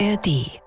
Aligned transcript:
ARD. 0.00 0.60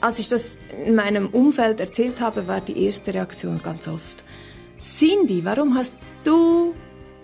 Als 0.00 0.18
ich 0.18 0.28
das 0.28 0.58
in 0.86 0.94
meinem 0.94 1.28
Umfeld 1.28 1.80
erzählt 1.80 2.20
habe, 2.20 2.46
war 2.46 2.60
die 2.60 2.84
erste 2.84 3.12
Reaktion 3.12 3.60
ganz 3.62 3.88
oft, 3.88 4.24
Cindy, 4.78 5.44
warum 5.44 5.74
hast 5.76 6.02
du 6.24 6.74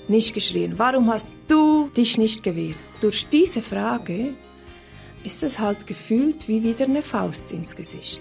nicht 0.09 0.35
geschrien? 0.35 0.75
Warum 0.77 1.11
hast 1.11 1.37
du 1.49 1.89
dich 1.97 2.19
nicht 2.19 2.43
gewehrt? 2.43 2.77
Durch 3.01 3.29
diese 3.29 3.63
Frage 3.63 4.35
ist 5.25 5.43
es 5.43 5.59
halt 5.59 5.87
gefühlt 5.87 6.49
wie 6.49 6.63
wieder 6.63 6.85
eine 6.85 7.03
Faust 7.03 7.53
ins 7.53 7.75
Gesicht. 7.75 8.21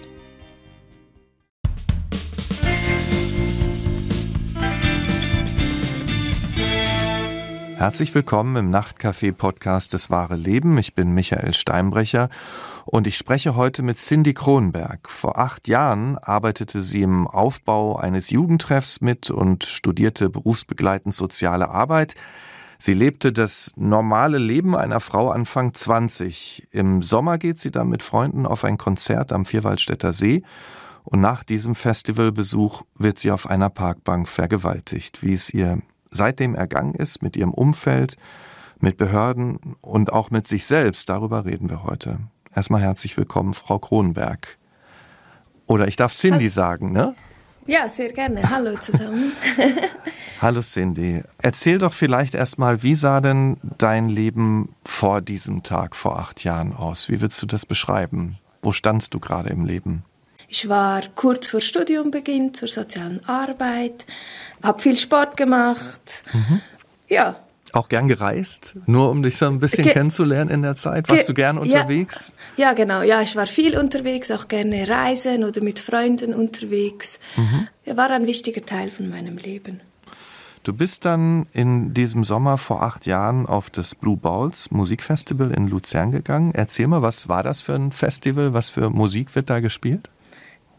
Herzlich 7.76 8.14
willkommen 8.14 8.56
im 8.56 8.70
Nachtcafé-Podcast 8.70 9.92
Das 9.92 10.08
wahre 10.08 10.34
Leben. 10.34 10.78
Ich 10.78 10.94
bin 10.94 11.12
Michael 11.12 11.52
Steinbrecher 11.52 12.30
und 12.86 13.06
ich 13.06 13.18
spreche 13.18 13.54
heute 13.54 13.82
mit 13.82 13.98
Cindy 13.98 14.32
Kronberg. 14.32 15.10
Vor 15.10 15.38
acht 15.38 15.68
Jahren 15.68 16.16
arbeitete 16.16 16.82
sie 16.82 17.02
im 17.02 17.28
Aufbau 17.28 17.96
eines 17.96 18.30
Jugendtreffs 18.30 19.02
mit 19.02 19.30
und 19.30 19.64
studierte 19.64 20.30
berufsbegleitend 20.30 21.12
soziale 21.12 21.68
Arbeit. 21.68 22.14
Sie 22.78 22.94
lebte 22.94 23.30
das 23.30 23.74
normale 23.76 24.38
Leben 24.38 24.74
einer 24.74 25.00
Frau 25.00 25.28
Anfang 25.28 25.74
20. 25.74 26.68
Im 26.70 27.02
Sommer 27.02 27.36
geht 27.36 27.58
sie 27.58 27.70
dann 27.70 27.90
mit 27.90 28.02
Freunden 28.02 28.46
auf 28.46 28.64
ein 28.64 28.78
Konzert 28.78 29.32
am 29.32 29.44
Vierwaldstätter 29.44 30.14
See 30.14 30.42
und 31.04 31.20
nach 31.20 31.44
diesem 31.44 31.74
Festivalbesuch 31.74 32.84
wird 32.94 33.18
sie 33.18 33.32
auf 33.32 33.46
einer 33.46 33.68
Parkbank 33.68 34.28
vergewaltigt. 34.28 35.22
Wie 35.22 35.34
es 35.34 35.50
ihr 35.50 35.82
seitdem 36.10 36.54
ergangen 36.54 36.94
ist 36.94 37.22
mit 37.22 37.36
ihrem 37.36 37.52
Umfeld, 37.52 38.16
mit 38.80 38.96
Behörden 38.96 39.58
und 39.80 40.12
auch 40.12 40.30
mit 40.30 40.46
sich 40.46 40.66
selbst. 40.66 41.08
Darüber 41.08 41.44
reden 41.44 41.70
wir 41.70 41.82
heute. 41.82 42.18
Erstmal 42.54 42.82
herzlich 42.82 43.16
willkommen, 43.16 43.54
Frau 43.54 43.78
Kronenberg. 43.78 44.58
Oder 45.66 45.88
ich 45.88 45.96
darf 45.96 46.14
Cindy 46.14 46.48
sagen, 46.48 46.92
ne? 46.92 47.14
Ja, 47.66 47.88
sehr 47.88 48.12
gerne. 48.12 48.48
Hallo 48.48 48.76
zusammen. 48.76 49.32
Hallo 50.40 50.60
Cindy. 50.60 51.22
Erzähl 51.38 51.78
doch 51.78 51.92
vielleicht 51.92 52.36
erstmal, 52.36 52.84
wie 52.84 52.94
sah 52.94 53.20
denn 53.20 53.56
dein 53.78 54.08
Leben 54.08 54.74
vor 54.84 55.20
diesem 55.20 55.64
Tag, 55.64 55.96
vor 55.96 56.18
acht 56.18 56.44
Jahren 56.44 56.72
aus? 56.72 57.08
Wie 57.08 57.20
würdest 57.20 57.42
du 57.42 57.46
das 57.46 57.66
beschreiben? 57.66 58.38
Wo 58.62 58.70
standst 58.70 59.14
du 59.14 59.20
gerade 59.20 59.50
im 59.50 59.64
Leben? 59.64 60.04
Ich 60.48 60.68
war 60.68 61.02
kurz 61.14 61.46
vor 61.48 61.60
Studiumbeginn 61.60 62.54
zur 62.54 62.68
sozialen 62.68 63.24
Arbeit, 63.28 64.06
habe 64.62 64.80
viel 64.80 64.96
Sport 64.96 65.36
gemacht. 65.36 66.22
Mhm. 66.32 66.60
Ja. 67.08 67.36
Auch 67.72 67.88
gern 67.88 68.08
gereist, 68.08 68.76
nur 68.86 69.10
um 69.10 69.22
dich 69.22 69.36
so 69.36 69.46
ein 69.46 69.58
bisschen 69.58 69.84
Ge 69.84 69.92
kennenzulernen 69.92 70.50
in 70.50 70.62
der 70.62 70.76
Zeit. 70.76 71.08
Warst 71.08 71.22
Ge 71.22 71.26
du 71.26 71.34
gern 71.34 71.58
unterwegs? 71.58 72.32
Ja, 72.56 72.68
ja, 72.68 72.72
genau. 72.72 73.02
Ja, 73.02 73.20
ich 73.22 73.36
war 73.36 73.46
viel 73.46 73.76
unterwegs, 73.76 74.30
auch 74.30 74.48
gerne 74.48 74.88
reisen 74.88 75.44
oder 75.44 75.62
mit 75.62 75.78
Freunden 75.78 76.32
unterwegs. 76.32 77.18
Mhm. 77.36 77.68
War 77.96 78.10
ein 78.10 78.26
wichtiger 78.26 78.64
Teil 78.64 78.90
von 78.90 79.10
meinem 79.10 79.36
Leben. 79.36 79.80
Du 80.62 80.72
bist 80.72 81.04
dann 81.04 81.46
in 81.52 81.92
diesem 81.92 82.24
Sommer 82.24 82.56
vor 82.58 82.82
acht 82.82 83.06
Jahren 83.06 83.46
auf 83.46 83.70
das 83.70 83.94
Blue 83.94 84.16
Balls 84.16 84.70
Musikfestival 84.70 85.52
in 85.52 85.68
Luzern 85.68 86.12
gegangen. 86.12 86.52
Erzähl 86.54 86.86
mal, 86.86 87.02
was 87.02 87.28
war 87.28 87.42
das 87.42 87.60
für 87.60 87.74
ein 87.74 87.92
Festival? 87.92 88.52
Was 88.54 88.70
für 88.70 88.90
Musik 88.90 89.34
wird 89.34 89.50
da 89.50 89.60
gespielt? 89.60 90.08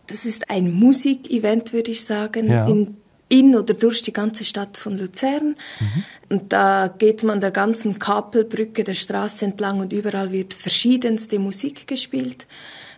Das 0.07 0.25
ist 0.25 0.49
ein 0.49 0.71
Musikevent, 0.71 1.73
würde 1.73 1.91
ich 1.91 2.05
sagen, 2.05 2.49
ja. 2.49 2.65
in, 2.67 2.97
in 3.29 3.55
oder 3.55 3.73
durch 3.73 4.01
die 4.01 4.13
ganze 4.13 4.45
Stadt 4.45 4.77
von 4.77 4.97
Luzern. 4.97 5.55
Mhm. 5.79 6.03
Und 6.29 6.53
da 6.53 6.93
geht 6.97 7.23
man 7.23 7.41
der 7.41 7.51
ganzen 7.51 7.99
Kapelbrücke 7.99 8.83
der 8.83 8.93
Straße 8.93 9.45
entlang 9.45 9.81
und 9.81 9.91
überall 9.91 10.31
wird 10.31 10.53
verschiedenste 10.53 11.39
Musik 11.39 11.87
gespielt. 11.87 12.47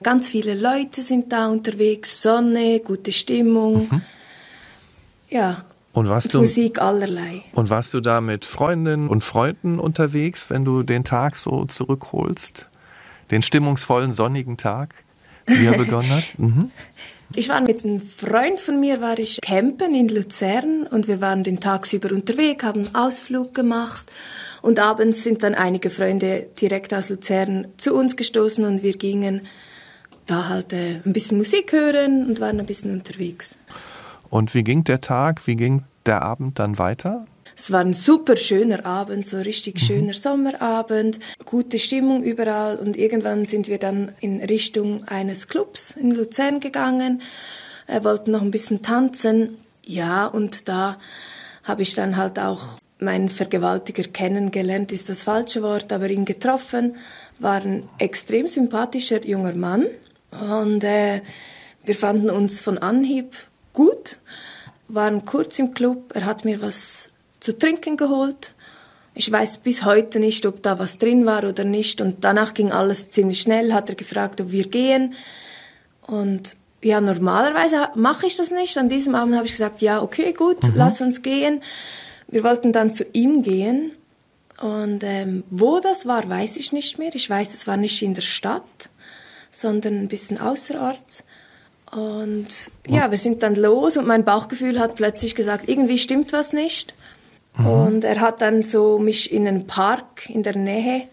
Ganz 0.03 0.29
viele 0.29 0.53
Leute 0.53 1.01
sind 1.01 1.31
da 1.31 1.47
unterwegs, 1.47 2.21
Sonne, 2.21 2.79
gute 2.79 3.11
Stimmung. 3.11 3.87
Mhm. 3.89 4.01
Ja, 5.29 5.65
und 5.93 6.07
warst 6.07 6.33
du, 6.33 6.39
Musik 6.39 6.79
allerlei. 6.79 7.41
Und 7.53 7.69
warst 7.69 7.93
du 7.93 7.99
da 7.99 8.21
mit 8.21 8.45
Freundinnen 8.45 9.09
und 9.09 9.23
Freunden 9.23 9.79
unterwegs, 9.79 10.49
wenn 10.49 10.63
du 10.63 10.83
den 10.83 11.03
Tag 11.03 11.35
so 11.35 11.65
zurückholst? 11.65 12.69
Den 13.31 13.41
stimmungsvollen 13.41 14.13
sonnigen 14.13 14.57
Tag? 14.57 14.93
wie 15.49 15.65
er 15.65 15.77
begonnen 15.77 16.09
hat? 16.09 16.23
Mhm. 16.37 16.71
Ich 17.35 17.47
war 17.47 17.61
mit 17.61 17.85
einem 17.85 18.01
Freund 18.01 18.59
von 18.59 18.79
mir, 18.79 19.01
war 19.01 19.19
ich 19.19 19.39
campen 19.41 19.93
in 19.93 20.07
Luzern 20.07 20.87
und 20.87 21.07
wir 21.07 21.21
waren 21.21 21.43
den 21.43 21.59
tagsüber 21.59 22.11
unterwegs, 22.11 22.63
haben 22.63 22.87
einen 22.87 22.95
Ausflug 22.95 23.53
gemacht 23.53 24.11
und 24.63 24.79
abends 24.79 25.23
sind 25.23 25.43
dann 25.43 25.53
einige 25.53 25.91
Freunde 25.91 26.47
direkt 26.59 26.93
aus 26.93 27.09
Luzern 27.09 27.67
zu 27.77 27.93
uns 27.93 28.15
gestoßen 28.15 28.65
und 28.65 28.81
wir 28.81 28.93
gingen 28.93 29.41
da 30.25 30.47
halt 30.47 30.73
äh, 30.73 31.01
ein 31.05 31.13
bisschen 31.13 31.37
Musik 31.37 31.71
hören 31.71 32.25
und 32.27 32.39
waren 32.39 32.59
ein 32.59 32.65
bisschen 32.65 32.91
unterwegs. 32.91 33.55
Und 34.29 34.53
wie 34.53 34.63
ging 34.63 34.83
der 34.83 35.01
Tag, 35.01 35.45
wie 35.47 35.55
ging 35.55 35.83
der 36.05 36.23
Abend 36.23 36.57
dann 36.57 36.77
weiter? 36.79 37.25
Es 37.59 37.71
war 37.71 37.81
ein 37.81 37.93
super 37.93 38.37
schöner 38.37 38.85
Abend, 38.85 39.25
so 39.25 39.37
richtig 39.37 39.75
mhm. 39.75 39.79
schöner 39.79 40.13
Sommerabend, 40.13 41.19
gute 41.43 41.77
Stimmung 41.77 42.23
überall. 42.23 42.77
Und 42.77 42.95
irgendwann 42.95 43.43
sind 43.43 43.67
wir 43.67 43.77
dann 43.77 44.13
in 44.21 44.41
Richtung 44.41 45.05
eines 45.09 45.49
Clubs 45.49 45.91
in 45.91 46.11
Luzern 46.11 46.61
gegangen, 46.61 47.21
äh, 47.87 48.01
wollten 48.05 48.31
noch 48.31 48.43
ein 48.43 48.49
bisschen 48.51 48.81
tanzen. 48.81 49.57
Ja, 49.85 50.25
und 50.25 50.69
da 50.69 50.99
habe 51.65 51.81
ich 51.81 51.95
dann 51.95 52.15
halt 52.15 52.39
auch 52.39 52.79
meinen 52.97 53.27
Vergewaltiger 53.27 54.03
kennengelernt, 54.03 54.93
ist 54.93 55.09
das 55.09 55.23
falsche 55.23 55.61
Wort, 55.61 55.91
aber 55.91 56.09
ihn 56.09 56.23
getroffen, 56.23 56.95
war 57.39 57.61
ein 57.61 57.89
extrem 57.97 58.47
sympathischer 58.47 59.25
junger 59.25 59.53
Mann. 59.53 59.85
Und 60.31 60.85
äh, 60.85 61.23
wir 61.83 61.95
fanden 61.95 62.29
uns 62.29 62.61
von 62.61 62.77
Anhieb 62.77 63.35
gut, 63.73 64.17
waren 64.87 65.25
kurz 65.25 65.59
im 65.59 65.73
Club, 65.73 66.13
er 66.15 66.25
hat 66.25 66.45
mir 66.45 66.61
was 66.61 67.09
zu 67.39 67.57
trinken 67.57 67.97
geholt. 67.97 68.53
Ich 69.15 69.31
weiß 69.31 69.57
bis 69.57 69.83
heute 69.85 70.19
nicht, 70.19 70.45
ob 70.45 70.61
da 70.63 70.79
was 70.79 70.97
drin 70.97 71.25
war 71.25 71.43
oder 71.43 71.63
nicht. 71.63 71.99
Und 72.01 72.23
danach 72.23 72.53
ging 72.53 72.71
alles 72.71 73.09
ziemlich 73.09 73.41
schnell, 73.41 73.73
hat 73.73 73.89
er 73.89 73.95
gefragt, 73.95 74.39
ob 74.39 74.51
wir 74.51 74.67
gehen. 74.67 75.13
Und 76.01 76.55
ja, 76.81 77.01
normalerweise 77.01 77.89
mache 77.95 78.27
ich 78.27 78.37
das 78.37 78.51
nicht. 78.51 78.77
An 78.77 78.89
diesem 78.89 79.15
Abend 79.15 79.35
habe 79.35 79.45
ich 79.45 79.51
gesagt, 79.51 79.81
ja, 79.81 80.01
okay, 80.01 80.33
gut, 80.33 80.63
mhm. 80.63 80.71
lass 80.75 81.01
uns 81.01 81.21
gehen. 81.21 81.61
Wir 82.27 82.43
wollten 82.43 82.71
dann 82.71 82.93
zu 82.93 83.03
ihm 83.11 83.43
gehen. 83.43 83.91
Und 84.61 85.03
ähm, 85.03 85.43
wo 85.49 85.79
das 85.79 86.05
war, 86.05 86.29
weiß 86.29 86.57
ich 86.57 86.71
nicht 86.71 86.99
mehr. 86.99 87.13
Ich 87.13 87.29
weiß, 87.29 87.53
es 87.53 87.67
war 87.67 87.77
nicht 87.77 88.01
in 88.01 88.13
der 88.13 88.21
Stadt, 88.21 88.89
sondern 89.51 89.95
ein 89.95 90.07
bisschen 90.07 90.39
außerorts. 90.39 91.23
Und 91.91 92.71
ja, 92.87 93.09
wir 93.09 93.17
sind 93.17 93.41
dann 93.41 93.55
los 93.55 93.97
und 93.97 94.05
mein 94.05 94.23
Bauchgefühl 94.23 94.79
hat 94.79 94.95
plötzlich 94.95 95.33
gesagt, 95.33 95.67
irgendwie 95.67 95.97
stimmt 95.97 96.33
was 96.33 96.53
nicht. 96.53 96.93
Mhm. 97.59 97.67
Und 97.67 98.03
er 98.03 98.19
hat 98.21 98.41
dann 98.41 98.63
so 98.63 98.99
mich 98.99 99.31
in 99.31 99.47
einen 99.47 99.67
Park 99.67 100.29
in 100.29 100.43
der 100.43 100.55
Nähe, 100.55 101.03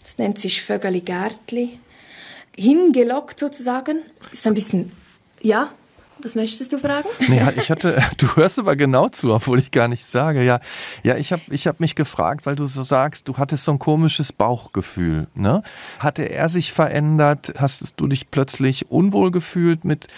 das 0.00 0.18
nennt 0.18 0.38
sich 0.38 0.62
Vögeli 0.62 1.00
Gärtli, 1.00 1.78
hingelockt 2.56 3.38
sozusagen. 3.38 4.02
Ist 4.32 4.46
ein 4.46 4.54
bisschen, 4.54 4.92
ja, 5.42 5.70
was 6.22 6.34
möchtest 6.34 6.72
du 6.72 6.78
fragen? 6.78 7.08
Nee, 7.28 7.40
ich 7.56 7.70
hatte, 7.70 8.02
du 8.16 8.36
hörst 8.36 8.58
aber 8.58 8.74
genau 8.74 9.08
zu, 9.08 9.32
obwohl 9.32 9.58
ich 9.58 9.70
gar 9.70 9.88
nichts 9.88 10.10
sage. 10.10 10.42
Ja, 10.42 10.60
ja 11.02 11.16
ich 11.16 11.32
habe 11.32 11.42
ich 11.50 11.66
hab 11.66 11.80
mich 11.80 11.94
gefragt, 11.94 12.46
weil 12.46 12.56
du 12.56 12.66
so 12.66 12.82
sagst, 12.82 13.28
du 13.28 13.36
hattest 13.36 13.64
so 13.64 13.72
ein 13.72 13.78
komisches 13.78 14.32
Bauchgefühl. 14.32 15.28
Ne? 15.34 15.62
Hatte 15.98 16.24
er 16.24 16.48
sich 16.48 16.72
verändert? 16.72 17.54
Hast 17.58 17.94
du 17.96 18.06
dich 18.06 18.30
plötzlich 18.30 18.90
unwohl 18.90 19.30
gefühlt 19.30 19.84
mit 19.84 20.08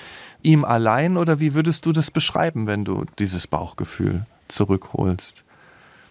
ihm 0.42 0.64
allein 0.64 1.16
oder 1.16 1.40
wie 1.40 1.54
würdest 1.54 1.84
du 1.84 1.92
das 1.92 2.10
beschreiben, 2.10 2.66
wenn 2.66 2.84
du 2.84 3.04
dieses 3.18 3.46
Bauchgefühl 3.46 4.24
zurückholst? 4.50 5.44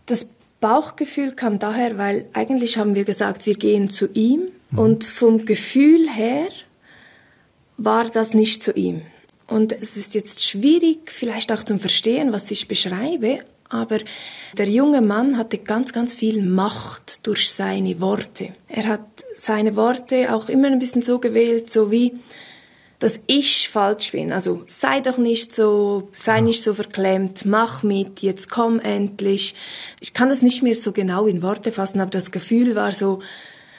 Das 0.06 0.28
Bauchgefühl 0.60 1.32
kam 1.32 1.60
daher, 1.60 1.98
weil 1.98 2.26
eigentlich 2.34 2.78
haben 2.78 2.96
wir 2.96 3.06
gesagt, 3.06 3.46
wir 3.46 3.56
gehen 3.56 3.90
zu 3.90 4.08
ihm 4.14 4.50
mhm. 4.72 4.80
und 4.80 5.04
vom 5.06 5.46
Gefühl 5.46 6.10
her 6.10 6.48
war 7.78 8.10
das 8.10 8.34
nicht 8.34 8.62
zu 8.62 8.74
ihm. 8.74 9.04
Und 9.48 9.72
es 9.72 9.98
ist 9.98 10.16
jetzt 10.16 10.44
schwierig, 10.44 11.12
vielleicht 11.12 11.52
auch 11.52 11.64
zum 11.64 11.80
Verstehen, 11.80 12.34
was 12.34 12.52
ich 12.52 12.68
beschreibe, 12.68 13.40
aber 13.70 14.00
der 14.58 14.68
junge 14.68 15.02
Mann 15.02 15.38
hatte 15.38 15.60
ganz, 15.60 15.94
ganz 15.94 16.14
viel 16.14 16.44
Macht 16.44 17.26
durch 17.26 17.52
seine 17.52 18.02
Worte. 18.02 18.50
Er 18.68 18.88
hat 18.88 19.06
seine 19.34 19.76
Worte 19.76 20.34
auch 20.34 20.50
immer 20.50 20.68
ein 20.68 20.80
bisschen 20.80 21.04
so 21.04 21.20
gewählt, 21.20 21.70
so 21.72 21.92
wie, 21.92 22.14
dass 23.00 23.22
ich 23.28 23.70
falsch 23.70 24.12
bin. 24.12 24.34
Also 24.34 24.64
sei 24.68 25.00
doch 25.00 25.18
nicht 25.18 25.54
so, 25.54 26.10
sei 26.14 26.42
nicht 26.42 26.64
so 26.64 26.74
verklemmt, 26.74 27.46
mach 27.46 27.82
mit, 27.82 28.22
jetzt 28.22 28.50
komm 28.50 28.80
endlich. 28.80 29.56
Ich 30.02 30.14
kann 30.14 30.30
das 30.30 30.42
nicht 30.42 30.62
mehr 30.62 30.76
so 30.76 30.92
genau 30.92 31.26
in 31.26 31.42
Worte 31.42 31.72
fassen, 31.72 32.02
aber 32.02 32.12
das 32.12 32.32
Gefühl 32.32 32.76
war 32.76 32.92
so, 32.92 33.22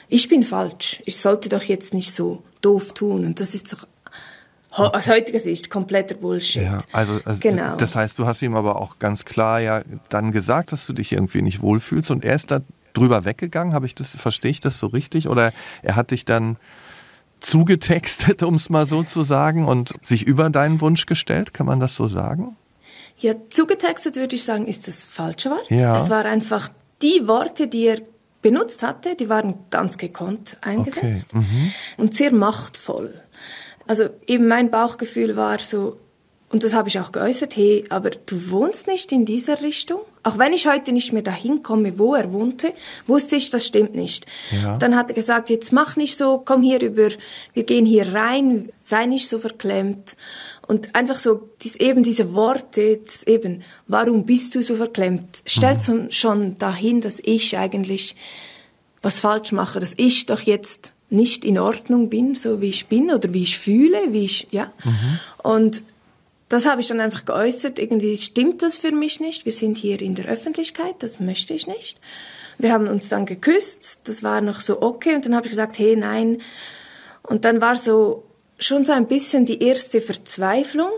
ich 0.09 0.27
bin 0.27 0.43
falsch. 0.43 1.01
Ich 1.05 1.17
sollte 1.17 1.49
doch 1.49 1.63
jetzt 1.63 1.93
nicht 1.93 2.13
so 2.13 2.41
doof 2.61 2.93
tun. 2.93 3.25
Und 3.25 3.39
das 3.39 3.53
ist 3.53 3.71
doch 3.71 3.87
aus 4.71 5.07
heutiger 5.07 5.39
Sicht 5.39 5.69
kompletter 5.69 6.15
Bullshit. 6.15 6.63
Ja, 6.63 6.79
also, 6.91 7.19
also 7.25 7.49
das 7.77 7.95
heißt, 7.95 8.17
du 8.17 8.25
hast 8.25 8.41
ihm 8.41 8.55
aber 8.55 8.81
auch 8.81 8.99
ganz 8.99 9.25
klar 9.25 9.59
ja 9.59 9.81
dann 10.09 10.31
gesagt, 10.31 10.71
dass 10.71 10.87
du 10.87 10.93
dich 10.93 11.11
irgendwie 11.11 11.41
nicht 11.41 11.61
wohlfühlst 11.61 12.09
und 12.09 12.25
er 12.25 12.35
ist 12.35 12.51
da 12.51 12.61
drüber 12.93 13.25
weggegangen? 13.25 13.73
Habe 13.73 13.85
ich 13.85 13.95
das, 13.95 14.15
verstehe 14.15 14.51
ich 14.51 14.59
das 14.59 14.79
so 14.79 14.87
richtig? 14.87 15.27
Oder 15.27 15.53
er 15.81 15.95
hat 15.95 16.11
dich 16.11 16.25
dann 16.25 16.57
zugetextet, 17.41 18.43
um 18.43 18.55
es 18.55 18.69
mal 18.69 18.85
so 18.85 19.03
zu 19.03 19.23
sagen, 19.23 19.65
und 19.65 19.93
sich 20.01 20.25
über 20.25 20.49
deinen 20.49 20.79
Wunsch 20.79 21.05
gestellt? 21.05 21.53
Kann 21.53 21.65
man 21.65 21.79
das 21.79 21.95
so 21.95 22.07
sagen? 22.07 22.55
Ja, 23.17 23.35
zugetextet 23.49 24.15
würde 24.15 24.35
ich 24.35 24.43
sagen, 24.43 24.65
ist 24.65 24.87
das 24.87 25.03
falsche 25.03 25.49
Wort. 25.51 25.69
Ja. 25.69 25.97
Es 25.97 26.09
war 26.09 26.25
einfach 26.25 26.69
die 27.01 27.27
Worte, 27.27 27.67
die 27.67 27.85
er 27.85 28.01
benutzt 28.41 28.81
hatte, 28.81 29.15
die 29.15 29.29
waren 29.29 29.55
ganz 29.69 29.97
gekonnt 29.97 30.57
eingesetzt 30.61 31.29
Okay, 31.33 31.45
mhm. 31.45 31.71
und 31.97 32.15
sehr 32.15 32.33
machtvoll. 32.33 33.13
Also 33.87 34.09
eben 34.25 34.47
mein 34.47 34.71
Bauchgefühl 34.71 35.35
war 35.35 35.59
so, 35.59 35.99
und 36.49 36.63
das 36.63 36.73
habe 36.73 36.89
ich 36.89 36.99
auch 36.99 37.11
geäußert, 37.11 37.55
hey, 37.55 37.85
aber 37.89 38.09
du 38.09 38.49
wohnst 38.49 38.87
nicht 38.87 39.11
in 39.11 39.25
dieser 39.25 39.61
Richtung? 39.61 40.01
Auch 40.23 40.37
wenn 40.37 40.53
ich 40.53 40.67
heute 40.67 40.91
nicht 40.91 41.13
mehr 41.13 41.23
dahin 41.23 41.63
komme, 41.63 41.97
wo 41.97 42.13
er 42.13 42.31
wohnte, 42.31 42.73
wusste 43.07 43.35
ich, 43.35 43.49
das 43.49 43.65
stimmt 43.65 43.95
nicht. 43.95 44.27
Ja. 44.51 44.77
Dann 44.77 44.95
hat 44.95 45.09
er 45.09 45.15
gesagt, 45.15 45.49
jetzt 45.49 45.71
mach 45.71 45.95
nicht 45.95 46.17
so, 46.17 46.41
komm 46.43 46.61
hier 46.61 46.81
über, 46.81 47.09
wir 47.53 47.63
gehen 47.63 47.85
hier 47.85 48.13
rein, 48.13 48.69
sei 48.83 49.07
nicht 49.07 49.27
so 49.27 49.39
verklemmt. 49.39 50.15
Und 50.67 50.95
einfach 50.95 51.17
so, 51.17 51.49
dies, 51.63 51.75
eben 51.77 52.03
diese 52.03 52.35
Worte, 52.35 52.99
eben, 53.25 53.63
warum 53.87 54.25
bist 54.25 54.53
du 54.53 54.61
so 54.61 54.75
verklemmt, 54.75 55.41
stellt 55.45 55.81
so 55.81 56.05
schon 56.09 56.57
dahin, 56.57 57.01
dass 57.01 57.19
ich 57.23 57.57
eigentlich 57.57 58.15
was 59.01 59.19
falsch 59.19 59.51
mache, 59.51 59.79
dass 59.79 59.93
ich 59.97 60.27
doch 60.27 60.41
jetzt 60.41 60.93
nicht 61.09 61.43
in 61.43 61.59
Ordnung 61.59 62.09
bin, 62.09 62.35
so 62.35 62.61
wie 62.61 62.69
ich 62.69 62.85
bin 62.85 63.11
oder 63.11 63.33
wie 63.33 63.43
ich 63.43 63.57
fühle, 63.57 64.13
wie 64.13 64.23
ich, 64.25 64.47
ja. 64.51 64.71
Und 65.43 65.83
das 66.51 66.65
habe 66.65 66.81
ich 66.81 66.87
dann 66.87 66.99
einfach 66.99 67.23
geäußert. 67.23 67.79
Irgendwie 67.79 68.17
stimmt 68.17 68.61
das 68.61 68.75
für 68.75 68.91
mich 68.91 69.19
nicht. 69.21 69.45
Wir 69.45 69.51
sind 69.53 69.77
hier 69.77 70.01
in 70.01 70.15
der 70.15 70.25
Öffentlichkeit, 70.25 70.95
das 70.99 71.19
möchte 71.19 71.53
ich 71.53 71.65
nicht. 71.65 71.99
Wir 72.57 72.73
haben 72.73 72.87
uns 72.87 73.07
dann 73.09 73.25
geküsst, 73.25 74.01
das 74.03 74.21
war 74.21 74.41
noch 74.41 74.59
so 74.59 74.81
okay. 74.81 75.15
Und 75.15 75.25
dann 75.25 75.35
habe 75.35 75.45
ich 75.45 75.51
gesagt, 75.51 75.79
hey, 75.79 75.95
nein. 75.95 76.41
Und 77.23 77.45
dann 77.45 77.61
war 77.61 77.75
so 77.77 78.23
schon 78.59 78.83
so 78.83 78.91
ein 78.91 79.07
bisschen 79.07 79.45
die 79.45 79.63
erste 79.63 80.01
Verzweiflung. 80.01 80.89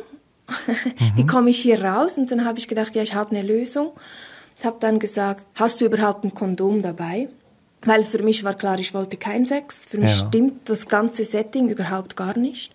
Wie 1.16 1.26
komme 1.26 1.52
ich 1.52 1.60
hier 1.60 1.84
raus? 1.84 2.18
Und 2.18 2.32
dann 2.32 2.46
habe 2.46 2.58
ich 2.58 2.68
gedacht, 2.68 2.96
ja, 2.96 3.04
ich 3.04 3.14
habe 3.14 3.36
eine 3.36 3.46
Lösung. 3.46 3.92
Ich 4.58 4.66
habe 4.66 4.78
dann 4.80 4.98
gesagt, 4.98 5.46
hast 5.56 5.82
du 5.82 5.86
überhaupt 5.86 6.24
ein 6.24 6.34
Kondom 6.34 6.82
dabei? 6.82 7.30
Weil 7.84 8.04
für 8.04 8.24
mich 8.24 8.44
war 8.44 8.56
klar, 8.56 8.80
ich 8.80 8.94
wollte 8.94 9.18
kein 9.18 9.46
Sex. 9.46 9.86
Für 9.86 9.98
mich 9.98 10.20
Ja. 10.20 10.28
stimmt 10.28 10.68
das 10.70 10.88
ganze 10.88 11.26
Setting 11.26 11.70
überhaupt 11.70 12.16
gar 12.16 12.38
nicht. 12.38 12.74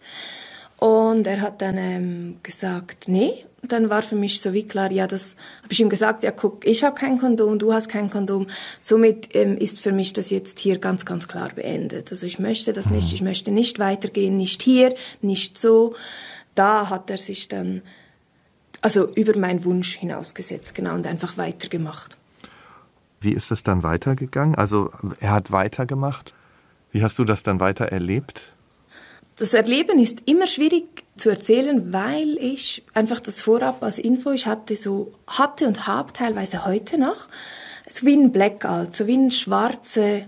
Und 0.79 1.27
er 1.27 1.41
hat 1.41 1.61
dann 1.61 1.77
ähm, 1.77 2.37
gesagt, 2.43 3.09
nee. 3.09 3.45
Und 3.61 3.73
dann 3.73 3.91
war 3.91 4.03
für 4.03 4.15
mich 4.15 4.41
so 4.41 4.53
wie 4.53 4.67
klar, 4.67 4.93
ja, 4.93 5.09
das 5.09 5.35
habe 5.63 5.73
ich 5.73 5.81
ihm 5.81 5.89
gesagt, 5.89 6.23
ja, 6.23 6.31
guck, 6.31 6.65
ich 6.65 6.85
habe 6.85 6.95
kein 6.95 7.19
Kondom, 7.19 7.59
du 7.59 7.73
hast 7.73 7.89
kein 7.89 8.09
Kondom. 8.09 8.47
Somit 8.79 9.35
ähm, 9.35 9.59
ist 9.59 9.81
für 9.81 9.91
mich 9.91 10.13
das 10.13 10.31
jetzt 10.31 10.61
hier 10.61 10.79
ganz, 10.79 11.05
ganz 11.05 11.27
klar 11.27 11.51
beendet. 11.55 12.13
Also 12.13 12.25
ich 12.27 12.39
möchte 12.39 12.73
das 12.73 12.91
nicht, 12.91 13.13
ich 13.13 13.23
möchte 13.23 13.51
nicht 13.51 13.81
weitergehen, 13.81 14.37
nicht 14.37 14.63
hier, 14.63 14.95
nicht 15.21 15.59
so. 15.59 15.97
Da 16.55 16.89
hat 16.89 17.11
er 17.11 17.19
sich 17.19 17.49
dann 17.49 17.83
also 18.81 19.09
über 19.15 19.37
meinen 19.37 19.65
Wunsch 19.65 19.97
hinausgesetzt, 19.97 20.75
genau, 20.77 20.95
und 20.95 21.09
einfach 21.09 21.37
weitergemacht. 21.37 22.17
Wie 23.21 23.33
ist 23.33 23.51
es 23.51 23.65
dann 23.65 23.83
weitergegangen? 23.83 24.55
Also 24.55 24.93
er 25.19 25.33
hat 25.33 25.51
weitergemacht. 25.51 26.35
Wie 26.93 27.03
hast 27.03 27.19
du 27.19 27.25
das 27.25 27.43
dann 27.43 27.59
weiter 27.59 27.87
erlebt? 27.87 28.55
Das 29.39 29.55
Erleben 29.55 30.01
ist 30.01 30.23
immer 30.25 30.49
schwierig 30.49 31.05
zu 31.17 31.31
erzählen, 31.31 31.93
weil 31.93 32.37
ich 32.39 32.83
einfach 32.93 33.21
das 33.21 33.41
vorab 33.41 33.85
als 33.85 34.01
Info, 34.01 34.33
ich 34.33 34.47
hatte 34.47 34.75
so, 34.75 35.13
hatte 35.29 35.69
und 35.69 35.87
habe 35.87 36.13
teilweise 36.13 36.67
heute 36.67 36.99
noch, 36.99 37.29
so 37.89 38.05
wie 38.05 38.17
ein 38.17 38.33
Blackout, 38.33 38.97
so 38.97 39.07
wie 39.07 39.15
eine 39.15 39.31
schwarze 39.31 40.25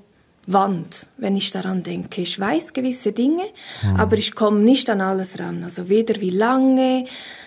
Wand, 0.46 1.08
wenn 1.16 1.36
ich 1.36 1.50
daran 1.50 1.82
denke. 1.82 2.22
Ich 2.22 2.38
weiß 2.38 2.72
gewisse 2.72 3.10
Dinge, 3.10 3.46
aber 3.98 4.16
ich 4.16 4.36
komme 4.36 4.60
nicht 4.60 4.88
an 4.88 5.00
alles 5.00 5.40
ran. 5.40 5.64
Also 5.64 5.88
weder 5.88 6.20
wie 6.20 6.30
lange, 6.30 7.06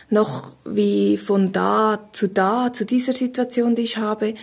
noch 0.09 0.51
wie 0.66 1.18
von 1.18 1.54
da 1.54 2.09
zu 2.12 2.27
da, 2.27 2.74
zu 2.74 2.86
dieser 2.86 3.13
Situation, 3.13 3.75
die 3.75 3.83
ich 3.83 3.98
habe. 3.98 4.36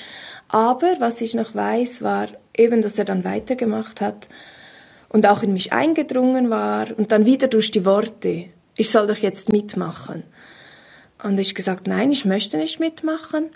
Aber 0.49 0.97
was 1.01 1.21
ich 1.21 1.35
noch 1.35 1.55
weiß, 1.55 2.01
war 2.01 2.29
eben, 2.57 2.81
dass 2.81 2.99
er 2.99 3.05
dann 3.05 3.25
weitergemacht 3.25 4.01
hat 4.01 4.29
und 5.11 5.27
auch 5.27 5.43
in 5.43 5.53
mich 5.53 5.73
eingedrungen 5.73 6.49
war 6.49 6.87
und 6.97 7.13
dann 7.13 7.27
wieder 7.27 7.49
durch 7.49 7.71
die 7.71 7.85
Worte, 7.85 8.47
ich 8.77 8.91
soll 8.91 9.09
doch 9.09 9.19
jetzt 9.19 9.53
mitmachen. 9.53 10.23
Und 11.23 11.39
ich 11.39 11.55
gesagt, 11.55 11.87
nein, 11.87 12.13
ich 12.13 12.25
möchte 12.25 12.57
nicht 12.57 12.81
mitmachen. 12.81 13.51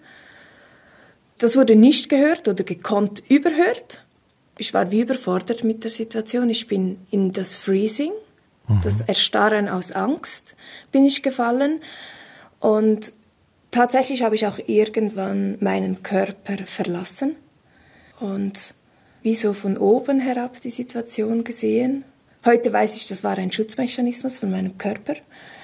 Das 1.39 1.57
wurde 1.57 1.77
nicht 1.77 2.11
gehört 2.11 2.47
oder 2.47 2.63
gekonnt 2.63 3.23
überhört. 3.31 4.05
Ich 4.59 4.75
war 4.75 4.91
wie 4.91 5.01
überfordert 5.01 5.65
mit 5.65 5.83
der 5.83 5.91
Situation. 5.91 6.51
Ich 6.51 6.67
bin 6.67 6.99
in 7.11 7.33
das 7.33 7.57
Freezing, 7.57 8.13
das 8.83 9.01
Erstarren 9.01 9.69
aus 9.69 9.93
Angst, 9.93 10.57
bin 10.93 11.05
ich 11.05 11.23
gefallen. 11.23 11.81
Und 12.61 13.13
tatsächlich 13.71 14.23
habe 14.23 14.35
ich 14.35 14.47
auch 14.47 14.59
irgendwann 14.67 15.57
meinen 15.61 16.03
Körper 16.03 16.67
verlassen 16.67 17.37
und 18.21 18.75
wie 19.25 19.35
so 19.35 19.55
von 19.55 19.79
oben 19.79 20.21
herab 20.21 20.61
die 20.61 20.71
Situation 20.71 21.45
gesehen. 21.45 22.05
Heute 22.45 22.71
weiß 22.73 22.95
ich, 22.95 23.09
das 23.09 23.25
war 23.25 23.39
ein 23.39 23.51
Schutzmechanismus 23.51 24.37
von 24.37 24.51
meinem 24.51 24.77
Körper. 24.77 25.15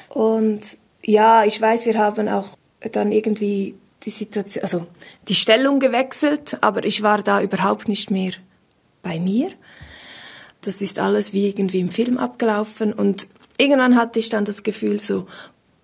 Und 0.09 0.79
ja, 1.05 1.45
ich 1.45 1.61
weiß, 1.61 1.85
wir 1.85 1.99
haben 1.99 2.29
auch 2.29 2.57
dann 2.91 3.13
irgendwie 3.13 3.75
die 4.03 4.11
Situation, 4.11 4.63
also 4.63 4.87
die 5.29 5.35
Stellung 5.35 5.79
gewechselt, 5.79 6.57
aber 6.63 6.85
ich 6.87 7.03
war 7.03 7.23
da 7.23 7.43
überhaupt 7.43 7.87
nicht 7.87 8.11
mehr 8.11 8.33
bei 9.03 9.21
mir. 9.21 9.51
Das 10.63 10.81
ist 10.81 10.99
alles 10.99 11.35
wie 11.35 11.47
irgendwie 11.47 11.81
im 11.81 11.91
Film 11.91 12.17
abgelaufen 12.17 12.95
und 12.95 13.29
irgendwann 13.59 13.95
hatte 13.95 14.19
ich 14.19 14.31
dann 14.31 14.47
das 14.47 14.63
Gefühl 14.63 15.01
so, 15.01 15.27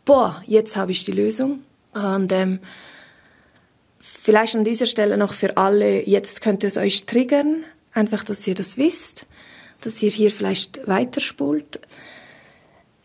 boah, 0.07 0.43
jetzt 0.47 0.79
habe 0.79 0.93
ich 0.93 1.05
die 1.05 1.13
Lösung. 1.13 1.61
Und 1.93 2.33
ähm, 2.33 2.61
vielleicht 4.27 4.57
an 4.57 4.65
dieser 4.65 4.87
Stelle 4.87 5.17
noch 5.17 5.35
für 5.35 5.57
alle, 5.57 6.05
jetzt 6.05 6.41
könnte 6.41 6.67
es 6.67 6.77
euch 6.77 7.07
triggern, 7.07 7.63
einfach, 7.93 8.25
dass 8.25 8.45
ihr 8.45 8.57
das 8.57 8.77
wisst, 8.77 9.25
dass 9.83 10.03
ihr 10.03 10.11
hier 10.11 10.33
vielleicht 10.33 10.85
weiterspult. 10.89 11.79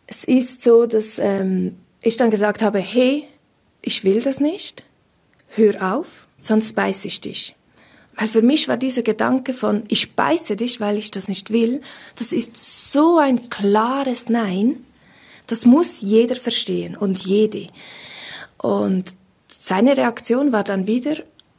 Es 0.08 0.24
ist 0.24 0.64
so, 0.64 0.88
dass 0.88 1.20
ähm, 1.20 1.76
ich 2.02 2.18
dann 2.18 2.32
gesagt 2.32 2.64
habe, 2.64 2.80
hey, 2.80 3.28
ich 3.84 4.04
will 4.04 4.20
das 4.20 4.40
nicht, 4.40 4.84
hör 5.50 5.94
auf, 5.94 6.08
sonst 6.40 6.74
beiß 6.74 7.06
ich 7.06 7.22
dich. 7.22 7.56
Weil 8.16 8.28
für 8.28 8.42
mich 8.42 8.68
war 8.68 8.78
dieser 8.78 9.04
Gedanke 9.04 9.54
von, 9.54 9.84
ich 9.90 10.16
beiße 10.16 10.56
dich, 10.56 10.80
weil 10.80 10.98
ich 10.98 11.12
das 11.12 11.28
nicht 11.28 11.52
will, 11.52 11.82
das 12.16 12.34
ist 12.34 12.92
so 12.92 13.20
ein 13.20 13.48
klares 13.52 14.28
Nein. 14.28 14.84
Das 15.46 15.68
muss 15.68 16.02
jeder 16.02 16.36
verstehen 16.36 16.98
und 16.98 17.24
jede. 17.24 17.68
Und 18.58 19.16
seine 19.62 19.96
Reaktion 19.96 20.52
war 20.52 20.64
dann 20.64 20.88
wieder, 20.88 21.18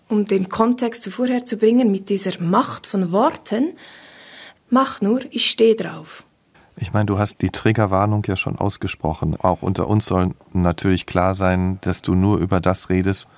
um 0.08 0.26
den 0.26 0.48
Kontext 0.48 1.08
vorher 1.08 1.44
zu 1.44 1.56
bringen, 1.56 1.92
mit 1.92 2.08
dieser 2.08 2.42
Macht 2.42 2.88
von 2.88 3.12
Worten, 3.12 3.74
mach 4.70 5.00
nur, 5.00 5.20
ich 5.30 5.48
stehe 5.48 5.76
drauf. 5.76 6.24
Ich 6.74 6.92
meine, 6.92 7.06
du 7.06 7.20
hast 7.20 7.42
die 7.42 7.50
Triggerwarnung 7.50 8.24
ja 8.26 8.36
schon 8.36 8.58
ausgesprochen. 8.58 9.36
Auch 9.36 9.62
unter 9.62 9.86
uns 9.86 10.06
soll 10.06 10.30
natürlich 10.52 11.06
klar 11.06 11.36
sein, 11.36 11.78
dass 11.82 12.02
du 12.02 12.16
nur 12.16 12.38
über 12.38 12.60
das 12.60 12.90
redest 12.90 13.28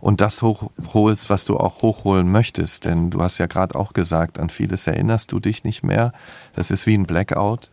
und 0.00 0.20
das 0.20 0.40
hochholst, 0.40 1.28
was 1.28 1.44
du 1.44 1.56
auch 1.56 1.82
hochholen 1.82 2.30
möchtest. 2.30 2.84
Denn 2.84 3.10
du 3.10 3.20
hast 3.20 3.38
ja 3.38 3.46
gerade 3.46 3.74
auch 3.74 3.92
gesagt, 3.92 4.38
an 4.38 4.50
vieles 4.50 4.86
erinnerst 4.86 5.32
du 5.32 5.40
dich 5.40 5.64
nicht 5.64 5.82
mehr. 5.82 6.12
Das 6.54 6.70
ist 6.70 6.86
wie 6.86 6.94
ein 6.94 7.06
Blackout. 7.06 7.72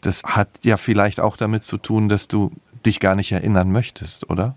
Das 0.00 0.22
hat 0.24 0.48
ja 0.64 0.78
vielleicht 0.78 1.20
auch 1.20 1.36
damit 1.36 1.64
zu 1.64 1.76
tun, 1.76 2.08
dass 2.08 2.28
du 2.28 2.50
dich 2.86 2.98
gar 2.98 3.14
nicht 3.14 3.30
erinnern 3.32 3.70
möchtest, 3.70 4.30
oder? 4.30 4.54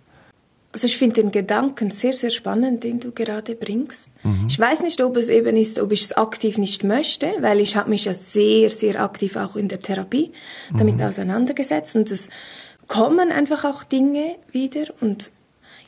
Also 0.74 0.88
ich 0.88 0.98
finde 0.98 1.22
den 1.22 1.32
Gedanken 1.32 1.92
sehr, 1.92 2.13
sehr 2.13 2.32
spannend, 2.32 2.84
den 2.84 3.00
du 3.00 3.12
gerade 3.12 3.56
bringst. 3.56 4.10
Ich 4.48 4.60
weiß 4.60 4.82
nicht, 4.82 5.01
ob 5.01 5.15
es 5.18 5.30
eben 5.30 5.56
ist, 5.56 5.80
ob 5.80 5.92
ich 5.92 6.01
es 6.01 6.13
aktiv 6.13 6.58
nicht 6.58 6.84
möchte, 6.84 7.32
weil 7.42 7.60
ich 7.60 7.75
habe 7.75 7.92
mich 7.92 8.06
ja 8.06 8.13
sehr, 8.13 8.72
sehr 8.72 9.00
aktiv 9.01 9.36
auch 9.36 9.56
in 9.56 9.68
der 9.68 9.80
Therapie 9.80 10.32
damit 10.75 11.00
auseinandergesetzt 11.01 11.96
und 11.96 12.10
es 12.10 12.30
kommen 12.88 13.32
einfach 13.32 13.63
auch 13.65 13.84
Dinge 13.84 14.36
wieder 14.51 14.86
und 15.00 15.32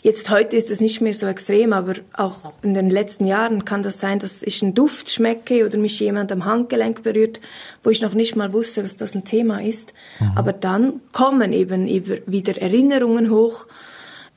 Jetzt 0.05 0.29
heute 0.29 0.55
ist 0.55 0.69
es 0.69 0.81
nicht 0.81 1.01
mehr 1.01 1.15
so 1.15 1.25
extrem, 1.25 1.73
aber 1.73 1.95
auch 2.13 2.53
in 2.61 2.75
den 2.75 2.91
letzten 2.91 3.25
Jahren 3.25 3.65
kann 3.65 3.81
das 3.81 3.99
sein, 3.99 4.19
dass 4.19 4.43
ich 4.43 4.61
einen 4.61 4.75
Duft 4.75 5.09
schmecke 5.09 5.65
oder 5.65 5.79
mich 5.79 5.99
jemand 5.99 6.31
am 6.31 6.45
Handgelenk 6.45 7.01
berührt, 7.01 7.39
wo 7.81 7.89
ich 7.89 8.03
noch 8.03 8.13
nicht 8.13 8.35
mal 8.35 8.53
wusste, 8.53 8.83
dass 8.83 8.95
das 8.95 9.15
ein 9.15 9.23
Thema 9.23 9.63
ist. 9.63 9.95
Aber 10.35 10.53
dann 10.53 11.01
kommen 11.11 11.53
eben 11.53 11.87
wieder 12.27 12.61
Erinnerungen 12.61 13.31
hoch, 13.31 13.65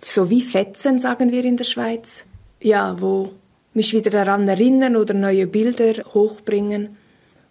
so 0.02 0.30
wie 0.30 0.42
Fetzen, 0.42 0.98
sagen 0.98 1.32
wir 1.32 1.44
in 1.44 1.56
der 1.56 1.64
Schweiz, 1.64 2.24
ja, 2.60 3.00
wo 3.00 3.32
mich 3.74 3.92
wieder 3.92 4.10
daran 4.10 4.48
erinnern 4.48 4.96
oder 4.96 5.14
neue 5.14 5.46
Bilder 5.46 6.04
hochbringen. 6.14 6.96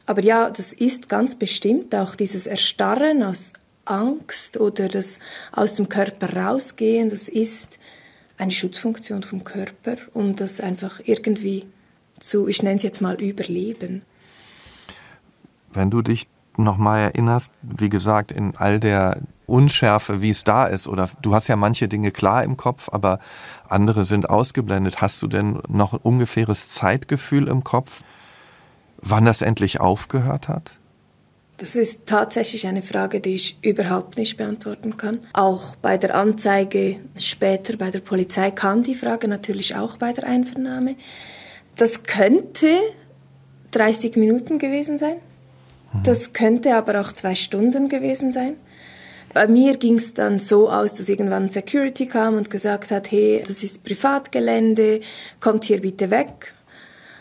Aber 0.05 0.23
ja, 0.23 0.49
das 0.49 0.73
ist 0.73 1.09
ganz 1.09 1.35
bestimmt 1.35 1.93
auch 1.93 2.15
dieses 2.15 2.47
Erstarren 2.47 3.23
aus 3.23 3.53
Angst 3.85 4.57
oder 4.57 4.87
das 4.87 5.19
aus 5.51 5.75
dem 5.75 5.89
Körper 5.89 6.35
rausgehen, 6.35 7.09
das 7.09 7.29
ist 7.29 7.79
eine 8.37 8.51
Schutzfunktion 8.51 9.23
vom 9.23 9.43
Körper, 9.43 9.97
um 10.13 10.35
das 10.35 10.61
einfach 10.61 10.99
irgendwie 11.03 11.65
zu, 12.19 12.47
ich 12.47 12.61
nenne 12.63 12.75
es 12.75 12.83
jetzt 12.83 13.01
mal 13.01 13.19
Überleben. 13.21 14.03
Wenn 15.73 15.89
du 15.89 16.01
dich 16.01 16.27
nochmal 16.63 17.01
erinnerst, 17.01 17.51
wie 17.61 17.89
gesagt, 17.89 18.31
in 18.31 18.55
all 18.55 18.79
der 18.79 19.19
Unschärfe, 19.45 20.21
wie 20.21 20.29
es 20.29 20.43
da 20.43 20.65
ist, 20.65 20.87
oder 20.87 21.09
du 21.21 21.33
hast 21.33 21.47
ja 21.47 21.55
manche 21.55 21.87
Dinge 21.87 22.11
klar 22.11 22.43
im 22.43 22.57
Kopf, 22.57 22.89
aber 22.91 23.19
andere 23.69 24.03
sind 24.03 24.29
ausgeblendet. 24.29 25.01
Hast 25.01 25.21
du 25.21 25.27
denn 25.27 25.59
noch 25.67 25.93
ein 25.93 25.99
ungefähres 26.03 26.69
Zeitgefühl 26.69 27.47
im 27.47 27.63
Kopf, 27.63 28.03
wann 29.01 29.25
das 29.25 29.41
endlich 29.41 29.79
aufgehört 29.79 30.47
hat? 30.47 30.79
Das 31.57 31.75
ist 31.75 32.05
tatsächlich 32.05 32.67
eine 32.67 32.83
Frage, 32.83 33.19
die 33.19 33.33
ich 33.33 33.57
überhaupt 33.63 34.17
nicht 34.17 34.37
beantworten 34.37 34.95
kann. 34.95 35.21
Auch 35.33 35.75
bei 35.77 35.97
der 35.97 36.13
Anzeige 36.13 36.97
später 37.17 37.77
bei 37.77 37.89
der 37.89 38.01
Polizei 38.01 38.51
kam 38.51 38.83
die 38.83 38.93
Frage 38.93 39.27
natürlich 39.27 39.75
auch 39.75 39.97
bei 39.97 40.13
der 40.13 40.27
Einvernahme. 40.27 40.95
Das 41.75 42.03
könnte 42.03 42.77
30 43.71 44.17
Minuten 44.17 44.59
gewesen 44.59 44.99
sein. 44.99 45.17
Das 46.03 46.33
könnte 46.33 46.75
aber 46.75 47.01
auch 47.01 47.11
zwei 47.11 47.35
Stunden 47.35 47.89
gewesen 47.89 48.31
sein. 48.31 48.57
Bei 49.33 49.47
mir 49.47 49.77
ging 49.77 49.95
es 49.95 50.13
dann 50.13 50.39
so 50.39 50.69
aus, 50.69 50.93
dass 50.93 51.09
irgendwann 51.09 51.49
Security 51.49 52.07
kam 52.07 52.35
und 52.35 52.49
gesagt 52.49 52.91
hat, 52.91 53.11
hey, 53.11 53.43
das 53.45 53.63
ist 53.63 53.83
Privatgelände, 53.83 55.01
kommt 55.39 55.65
hier 55.65 55.81
bitte 55.81 56.09
weg. 56.09 56.53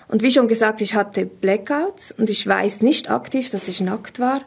Und 0.09 0.23
wie 0.23 0.31
schon 0.31 0.49
gesagt, 0.49 0.81
ich 0.81 0.95
hatte 0.95 1.27
Blackouts 1.27 2.13
und 2.13 2.31
ich 2.31 2.47
weiß 2.47 2.83
nicht 2.83 3.11
aktiv, 3.11 3.51
dass 3.51 3.67
ich 3.69 3.81
nackt 3.81 4.21
war, 4.21 4.43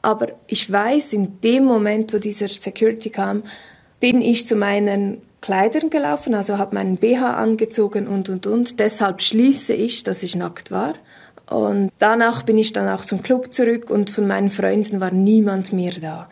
aber 0.00 0.28
ich 0.46 0.70
weiß, 0.70 1.12
in 1.12 1.40
dem 1.42 1.64
Moment, 1.64 2.12
wo 2.12 2.18
dieser 2.18 2.48
Security 2.48 3.10
kam, 3.10 3.42
bin 4.00 4.20
ich 4.20 4.46
zu 4.46 4.56
meinen 4.56 5.22
Kleidern 5.42 5.90
gelaufen, 5.90 6.34
also 6.34 6.58
habe 6.58 6.74
meinen 6.74 6.96
BH 6.96 7.36
angezogen 7.36 8.08
und 8.08 8.28
und 8.28 8.46
und. 8.46 8.80
Deshalb 8.80 9.20
schließe 9.22 9.74
ich, 9.74 10.02
dass 10.02 10.22
ich 10.22 10.34
nackt 10.34 10.70
war. 10.70 10.94
Und 11.52 11.92
danach 11.98 12.42
bin 12.42 12.56
ich 12.56 12.72
dann 12.72 12.88
auch 12.88 13.04
zum 13.04 13.22
Club 13.22 13.52
zurück 13.52 13.90
und 13.90 14.10
von 14.10 14.26
meinen 14.26 14.50
Freunden 14.50 15.00
war 15.00 15.12
niemand 15.12 15.72
mehr 15.72 15.92
da. 16.00 16.28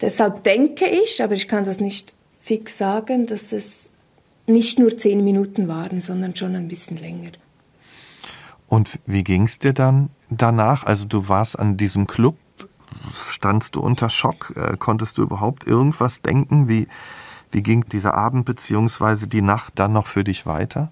Deshalb 0.00 0.42
denke 0.42 0.86
ich, 0.86 1.22
aber 1.22 1.34
ich 1.34 1.46
kann 1.46 1.64
das 1.64 1.80
nicht 1.80 2.12
fix 2.40 2.76
sagen, 2.76 3.26
dass 3.26 3.52
es 3.52 3.88
nicht 4.46 4.78
nur 4.78 4.96
zehn 4.96 5.24
Minuten 5.24 5.68
waren, 5.68 6.00
sondern 6.00 6.34
schon 6.36 6.56
ein 6.56 6.68
bisschen 6.68 6.96
länger. 6.96 7.30
Und 8.66 8.98
wie 9.06 9.24
ging 9.24 9.44
es 9.44 9.58
dir 9.58 9.72
dann 9.72 10.10
danach? 10.30 10.84
Also 10.84 11.06
du 11.06 11.28
warst 11.28 11.58
an 11.58 11.76
diesem 11.76 12.06
Club, 12.06 12.36
standst 13.14 13.76
du 13.76 13.80
unter 13.80 14.10
Schock? 14.10 14.52
Äh, 14.56 14.76
konntest 14.76 15.18
du 15.18 15.22
überhaupt 15.22 15.66
irgendwas 15.66 16.22
denken? 16.22 16.68
Wie, 16.68 16.88
wie 17.50 17.62
ging 17.62 17.84
dieser 17.88 18.14
Abend 18.14 18.46
bzw. 18.46 19.26
die 19.26 19.42
Nacht 19.42 19.74
dann 19.76 19.92
noch 19.92 20.06
für 20.06 20.24
dich 20.24 20.44
weiter? 20.44 20.90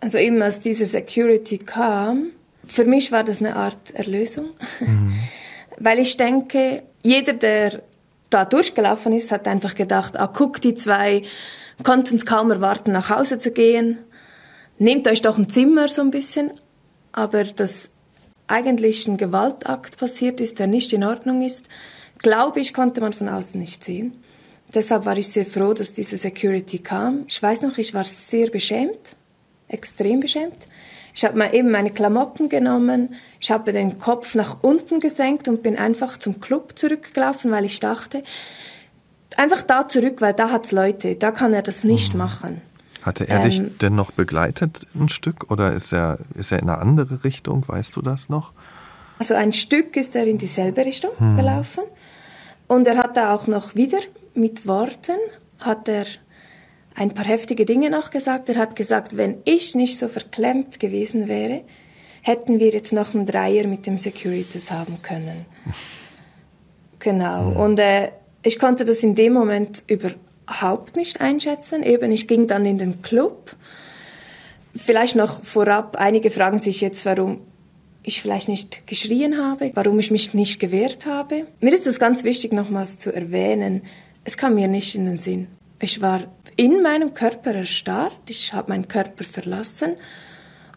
Also 0.00 0.18
eben 0.18 0.40
als 0.42 0.60
dieser 0.60 0.86
Security 0.86 1.58
kam, 1.58 2.30
für 2.64 2.84
mich 2.84 3.10
war 3.10 3.24
das 3.24 3.40
eine 3.40 3.56
Art 3.56 3.92
Erlösung, 3.94 4.50
mhm. 4.80 5.14
weil 5.78 5.98
ich 5.98 6.16
denke, 6.16 6.82
jeder, 7.02 7.32
der 7.32 7.82
da 8.30 8.44
durchgelaufen 8.44 9.12
ist, 9.12 9.32
hat 9.32 9.48
einfach 9.48 9.74
gedacht, 9.74 10.18
ah, 10.18 10.26
guck, 10.32 10.60
die 10.60 10.74
zwei 10.74 11.22
konnten 11.82 12.16
es 12.16 12.26
kaum 12.26 12.50
erwarten, 12.50 12.92
nach 12.92 13.10
Hause 13.10 13.38
zu 13.38 13.52
gehen 13.52 13.98
nehmt 14.78 15.08
euch 15.08 15.22
doch 15.22 15.38
ein 15.38 15.48
Zimmer 15.48 15.88
so 15.88 16.02
ein 16.02 16.10
bisschen, 16.10 16.52
aber 17.12 17.44
dass 17.44 17.90
eigentlich 18.46 19.06
ein 19.06 19.16
Gewaltakt 19.16 19.98
passiert 19.98 20.40
ist, 20.40 20.58
der 20.58 20.66
nicht 20.66 20.92
in 20.92 21.04
Ordnung 21.04 21.42
ist, 21.42 21.68
glaube 22.18 22.60
ich, 22.60 22.72
konnte 22.72 23.00
man 23.00 23.12
von 23.12 23.28
außen 23.28 23.60
nicht 23.60 23.84
sehen. 23.84 24.14
Deshalb 24.74 25.04
war 25.04 25.16
ich 25.16 25.28
sehr 25.28 25.46
froh, 25.46 25.72
dass 25.72 25.92
diese 25.92 26.16
Security 26.16 26.78
kam. 26.78 27.24
Ich 27.26 27.42
weiß 27.42 27.62
noch, 27.62 27.78
ich 27.78 27.94
war 27.94 28.04
sehr 28.04 28.50
beschämt, 28.50 29.16
extrem 29.68 30.20
beschämt. 30.20 30.66
Ich 31.14 31.24
habe 31.24 31.36
mir 31.36 31.52
eben 31.52 31.70
meine 31.70 31.90
Klamotten 31.90 32.48
genommen, 32.48 33.14
ich 33.40 33.50
habe 33.50 33.72
den 33.72 33.98
Kopf 33.98 34.34
nach 34.34 34.58
unten 34.62 35.00
gesenkt 35.00 35.48
und 35.48 35.62
bin 35.62 35.76
einfach 35.76 36.16
zum 36.18 36.40
Club 36.40 36.78
zurückgelaufen, 36.78 37.50
weil 37.50 37.64
ich 37.64 37.80
dachte, 37.80 38.22
einfach 39.36 39.62
da 39.62 39.88
zurück, 39.88 40.20
weil 40.20 40.34
da 40.34 40.50
hat's 40.50 40.72
Leute, 40.72 41.16
da 41.16 41.30
kann 41.30 41.52
er 41.52 41.62
das 41.62 41.84
nicht 41.84 42.14
mhm. 42.14 42.18
machen. 42.18 42.60
Hatte 43.02 43.28
er 43.28 43.36
ähm, 43.36 43.42
dich 43.42 43.62
denn 43.78 43.94
noch 43.94 44.10
begleitet 44.10 44.86
ein 44.94 45.08
Stück 45.08 45.50
oder 45.50 45.72
ist 45.72 45.92
er, 45.92 46.18
ist 46.34 46.52
er 46.52 46.60
in 46.60 46.68
eine 46.68 46.78
andere 46.78 47.24
Richtung? 47.24 47.64
Weißt 47.66 47.96
du 47.96 48.02
das 48.02 48.28
noch? 48.28 48.52
Also 49.18 49.34
ein 49.34 49.52
Stück 49.52 49.96
ist 49.96 50.14
er 50.14 50.26
in 50.26 50.38
dieselbe 50.38 50.84
Richtung 50.84 51.10
hm. 51.18 51.36
gelaufen 51.36 51.84
und 52.68 52.86
er 52.86 52.96
hat 52.96 53.16
da 53.16 53.34
auch 53.34 53.46
noch 53.46 53.74
wieder 53.74 53.98
mit 54.34 54.66
Worten 54.66 55.18
hat 55.58 55.88
er 55.88 56.06
ein 56.98 57.14
paar 57.14 57.26
heftige 57.26 57.64
Dinge 57.64 57.90
noch 57.90 58.10
gesagt. 58.10 58.48
Er 58.48 58.56
hat 58.56 58.76
gesagt, 58.76 59.16
wenn 59.16 59.38
ich 59.44 59.74
nicht 59.74 59.98
so 59.98 60.08
verklemmt 60.08 60.80
gewesen 60.80 61.28
wäre, 61.28 61.62
hätten 62.22 62.58
wir 62.58 62.70
jetzt 62.70 62.92
noch 62.92 63.14
einen 63.14 63.26
Dreier 63.26 63.66
mit 63.66 63.86
dem 63.86 63.98
Securities 63.98 64.70
haben 64.70 65.00
können. 65.02 65.46
Genau. 66.98 67.52
Und 67.52 67.78
äh, 67.78 68.10
ich 68.42 68.58
konnte 68.58 68.84
das 68.84 69.02
in 69.02 69.14
dem 69.14 69.32
Moment 69.32 69.82
über 69.86 70.10
überhaupt 70.48 70.96
nicht 70.96 71.20
einschätzen. 71.20 71.82
Eben, 71.82 72.10
ich 72.10 72.26
ging 72.26 72.46
dann 72.46 72.64
in 72.64 72.78
den 72.78 73.02
Club. 73.02 73.54
Vielleicht 74.74 75.16
noch 75.16 75.44
vorab, 75.44 75.96
einige 75.96 76.30
fragen 76.30 76.62
sich 76.62 76.80
jetzt, 76.80 77.04
warum 77.04 77.40
ich 78.02 78.22
vielleicht 78.22 78.48
nicht 78.48 78.86
geschrien 78.86 79.36
habe, 79.36 79.70
warum 79.74 79.98
ich 79.98 80.10
mich 80.10 80.32
nicht 80.32 80.60
gewehrt 80.60 81.04
habe. 81.04 81.46
Mir 81.60 81.74
ist 81.74 81.86
es 81.86 81.98
ganz 81.98 82.24
wichtig, 82.24 82.52
nochmals 82.52 82.96
zu 82.96 83.12
erwähnen, 83.14 83.82
es 84.24 84.36
kam 84.36 84.54
mir 84.54 84.68
nicht 84.68 84.94
in 84.94 85.04
den 85.04 85.18
Sinn. 85.18 85.48
Ich 85.80 86.00
war 86.00 86.22
in 86.58 86.82
meinem 86.82 87.14
Körper 87.14 87.54
erstarrt, 87.54 88.18
ich 88.28 88.52
habe 88.52 88.72
meinen 88.72 88.88
Körper 88.88 89.22
verlassen 89.22 89.92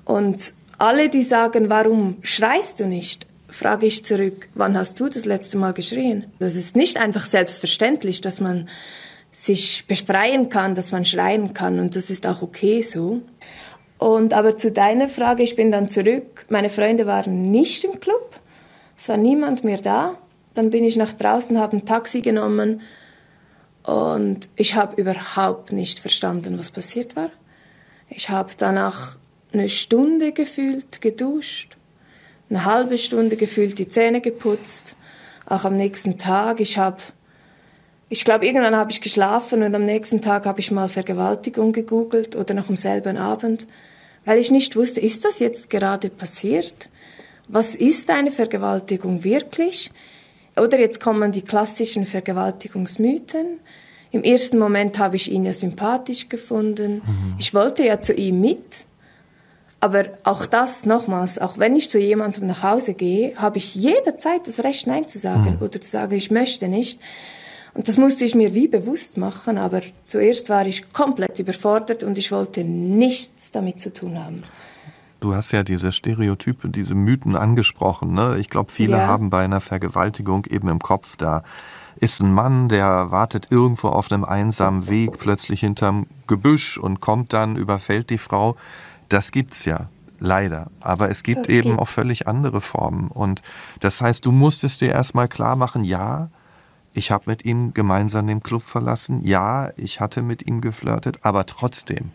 und 0.06 0.54
alle, 0.78 1.10
die 1.10 1.24
sagen, 1.24 1.70
warum 1.70 2.18
schreist 2.22 2.80
du 2.80 2.86
nicht, 2.86 3.26
frage 3.50 3.88
ich 3.88 4.06
zurück, 4.06 4.48
wann 4.54 4.78
hast 4.78 5.00
du 5.00 5.10
das 5.10 5.26
letzte 5.26 5.58
Mal 5.58 5.74
geschrien? 5.74 6.26
Das 6.38 6.56
ist 6.56 6.76
nicht 6.76 6.98
einfach 6.98 7.26
selbstverständlich, 7.26 8.22
dass 8.22 8.40
man 8.40 8.70
sich 9.32 9.86
befreien 9.88 10.50
kann, 10.50 10.76
dass 10.76 10.92
man 10.92 11.04
schreien 11.04 11.54
kann 11.54 11.80
und 11.80 11.96
das 11.96 12.12
ist 12.12 12.28
auch 12.28 12.44
okay 12.44 12.84
so. 12.84 13.22
Und 13.98 14.34
aber 14.34 14.58
zu 14.58 14.72
deiner 14.72 15.08
Frage, 15.08 15.42
ich 15.42 15.56
bin 15.56 15.72
dann 15.72 15.88
zurück. 15.88 16.46
Meine 16.50 16.70
Freunde 16.70 17.08
waren 17.08 17.50
nicht 17.50 17.84
im 17.86 18.00
Club, 18.00 18.40
es 18.98 19.10
war 19.10 19.18
niemand 19.18 19.64
mehr 19.64 19.80
da. 19.80 20.16
Dann 20.54 20.70
bin 20.70 20.84
ich 20.84 20.96
nach 20.96 21.14
draußen, 21.14 21.58
habe 21.58 21.78
ein 21.78 21.86
Taxi 21.86 22.22
genommen 22.22 22.82
und 23.84 24.50
ich 24.56 24.76
habe 24.76 25.00
überhaupt 25.02 25.72
nicht 25.72 26.00
verstanden, 26.00 26.58
was 26.60 26.72
passiert 26.72 27.16
war. 27.16 27.32
Ich 28.10 28.30
habe 28.30 28.52
danach 28.58 29.18
eine 29.54 29.70
Stunde 29.70 30.32
gefühlt 30.32 31.02
geduscht, 31.02 31.78
eine 32.50 32.66
halbe 32.66 32.98
Stunde 32.98 33.38
gefühlt 33.38 33.80
die 33.80 33.88
Zähne 33.88 34.22
geputzt, 34.22 34.96
auch 35.46 35.66
am 35.66 35.76
nächsten 35.76 36.18
Tag. 36.18 36.60
Ich 36.60 36.78
habe 36.78 37.02
ich 38.14 38.26
glaube, 38.26 38.46
irgendwann 38.46 38.76
habe 38.76 38.92
ich 38.92 39.00
geschlafen 39.00 39.64
und 39.64 39.74
am 39.74 39.86
nächsten 39.86 40.20
Tag 40.20 40.46
habe 40.46 40.60
ich 40.60 40.70
mal 40.70 40.90
Vergewaltigung 40.90 41.72
gegoogelt 41.72 42.36
oder 42.36 42.54
noch 42.54 42.68
am 42.68 42.76
selben 42.76 43.16
Abend, 43.16 43.68
weil 44.26 44.38
ich 44.38 44.52
nicht 44.52 44.76
wusste, 44.76 45.00
ist 45.00 45.24
das 45.24 45.40
jetzt 45.40 45.70
gerade 45.70 46.10
passiert? 46.10 46.90
Was 47.48 47.74
ist 47.74 48.10
eine 48.10 48.32
Vergewaltigung 48.32 49.24
wirklich? 49.24 49.92
Oder 50.62 50.80
jetzt 50.80 51.00
kommen 51.00 51.32
die 51.32 51.42
klassischen 51.42 52.06
Vergewaltigungsmythen. 52.06 53.60
Im 54.12 54.22
ersten 54.22 54.60
Moment 54.60 55.00
habe 55.00 55.16
ich 55.16 55.32
ihn 55.32 55.44
ja 55.44 55.54
sympathisch 55.54 56.30
gefunden. 56.30 56.98
Mhm. 56.98 57.36
Ich 57.40 57.56
wollte 57.56 57.84
ja 57.84 58.00
zu 58.00 58.14
ihm 58.14 58.42
mit. 58.42 58.86
Aber 59.80 60.04
auch 60.24 60.46
das 60.46 60.86
nochmals, 60.86 61.40
auch 61.40 61.58
wenn 61.58 61.76
ich 61.76 61.90
zu 61.90 61.98
jemandem 61.98 62.46
nach 62.46 62.62
Hause 62.62 62.94
gehe, 62.94 63.36
habe 63.38 63.58
ich 63.58 63.74
jederzeit 63.74 64.46
das 64.46 64.64
Recht, 64.64 64.86
Nein 64.86 65.08
zu 65.08 65.18
sagen 65.18 65.58
mhm. 65.58 65.66
oder 65.66 65.82
zu 65.82 65.90
sagen, 65.90 66.14
ich 66.16 66.30
möchte 66.30 66.68
nicht. 66.68 67.00
Und 67.74 67.88
das 67.88 67.98
musste 67.98 68.24
ich 68.26 68.36
mir 68.36 68.54
wie 68.54 68.68
bewusst 68.68 69.18
machen, 69.18 69.58
aber 69.58 69.82
zuerst 70.04 70.50
war 70.50 70.68
ich 70.68 70.94
komplett 70.94 71.40
überfordert 71.40 72.04
und 72.04 72.20
ich 72.20 72.32
wollte 72.32 72.64
nichts 72.64 73.50
damit 73.50 73.80
zu 73.80 73.92
tun 73.92 74.24
haben. 74.24 74.44
Du 75.22 75.36
hast 75.36 75.52
ja 75.52 75.62
diese 75.62 75.92
Stereotype, 75.92 76.68
diese 76.68 76.96
Mythen 76.96 77.36
angesprochen. 77.36 78.12
Ne? 78.16 78.40
Ich 78.40 78.50
glaube, 78.50 78.72
viele 78.72 78.98
ja. 78.98 79.08
haben 79.08 79.30
bei 79.30 79.44
einer 79.44 79.62
Vergewaltigung 79.62 80.48
eben 80.48 80.68
im 80.68 80.80
Kopf, 80.80 81.16
da 81.16 81.44
ist 81.96 82.24
ein 82.24 82.34
Mann, 82.34 82.70
der 82.70 83.12
wartet 83.12 83.52
irgendwo 83.52 83.90
auf 83.90 84.12
einem 84.12 84.26
einsamen 84.26 84.90
Weg, 84.90 85.20
plötzlich 85.20 85.60
hinterm 85.60 86.08
Gebüsch 86.26 86.80
und 86.80 87.02
kommt 87.02 87.34
dann, 87.34 87.56
überfällt 87.56 88.10
die 88.10 88.18
Frau. 88.18 88.56
Das 89.10 89.32
gibt's 89.32 89.66
ja. 89.66 89.90
Leider. 90.20 90.72
Aber 90.80 91.10
es 91.12 91.22
gibt 91.22 91.42
das 91.42 91.50
eben 91.50 91.70
gibt. 91.72 91.82
auch 91.82 91.88
völlig 91.88 92.28
andere 92.28 92.60
Formen. 92.60 93.10
Und 93.10 93.44
das 93.80 94.02
heißt, 94.02 94.26
du 94.26 94.32
musstest 94.32 94.82
dir 94.82 94.92
erstmal 94.92 95.28
klar 95.28 95.56
machen, 95.56 95.84
ja, 95.84 96.30
ich 96.94 97.12
habe 97.12 97.26
mit 97.28 97.46
ihm 97.46 97.76
gemeinsam 97.76 98.26
den 98.26 98.42
Club 98.42 98.64
verlassen. 98.64 99.22
Ja, 99.22 99.70
ich 99.78 100.00
hatte 100.00 100.24
mit 100.24 100.48
ihm 100.48 100.62
geflirtet, 100.62 101.20
aber 101.22 101.46
trotzdem 101.46 102.12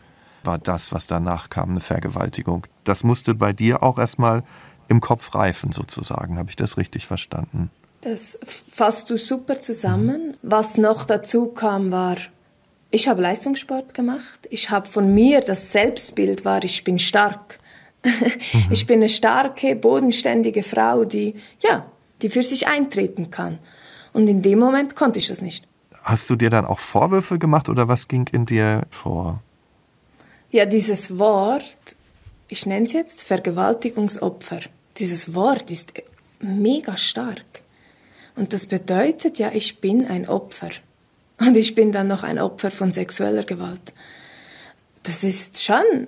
war 0.47 0.59
das, 0.59 0.93
was 0.93 1.07
danach 1.07 1.51
kam, 1.51 1.71
eine 1.71 1.81
Vergewaltigung. 1.81 2.67
Das 2.85 3.05
musste 3.05 3.35
bei 3.35 3.53
dir 3.53 3.83
auch 3.83 3.99
erstmal 3.99 4.45
im 4.89 5.01
Kopf 5.01 5.35
reifen, 5.35 5.73
sozusagen. 5.73 6.39
Habe 6.39 6.51
ich 6.51 6.57
das 6.57 6.77
richtig 6.77 7.07
verstanden? 7.07 7.71
Das 8.03 8.39
fasst 8.73 9.11
du 9.11 9.19
super 9.19 9.61
zusammen. 9.61 10.29
Mhm. 10.29 10.35
Was 10.43 10.79
noch 10.79 11.05
dazu 11.05 11.47
kam, 11.47 11.91
war 11.91 12.17
Ich 12.91 13.09
habe 13.09 13.21
Leistungssport 13.21 13.95
gemacht. 13.95 14.47
Ich 14.51 14.71
habe 14.71 14.87
von 14.87 15.13
mir 15.13 15.41
das 15.41 15.73
Selbstbild 15.73 16.45
war, 16.45 16.63
ich 16.63 16.85
bin 16.85 16.99
stark. 16.99 17.59
mhm. 18.05 18.13
Ich 18.71 18.87
bin 18.87 19.01
eine 19.01 19.09
starke, 19.09 19.75
bodenständige 19.75 20.63
Frau, 20.63 21.05
die, 21.05 21.35
ja, 21.61 21.87
die 22.23 22.29
für 22.29 22.43
sich 22.43 22.69
eintreten 22.69 23.31
kann. 23.31 23.59
Und 24.13 24.29
in 24.29 24.41
dem 24.41 24.59
Moment 24.59 24.97
konnte 24.97 25.19
ich 25.19 25.27
das 25.27 25.43
nicht. 25.43 25.67
Hast 26.03 26.31
du 26.31 26.37
dir 26.37 26.51
dann 26.51 26.65
auch 26.65 26.79
Vorwürfe 26.79 27.39
gemacht 27.39 27.69
oder 27.69 27.89
was 27.89 28.07
ging 28.07 28.29
in 28.31 28.47
dir 28.47 28.83
vor? 28.91 29.43
Ja, 30.51 30.65
dieses 30.65 31.19
Wort, 31.19 31.65
ich 32.49 32.67
nenne 32.67 32.87
es 32.87 32.93
jetzt 32.93 33.23
Vergewaltigungsopfer. 33.25 34.61
Dieses 34.99 35.35
Wort 35.35 35.71
ist 35.71 35.93
mega 36.41 36.97
stark. 36.97 37.63
Und 38.37 38.53
das 38.53 38.67
bedeutet 38.67 39.39
ja, 39.39 39.51
ich 39.53 39.81
bin 39.81 40.07
ein 40.07 40.29
Opfer. 40.29 40.71
Und 41.39 41.57
ich 41.57 41.75
bin 41.75 41.93
dann 41.93 42.07
noch 42.07 42.23
ein 42.23 42.39
Opfer 42.39 42.71
von 42.71 42.93
sexueller 42.93 43.45
Gewalt. 43.45 43.93
Das 45.03 45.25
ist 45.25 45.63
schon 45.63 46.07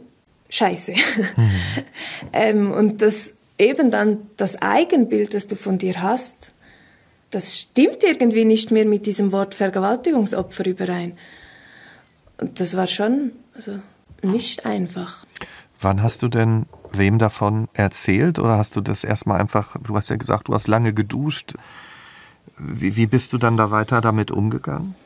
scheiße. 0.49 0.93
Mhm. 0.93 1.51
ähm, 2.33 2.71
und 2.73 3.03
das 3.03 3.35
eben 3.59 3.91
dann 3.91 4.29
das 4.37 4.61
Eigenbild, 4.63 5.35
das 5.35 5.47
du 5.47 5.57
von 5.57 5.79
dir 5.79 6.01
hast, 6.01 6.53
das 7.31 7.59
stimmt 7.59 8.03
irgendwie 8.05 8.45
nicht 8.45 8.71
mehr 8.71 8.87
mit 8.87 9.05
diesem 9.05 9.33
Wort 9.33 9.55
Vergewaltigungsopfer 9.55 10.65
überein. 10.67 11.19
Und 12.41 12.61
das 12.61 12.77
war 12.77 12.87
schon 12.87 13.33
also 13.55 13.81
nicht 14.23 14.67
einfach. 14.67 15.25
Wann 15.81 16.03
hast 16.03 16.23
du 16.23 16.29
denn 16.29 16.67
wem 16.91 17.19
davon 17.19 17.69
erzählt 17.73 18.39
oder 18.39 18.57
hast 18.57 18.75
du 18.77 18.81
das 18.81 19.05
erstmal 19.05 19.41
einfach, 19.41 19.77
du 19.81 19.95
hast 19.95 20.09
ja 20.09 20.17
gesagt, 20.17 20.49
du 20.49 20.55
hast 20.55 20.67
lange 20.67 20.93
geduscht. 20.93 21.55
Wie, 22.57 22.97
wie 22.97 23.07
bist 23.07 23.33
du 23.33 23.39
dann 23.39 23.57
da 23.57 23.71
weiter 23.71 24.01
damit 24.01 24.31
umgegangen? 24.31 24.97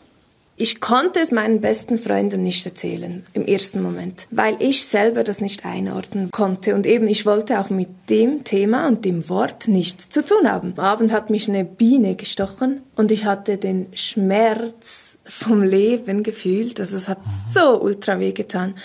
Ich 0.62 0.81
konnte 0.81 1.19
es 1.19 1.33
meinen 1.33 1.61
besten 1.61 1.99
Freunden 1.99 2.45
nicht 2.45 2.64
erzählen 2.64 3.25
im 3.33 3.45
ersten 3.47 3.83
Moment, 3.83 4.28
weil 4.31 4.54
ich 4.61 4.87
selber 4.87 5.25
das 5.25 5.40
nicht 5.40 5.66
einordnen 5.66 6.31
konnte 6.31 6.76
und 6.76 6.87
eben 6.87 7.09
ich 7.09 7.26
wollte 7.26 7.59
auch 7.59 7.69
mit 7.69 7.88
dem 8.09 8.45
Thema 8.45 8.87
und 8.87 9.04
dem 9.04 9.28
Wort 9.28 9.66
nichts 9.66 10.09
zu 10.09 10.25
tun 10.25 10.49
haben. 10.49 10.75
Am 10.76 10.85
Abend 10.85 11.12
hat 11.12 11.31
mich 11.31 11.49
eine 11.49 11.64
Biene 11.64 12.14
gestochen 12.14 12.83
und 12.95 13.11
ich 13.11 13.25
hatte 13.25 13.57
den 13.57 13.88
Schmerz 13.95 15.19
vom 15.25 15.64
Leben 15.64 16.23
gefühlt, 16.23 16.78
also 16.78 16.97
es 16.97 17.09
hat 17.09 17.26
so 17.26 17.83
ultra 17.83 18.21
weh 18.21 18.31
getan. 18.31 18.76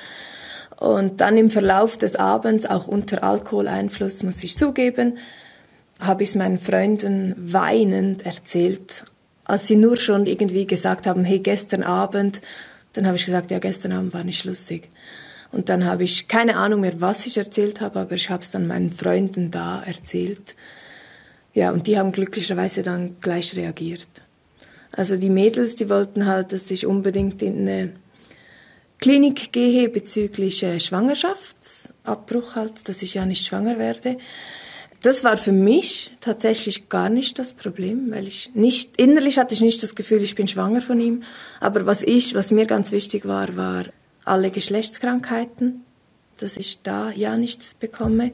Und 0.79 1.21
dann 1.21 1.37
im 1.37 1.51
Verlauf 1.51 1.95
des 1.95 2.15
Abends, 2.15 2.65
auch 2.65 2.87
unter 2.87 3.23
Alkoholeinfluss, 3.23 4.23
muss 4.23 4.43
ich 4.43 4.57
zugeben, 4.57 5.19
habe 5.99 6.23
ich 6.23 6.29
es 6.29 6.35
meinen 6.35 6.57
Freunden 6.57 7.35
weinend 7.37 8.25
erzählt, 8.25 9.05
als 9.47 9.65
sie 9.65 9.77
nur 9.77 9.97
schon 9.97 10.27
irgendwie 10.27 10.67
gesagt 10.67 11.07
haben, 11.07 11.23
hey, 11.23 11.39
gestern 11.39 11.81
Abend, 11.81 12.41
dann 12.93 13.07
habe 13.07 13.15
ich 13.15 13.25
gesagt, 13.25 13.49
ja, 13.49 13.59
gestern 13.59 13.93
Abend 13.93 14.13
war 14.13 14.23
nicht 14.23 14.43
lustig. 14.43 14.89
Und 15.51 15.69
dann 15.69 15.85
habe 15.85 16.03
ich 16.03 16.27
keine 16.27 16.57
Ahnung 16.57 16.81
mehr, 16.81 16.99
was 16.99 17.25
ich 17.25 17.37
erzählt 17.37 17.79
habe, 17.79 18.01
aber 18.01 18.15
ich 18.15 18.29
habe 18.29 18.43
es 18.43 18.51
dann 18.51 18.67
meinen 18.67 18.91
Freunden 18.91 19.49
da 19.49 19.81
erzählt. 19.81 20.55
Ja, 21.53 21.71
und 21.71 21.87
die 21.87 21.97
haben 21.97 22.11
glücklicherweise 22.11 22.83
dann 22.83 23.15
gleich 23.21 23.55
reagiert. 23.55 24.07
Also 24.91 25.15
die 25.15 25.29
Mädels, 25.29 25.75
die 25.75 25.89
wollten 25.89 26.25
halt, 26.25 26.51
dass 26.51 26.69
ich 26.69 26.85
unbedingt 26.85 27.41
in 27.41 27.61
eine 27.61 27.93
Klinik 28.99 29.53
gehe 29.53 29.89
bezüglich 29.89 30.63
äh, 30.63 30.79
Schwangerschaftsabbruch 30.79 32.55
halt, 32.55 32.89
dass 32.89 33.01
ich 33.01 33.13
ja 33.13 33.25
nicht 33.25 33.45
schwanger 33.45 33.79
werde 33.79 34.17
das 35.01 35.23
war 35.23 35.37
für 35.37 35.51
mich 35.51 36.11
tatsächlich 36.21 36.89
gar 36.89 37.09
nicht 37.09 37.37
das 37.39 37.53
Problem, 37.53 38.11
weil 38.11 38.27
ich 38.27 38.51
nicht, 38.53 38.99
innerlich 38.99 39.37
hatte 39.37 39.53
ich 39.53 39.61
nicht 39.61 39.81
das 39.83 39.95
Gefühl, 39.95 40.23
ich 40.23 40.35
bin 40.35 40.47
schwanger 40.47 40.81
von 40.81 40.99
ihm. 40.99 41.23
Aber 41.59 41.85
was 41.85 42.01
ich, 42.01 42.33
was 42.33 42.51
mir 42.51 42.65
ganz 42.65 42.91
wichtig 42.91 43.27
war, 43.27 43.55
war 43.55 43.85
alle 44.25 44.49
Geschlechtskrankheiten, 44.49 45.83
dass 46.37 46.57
ich 46.57 46.81
da 46.81 47.11
ja 47.11 47.37
nichts 47.37 47.75
bekomme. 47.75 48.31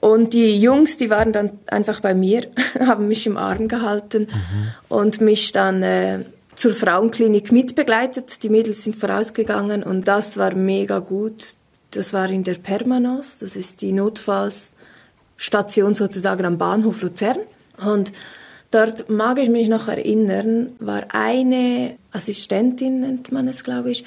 Und 0.00 0.32
die 0.32 0.60
Jungs, 0.60 0.96
die 0.96 1.10
waren 1.10 1.32
dann 1.32 1.58
einfach 1.66 2.00
bei 2.00 2.14
mir, 2.14 2.48
haben 2.80 3.08
mich 3.08 3.26
im 3.26 3.36
Arm 3.36 3.68
gehalten 3.68 4.28
mhm. 4.30 4.68
und 4.88 5.20
mich 5.20 5.52
dann 5.52 5.82
äh, 5.82 6.24
zur 6.54 6.74
Frauenklinik 6.74 7.52
mitbegleitet. 7.52 8.42
Die 8.42 8.48
Mädels 8.50 8.84
sind 8.84 8.96
vorausgegangen 8.96 9.82
und 9.82 10.08
das 10.08 10.36
war 10.36 10.54
mega 10.54 10.98
gut. 10.98 11.56
Das 11.90 12.12
war 12.12 12.30
in 12.30 12.44
der 12.44 12.54
Permanence, 12.54 13.38
das 13.38 13.56
ist 13.56 13.80
die 13.80 13.92
Notfalls- 13.92 14.72
Station 15.40 15.94
sozusagen 15.94 16.44
am 16.44 16.58
Bahnhof 16.58 17.00
Luzern. 17.00 17.38
Und 17.82 18.12
dort 18.70 19.08
mag 19.08 19.38
ich 19.38 19.48
mich 19.48 19.68
noch 19.68 19.88
erinnern, 19.88 20.72
war 20.78 21.06
eine 21.08 21.96
Assistentin, 22.12 23.00
nennt 23.00 23.32
man 23.32 23.48
es, 23.48 23.64
glaube 23.64 23.90
ich, 23.90 24.04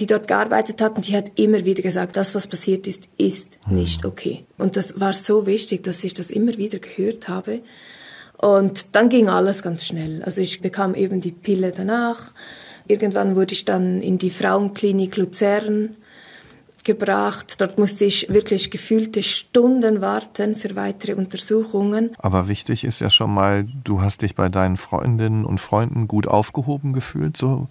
die 0.00 0.06
dort 0.06 0.28
gearbeitet 0.28 0.82
hat 0.82 0.96
und 0.96 1.08
die 1.08 1.16
hat 1.16 1.32
immer 1.36 1.64
wieder 1.64 1.82
gesagt, 1.82 2.16
das, 2.16 2.34
was 2.34 2.46
passiert 2.46 2.86
ist, 2.86 3.04
ist 3.16 3.58
nicht 3.68 4.04
okay. 4.04 4.44
Und 4.58 4.76
das 4.76 5.00
war 5.00 5.14
so 5.14 5.46
wichtig, 5.46 5.82
dass 5.82 6.04
ich 6.04 6.12
das 6.12 6.30
immer 6.30 6.56
wieder 6.58 6.78
gehört 6.78 7.28
habe. 7.28 7.60
Und 8.36 8.94
dann 8.94 9.08
ging 9.08 9.30
alles 9.30 9.62
ganz 9.62 9.84
schnell. 9.86 10.22
Also 10.22 10.42
ich 10.42 10.60
bekam 10.60 10.94
eben 10.94 11.22
die 11.22 11.32
Pille 11.32 11.72
danach. 11.74 12.32
Irgendwann 12.86 13.34
wurde 13.34 13.54
ich 13.54 13.64
dann 13.64 14.02
in 14.02 14.18
die 14.18 14.30
Frauenklinik 14.30 15.16
Luzern 15.16 15.96
gebracht. 16.84 17.60
Dort 17.60 17.78
musste 17.78 18.04
ich 18.04 18.28
wirklich 18.28 18.70
gefühlte 18.70 19.22
Stunden 19.22 20.00
warten 20.00 20.56
für 20.56 20.76
weitere 20.76 21.14
Untersuchungen. 21.14 22.10
Aber 22.18 22.48
wichtig 22.48 22.84
ist 22.84 23.00
ja 23.00 23.10
schon 23.10 23.32
mal, 23.32 23.66
du 23.84 24.00
hast 24.02 24.22
dich 24.22 24.34
bei 24.34 24.48
deinen 24.48 24.76
Freundinnen 24.76 25.44
und 25.44 25.60
Freunden 25.60 26.08
gut 26.08 26.26
aufgehoben 26.26 26.92
gefühlt, 26.92 27.36
so 27.36 27.68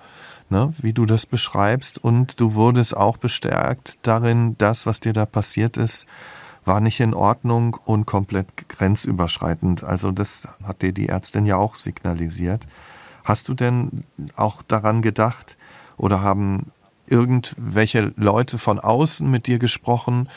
ne, 0.49 0.73
wie 0.77 0.93
du 0.93 1.05
das 1.05 1.25
beschreibst. 1.25 2.03
Und 2.03 2.39
du 2.39 2.53
wurdest 2.53 2.95
auch 2.95 3.17
bestärkt 3.17 3.97
darin, 4.01 4.55
das, 4.57 4.85
was 4.85 4.99
dir 4.99 5.13
da 5.13 5.25
passiert 5.25 5.77
ist, 5.77 6.05
war 6.65 6.81
nicht 6.81 6.99
in 6.99 7.13
Ordnung 7.13 7.77
und 7.85 8.05
komplett 8.05 8.69
grenzüberschreitend. 8.69 9.83
Also 9.83 10.11
das 10.11 10.47
hat 10.63 10.81
dir 10.81 10.91
die 10.91 11.09
Ärztin 11.09 11.45
ja 11.45 11.57
auch 11.57 11.75
signalisiert. 11.75 12.67
Hast 13.23 13.47
du 13.47 13.53
denn 13.53 14.03
auch 14.35 14.61
daran 14.63 15.01
gedacht 15.01 15.57
oder 15.97 16.21
haben 16.21 16.71
irgendwelche 17.11 18.13
Leute 18.15 18.57
von 18.57 18.79
außen 18.79 19.29
mit 19.29 19.47
dir 19.47 19.59
gesprochen, 19.59 20.29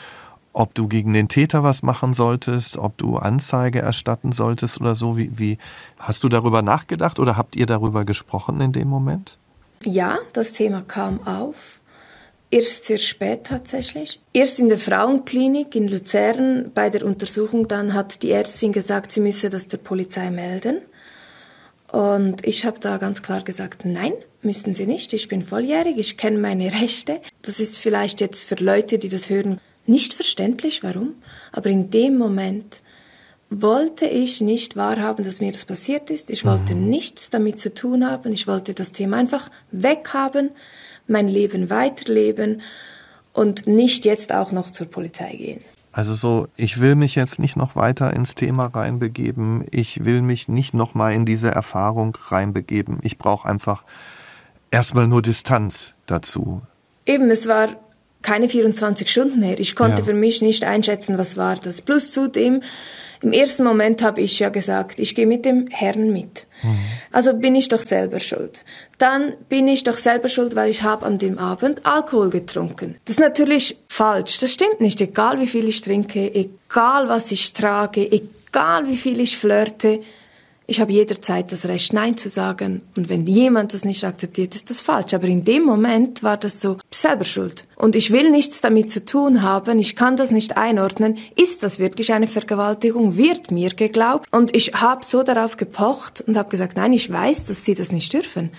ob 0.53 0.75
du 0.75 0.87
gegen 0.87 1.13
den 1.13 1.27
Täter 1.27 1.63
was 1.63 1.81
machen 1.81 2.13
solltest, 2.13 2.77
ob 2.77 2.97
du 2.97 3.17
Anzeige 3.17 3.79
erstatten 3.79 4.31
solltest 4.31 4.79
oder 4.79 4.95
so? 4.95 5.17
Wie, 5.17 5.37
wie 5.37 5.57
hast 5.97 6.23
du 6.23 6.29
darüber 6.29 6.61
nachgedacht 6.61 7.19
oder 7.19 7.35
habt 7.37 7.55
ihr 7.55 7.65
darüber 7.65 8.05
gesprochen 8.05 8.61
in 8.61 8.71
dem 8.71 8.87
Moment? 8.87 9.37
Ja, 9.83 10.19
das 10.31 10.53
Thema 10.53 10.81
kam 10.81 11.25
auf. 11.27 11.79
Erst 12.51 12.85
sehr 12.85 12.99
spät 12.99 13.45
tatsächlich. 13.45 14.21
Erst 14.31 14.59
in 14.59 14.69
der 14.69 14.77
Frauenklinik 14.77 15.75
in 15.75 15.87
Luzern 15.87 16.71
bei 16.73 16.91
der 16.91 17.03
Untersuchung 17.03 17.67
dann 17.67 17.95
hat 17.95 18.21
die 18.21 18.29
Ärztin 18.29 18.71
gesagt, 18.71 19.11
sie 19.11 19.21
müsse 19.21 19.49
das 19.49 19.67
der 19.67 19.79
Polizei 19.79 20.29
melden. 20.29 20.81
Und 21.91 22.45
ich 22.45 22.65
habe 22.65 22.79
da 22.79 22.97
ganz 22.97 23.23
klar 23.23 23.41
gesagt, 23.41 23.85
nein, 23.85 24.13
müssen 24.45 24.73
Sie 24.73 24.85
nicht. 24.85 25.13
Ich 25.13 25.27
bin 25.27 25.41
volljährig, 25.41 25.97
ich 25.97 26.17
kenne 26.17 26.39
meine 26.39 26.73
Rechte. 26.73 27.21
Das 27.41 27.59
ist 27.59 27.77
vielleicht 27.77 28.21
jetzt 28.21 28.43
für 28.43 28.55
Leute, 28.55 28.97
die 28.97 29.09
das 29.09 29.29
hören, 29.29 29.59
nicht 29.85 30.13
verständlich, 30.13 30.83
warum. 30.83 31.15
Aber 31.51 31.69
in 31.69 31.89
dem 31.89 32.17
Moment 32.17 32.81
wollte 33.49 34.05
ich 34.05 34.41
nicht 34.41 34.75
wahrhaben, 34.75 35.23
dass 35.23 35.41
mir 35.41 35.51
das 35.51 35.65
passiert 35.65 36.09
ist. 36.09 36.29
Ich 36.29 36.45
wollte 36.45 36.75
mhm. 36.75 36.89
nichts 36.89 37.29
damit 37.29 37.59
zu 37.59 37.73
tun 37.73 38.05
haben. 38.05 38.33
Ich 38.33 38.47
wollte 38.47 38.73
das 38.73 38.91
Thema 38.91 39.17
einfach 39.17 39.49
weghaben, 39.71 40.51
mein 41.07 41.27
Leben 41.27 41.69
weiterleben 41.69 42.61
und 43.33 43.67
nicht 43.67 44.05
jetzt 44.05 44.33
auch 44.33 44.51
noch 44.51 44.71
zur 44.71 44.87
Polizei 44.87 45.35
gehen. 45.35 45.61
Also 45.91 46.15
so, 46.15 46.47
ich 46.55 46.81
will 46.81 46.95
mich 46.95 47.13
jetzt 47.13 47.37
nicht 47.37 47.55
noch 47.55 47.75
weiter 47.75 48.13
ins 48.13 48.33
Thema 48.33 48.65
reinbegeben. 48.65 49.63
Ich 49.69 50.03
will 50.03 50.23
mich 50.23 50.47
nicht 50.47 50.73
noch 50.73 50.95
mal 50.95 51.13
in 51.13 51.25
diese 51.25 51.49
Erfahrung 51.49 52.17
reinbegeben. 52.29 52.97
Ich 53.03 53.19
brauche 53.19 53.47
einfach 53.47 53.83
erstmal 54.73 55.07
nur 55.07 55.21
Distanz 55.21 55.93
dazu. 56.07 56.61
Eben, 57.05 57.29
es 57.29 57.47
war 57.47 57.69
keine 58.21 58.49
24 58.49 59.09
Stunden 59.09 59.41
her. 59.41 59.59
Ich 59.59 59.75
konnte 59.75 59.99
ja. 59.99 60.03
für 60.03 60.13
mich 60.13 60.41
nicht 60.41 60.63
einschätzen, 60.63 61.17
was 61.17 61.37
war 61.37 61.57
das. 61.57 61.81
Plus 61.81 62.11
zudem, 62.11 62.63
im 63.21 63.31
ersten 63.31 63.63
Moment 63.63 64.01
habe 64.01 64.21
ich 64.21 64.39
ja 64.39 64.49
gesagt, 64.49 64.99
ich 64.99 65.15
gehe 65.15 65.27
mit 65.27 65.45
dem 65.45 65.67
Herrn 65.67 66.11
mit. 66.11 66.47
Mhm. 66.61 66.77
Also 67.11 67.33
bin 67.33 67.55
ich 67.55 67.69
doch 67.69 67.81
selber 67.81 68.19
schuld. 68.19 68.65
Dann 68.97 69.33
bin 69.47 69.67
ich 69.67 69.83
doch 69.83 69.97
selber 69.97 70.27
schuld, 70.27 70.55
weil 70.55 70.69
ich 70.69 70.83
habe 70.83 71.05
an 71.05 71.19
dem 71.19 71.37
Abend 71.37 71.85
Alkohol 71.85 72.29
getrunken. 72.29 72.95
Das 73.05 73.15
ist 73.15 73.19
natürlich 73.19 73.77
falsch. 73.87 74.39
Das 74.39 74.53
stimmt 74.53 74.81
nicht. 74.81 74.99
Egal 74.99 75.39
wie 75.39 75.47
viel 75.47 75.67
ich 75.67 75.81
trinke, 75.81 76.33
egal 76.33 77.07
was 77.07 77.31
ich 77.31 77.53
trage, 77.53 78.09
egal 78.09 78.87
wie 78.87 78.97
viel 78.97 79.19
ich 79.19 79.37
flirte, 79.37 80.01
ich 80.65 80.79
habe 80.79 80.93
jederzeit 80.93 81.51
das 81.51 81.65
Recht, 81.65 81.91
Nein 81.91 82.17
zu 82.17 82.29
sagen. 82.29 82.81
Und 82.95 83.09
wenn 83.09 83.25
jemand 83.25 83.73
das 83.73 83.83
nicht 83.83 84.03
akzeptiert, 84.03 84.55
ist 84.55 84.69
das 84.69 84.79
falsch. 84.79 85.13
Aber 85.13 85.27
in 85.27 85.43
dem 85.43 85.63
Moment 85.63 86.23
war 86.23 86.37
das 86.37 86.61
so 86.61 86.77
selber 86.89 87.25
schuld. 87.25 87.65
Und 87.75 87.95
ich 87.95 88.11
will 88.11 88.31
nichts 88.31 88.61
damit 88.61 88.89
zu 88.89 89.03
tun 89.03 89.41
haben. 89.41 89.79
Ich 89.79 89.95
kann 89.95 90.15
das 90.15 90.31
nicht 90.31 90.55
einordnen. 90.55 91.17
Ist 91.35 91.63
das 91.63 91.79
wirklich 91.79 92.13
eine 92.13 92.27
Vergewaltigung? 92.27 93.17
Wird 93.17 93.51
mir 93.51 93.69
geglaubt? 93.71 94.27
Und 94.31 94.55
ich 94.55 94.73
habe 94.73 95.03
so 95.03 95.23
darauf 95.23 95.57
gepocht 95.57 96.23
und 96.25 96.37
habe 96.37 96.49
gesagt, 96.49 96.77
nein, 96.77 96.93
ich 96.93 97.11
weiß, 97.11 97.47
dass 97.47 97.65
Sie 97.65 97.75
das 97.75 97.91
nicht 97.91 98.13
dürfen. 98.13 98.51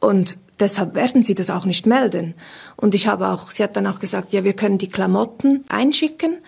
Und 0.00 0.38
deshalb 0.60 0.94
werden 0.94 1.22
sie 1.22 1.34
das 1.34 1.50
auch 1.50 1.64
nicht 1.64 1.86
melden. 1.86 2.34
Und 2.76 2.94
ich 2.94 3.08
habe 3.08 3.28
auch, 3.28 3.50
sie 3.50 3.62
hat 3.62 3.76
dann 3.76 3.86
auch 3.86 3.98
gesagt, 3.98 4.32
ja, 4.32 4.44
wir 4.44 4.52
können 4.52 4.78
die 4.78 4.88
Klamotten 4.88 5.64
einschicken, 5.68 6.38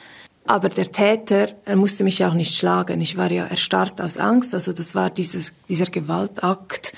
aber 0.48 0.70
der 0.70 0.90
Täter, 0.90 1.48
er 1.66 1.76
musste 1.76 2.04
mich 2.04 2.20
ja 2.20 2.30
auch 2.30 2.34
nicht 2.34 2.56
schlagen. 2.56 3.02
Ich 3.02 3.18
war 3.18 3.30
ja 3.30 3.44
erstarrt 3.44 4.00
aus 4.00 4.16
Angst. 4.16 4.54
Also 4.54 4.72
das 4.72 4.94
war 4.94 5.10
dieser, 5.10 5.40
dieser 5.68 5.84
Gewaltakt. 5.84 6.94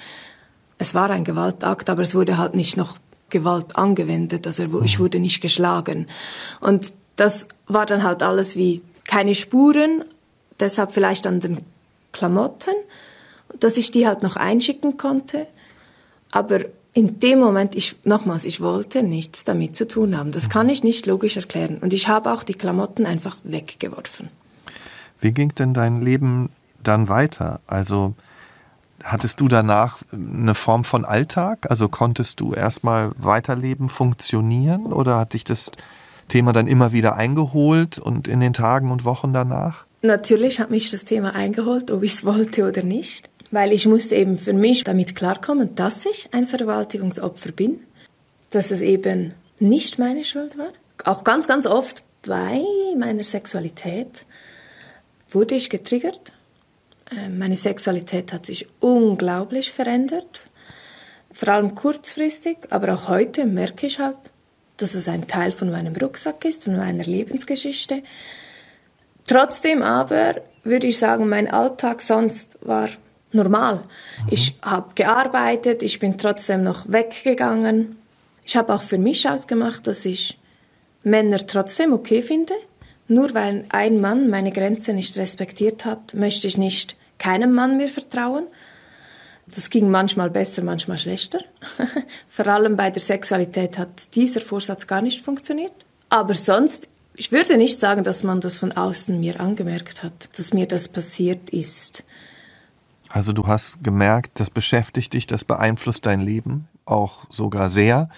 Es 0.78 0.94
war 0.94 1.10
ein 1.10 1.24
Gewaltakt, 1.24 1.90
aber 1.90 2.02
es 2.02 2.14
wurde 2.14 2.38
halt 2.38 2.54
nicht 2.54 2.76
noch 2.76 2.98
Gewalt 3.28 3.74
angewendet. 3.74 4.46
Also 4.46 4.82
ich 4.84 4.98
mhm. 4.98 5.02
wurde 5.02 5.18
nicht 5.18 5.40
geschlagen. 5.40 6.06
Und 6.60 6.94
das 7.16 7.48
war 7.66 7.86
dann 7.86 8.04
halt 8.04 8.22
alles 8.22 8.54
wie 8.54 8.82
keine 9.04 9.34
Spuren, 9.34 10.04
deshalb 10.60 10.92
vielleicht 10.92 11.26
an 11.26 11.40
den 11.40 11.58
Klamotten, 12.12 12.74
dass 13.58 13.76
ich 13.76 13.90
die 13.90 14.06
halt 14.06 14.22
noch 14.22 14.36
einschicken 14.36 14.96
konnte. 14.96 15.48
Aber 16.30 16.60
in 16.92 17.20
dem 17.20 17.38
Moment, 17.38 17.74
ich, 17.74 17.96
nochmals, 18.04 18.44
ich 18.44 18.60
wollte 18.60 19.02
nichts 19.02 19.44
damit 19.44 19.76
zu 19.76 19.86
tun 19.86 20.16
haben. 20.16 20.32
Das 20.32 20.48
kann 20.48 20.68
ich 20.68 20.82
nicht 20.82 21.06
logisch 21.06 21.36
erklären. 21.36 21.78
Und 21.78 21.92
ich 21.92 22.08
habe 22.08 22.32
auch 22.32 22.42
die 22.42 22.54
Klamotten 22.54 23.06
einfach 23.06 23.36
weggeworfen. 23.44 24.28
Wie 25.20 25.32
ging 25.32 25.54
denn 25.54 25.74
dein 25.74 26.02
Leben 26.02 26.50
dann 26.82 27.08
weiter? 27.08 27.60
Also 27.66 28.14
hattest 29.04 29.40
du 29.40 29.48
danach 29.48 29.98
eine 30.12 30.54
Form 30.54 30.84
von 30.84 31.04
Alltag? 31.04 31.70
Also 31.70 31.88
konntest 31.88 32.40
du 32.40 32.54
erstmal 32.54 33.12
weiterleben, 33.16 33.88
funktionieren? 33.88 34.92
Oder 34.92 35.18
hat 35.18 35.34
dich 35.34 35.44
das 35.44 35.70
Thema 36.28 36.52
dann 36.52 36.66
immer 36.66 36.92
wieder 36.92 37.16
eingeholt 37.16 37.98
und 37.98 38.26
in 38.26 38.40
den 38.40 38.52
Tagen 38.52 38.90
und 38.90 39.04
Wochen 39.04 39.32
danach? 39.32 39.84
Natürlich 40.02 40.58
hat 40.58 40.70
mich 40.70 40.90
das 40.90 41.04
Thema 41.04 41.34
eingeholt, 41.34 41.90
ob 41.90 42.02
ich 42.02 42.14
es 42.14 42.24
wollte 42.24 42.66
oder 42.66 42.82
nicht 42.82 43.29
weil 43.50 43.72
ich 43.72 43.86
musste 43.86 44.16
eben 44.16 44.38
für 44.38 44.52
mich 44.52 44.84
damit 44.84 45.16
klarkommen, 45.16 45.74
dass 45.74 46.06
ich 46.06 46.28
ein 46.32 46.46
Vergewaltigungsopfer 46.46 47.52
bin, 47.52 47.80
dass 48.50 48.70
es 48.70 48.82
eben 48.82 49.34
nicht 49.58 49.98
meine 49.98 50.24
Schuld 50.24 50.56
war. 50.56 50.72
Auch 51.04 51.24
ganz, 51.24 51.46
ganz 51.48 51.66
oft 51.66 52.02
bei 52.22 52.62
meiner 52.96 53.22
Sexualität 53.22 54.26
wurde 55.28 55.54
ich 55.54 55.70
getriggert. 55.70 56.32
Ähm, 57.10 57.38
meine 57.38 57.56
Sexualität 57.56 58.32
hat 58.32 58.46
sich 58.46 58.68
unglaublich 58.80 59.72
verändert, 59.72 60.48
vor 61.32 61.48
allem 61.48 61.74
kurzfristig, 61.74 62.58
aber 62.70 62.94
auch 62.94 63.08
heute 63.08 63.46
merke 63.46 63.86
ich 63.86 63.98
halt, 63.98 64.18
dass 64.76 64.94
es 64.94 65.08
ein 65.08 65.26
Teil 65.26 65.52
von 65.52 65.70
meinem 65.70 65.94
Rucksack 65.94 66.44
ist 66.44 66.66
und 66.66 66.76
meiner 66.76 67.04
Lebensgeschichte. 67.04 68.02
Trotzdem 69.26 69.82
aber 69.82 70.36
würde 70.64 70.86
ich 70.86 70.98
sagen, 70.98 71.28
mein 71.28 71.48
Alltag 71.48 72.02
sonst 72.02 72.58
war 72.62 72.88
normal. 73.32 73.76
Mhm. 73.76 74.28
Ich 74.30 74.56
habe 74.62 74.94
gearbeitet, 74.94 75.82
ich 75.82 75.98
bin 75.98 76.18
trotzdem 76.18 76.62
noch 76.62 76.90
weggegangen. 76.90 77.96
Ich 78.44 78.56
habe 78.56 78.74
auch 78.74 78.82
für 78.82 78.98
mich 78.98 79.28
ausgemacht, 79.28 79.86
dass 79.86 80.04
ich 80.04 80.38
Männer 81.02 81.46
trotzdem 81.46 81.92
okay 81.92 82.22
finde. 82.22 82.54
Nur 83.08 83.34
weil 83.34 83.64
ein 83.70 84.00
Mann 84.00 84.30
meine 84.30 84.52
Grenze 84.52 84.92
nicht 84.92 85.16
respektiert 85.16 85.84
hat, 85.84 86.14
möchte 86.14 86.46
ich 86.46 86.56
nicht 86.56 86.96
keinem 87.18 87.52
Mann 87.52 87.76
mehr 87.76 87.88
vertrauen. 87.88 88.46
Das 89.46 89.68
ging 89.68 89.90
manchmal 89.90 90.30
besser, 90.30 90.62
manchmal 90.62 90.96
schlechter. 90.96 91.40
Vor 92.28 92.46
allem 92.46 92.76
bei 92.76 92.90
der 92.90 93.02
Sexualität 93.02 93.78
hat 93.78 94.14
dieser 94.14 94.40
Vorsatz 94.40 94.86
gar 94.86 95.02
nicht 95.02 95.22
funktioniert. 95.22 95.72
Aber 96.08 96.34
sonst, 96.34 96.88
ich 97.16 97.32
würde 97.32 97.56
nicht 97.56 97.78
sagen, 97.78 98.04
dass 98.04 98.22
man 98.22 98.40
das 98.40 98.58
von 98.58 98.72
außen 98.72 99.18
mir 99.18 99.40
angemerkt 99.40 100.02
hat, 100.02 100.28
dass 100.36 100.52
mir 100.52 100.66
das 100.66 100.88
passiert 100.88 101.50
ist. 101.50 102.04
Also 103.10 103.32
du 103.32 103.48
hast 103.48 103.82
gemerkt, 103.82 104.38
das 104.38 104.50
beschäftigt 104.50 105.12
dich, 105.12 105.26
das 105.26 105.44
beeinflusst 105.44 106.06
dein 106.06 106.20
Leben, 106.20 106.68
auch 106.84 107.26
sogar 107.28 107.68
sehr. 107.68 108.08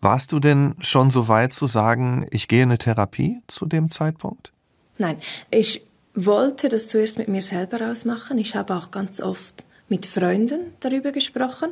Warst 0.00 0.32
du 0.32 0.40
denn 0.40 0.74
schon 0.80 1.10
so 1.12 1.28
weit 1.28 1.52
zu 1.52 1.68
sagen, 1.68 2.26
ich 2.30 2.48
gehe 2.48 2.64
in 2.64 2.70
eine 2.70 2.78
Therapie 2.78 3.40
zu 3.46 3.66
dem 3.66 3.88
Zeitpunkt? 3.88 4.52
Nein, 4.98 5.18
ich 5.50 5.86
wollte 6.14 6.68
das 6.68 6.88
zuerst 6.88 7.18
mit 7.18 7.28
mir 7.28 7.40
selber 7.40 7.88
ausmachen. 7.88 8.36
Ich 8.36 8.56
habe 8.56 8.74
auch 8.74 8.90
ganz 8.90 9.20
oft 9.20 9.64
mit 9.88 10.06
Freunden 10.06 10.72
darüber 10.80 11.12
gesprochen. 11.12 11.70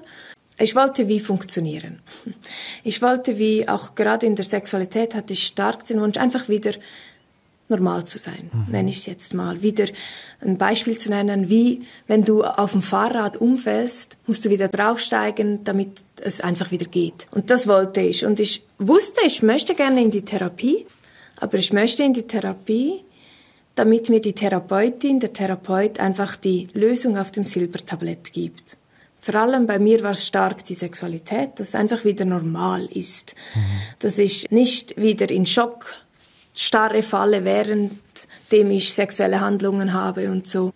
Ich 0.56 0.76
wollte 0.76 1.09
wie 1.09 1.20
funktionieren. 1.20 2.00
Ich 2.85 3.02
wollte 3.02 3.38
wie, 3.38 3.66
auch 3.68 3.94
gerade 3.94 4.26
in 4.26 4.37
der 4.37 4.44
Sexualität 4.44 5.14
hatte 5.14 5.33
ich 5.33 5.46
stark 5.46 5.85
den 5.87 6.00
Wunsch, 6.00 6.18
einfach 6.18 6.48
wieder 6.48 6.72
normal 7.70 8.04
zu 8.04 8.18
sein, 8.18 8.50
mhm. 8.52 8.72
nenne 8.72 8.90
ich 8.90 8.98
es 8.98 9.06
jetzt 9.06 9.35
mal. 9.35 9.62
Wieder 9.62 9.87
ein 10.40 10.59
Beispiel 10.59 10.98
zu 10.98 11.11
nennen, 11.11 11.48
wie 11.48 11.83
wenn 12.06 12.24
du 12.24 12.44
auf 12.44 12.72
dem 12.72 12.83
Fahrrad 12.83 13.37
umfällst, 13.37 14.16
musst 14.26 14.44
du 14.44 14.50
wieder 14.50 14.68
draufsteigen, 14.68 15.64
damit 15.64 16.02
es 16.20 16.40
einfach 16.40 16.70
wieder 16.70 16.87
geht. 16.87 17.28
Und 17.30 17.50
das 17.50 17.66
wollte 17.66 18.00
ich. 18.00 18.26
Und 18.26 18.40
ich 18.40 18.62
wusste, 18.78 19.20
ich 19.24 19.42
möchte 19.42 19.74
gerne 19.74 20.02
in 20.02 20.11
die 20.11 20.22
Therapie, 20.22 20.87
aber 21.37 21.59
ich 21.59 21.72
möchte 21.72 22.02
in 22.02 22.12
die 22.12 22.26
Therapie, 22.26 23.04
damit 23.74 24.11
mir 24.11 24.20
die 24.20 24.35
Therapeutin, 24.35 25.20
der 25.20 25.33
Therapeut 25.33 26.00
einfach 26.00 26.37
die 26.37 26.68
Lösung 26.74 27.16
auf 27.16 27.30
dem 27.30 27.46
Silbertablett 27.46 28.33
gibt. 28.33 28.76
Vor 29.20 29.35
allem 29.35 29.66
bei 29.66 29.78
mir 29.78 30.02
war 30.02 30.12
es 30.12 30.26
stark 30.26 30.64
die 30.64 30.74
Sexualität, 30.74 31.50
dass 31.56 31.68
es 31.68 31.74
einfach 31.74 32.04
wieder 32.04 32.24
normal 32.24 32.87
ist, 32.87 33.35
mhm. 33.54 33.61
dass 33.98 34.18
ich 34.18 34.50
nicht 34.50 34.96
wieder 35.00 35.30
in 35.30 35.46
Schock 35.46 35.94
starre 36.55 37.03
falle, 37.03 37.45
währenddem 37.45 38.71
ich 38.71 38.93
sexuelle 38.93 39.41
Handlungen 39.41 39.93
habe 39.93 40.31
und 40.31 40.47
so. 40.47 40.73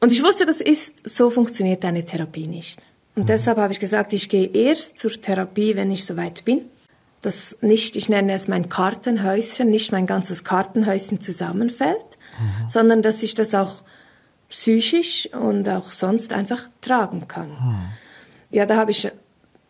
Und 0.00 0.12
ich 0.12 0.22
wusste, 0.22 0.44
das 0.44 0.60
ist, 0.60 1.08
so 1.08 1.30
funktioniert 1.30 1.84
eine 1.84 2.04
Therapie 2.04 2.46
nicht. 2.46 2.80
Und 3.14 3.24
mhm. 3.24 3.26
deshalb 3.26 3.58
habe 3.58 3.72
ich 3.72 3.80
gesagt, 3.80 4.12
ich 4.12 4.28
gehe 4.28 4.46
erst 4.46 4.98
zur 4.98 5.12
Therapie, 5.12 5.76
wenn 5.76 5.90
ich 5.90 6.04
soweit 6.04 6.44
bin. 6.44 6.62
Das 7.22 7.56
nicht, 7.60 7.96
ich 7.96 8.08
nenne 8.08 8.32
es 8.32 8.48
mein 8.48 8.70
Kartenhäuschen, 8.70 9.68
nicht 9.68 9.92
mein 9.92 10.06
ganzes 10.06 10.42
Kartenhäuschen 10.42 11.20
zusammenfällt, 11.20 12.16
mhm. 12.38 12.68
sondern 12.68 13.02
dass 13.02 13.22
ich 13.22 13.34
das 13.34 13.54
auch 13.54 13.82
psychisch 14.48 15.28
und 15.32 15.68
auch 15.68 15.92
sonst 15.92 16.32
einfach 16.32 16.68
tragen 16.80 17.28
kann. 17.28 17.50
Mhm. 17.50 17.88
Ja, 18.50 18.64
da 18.64 18.76
habe 18.76 18.90
ich 18.90 19.10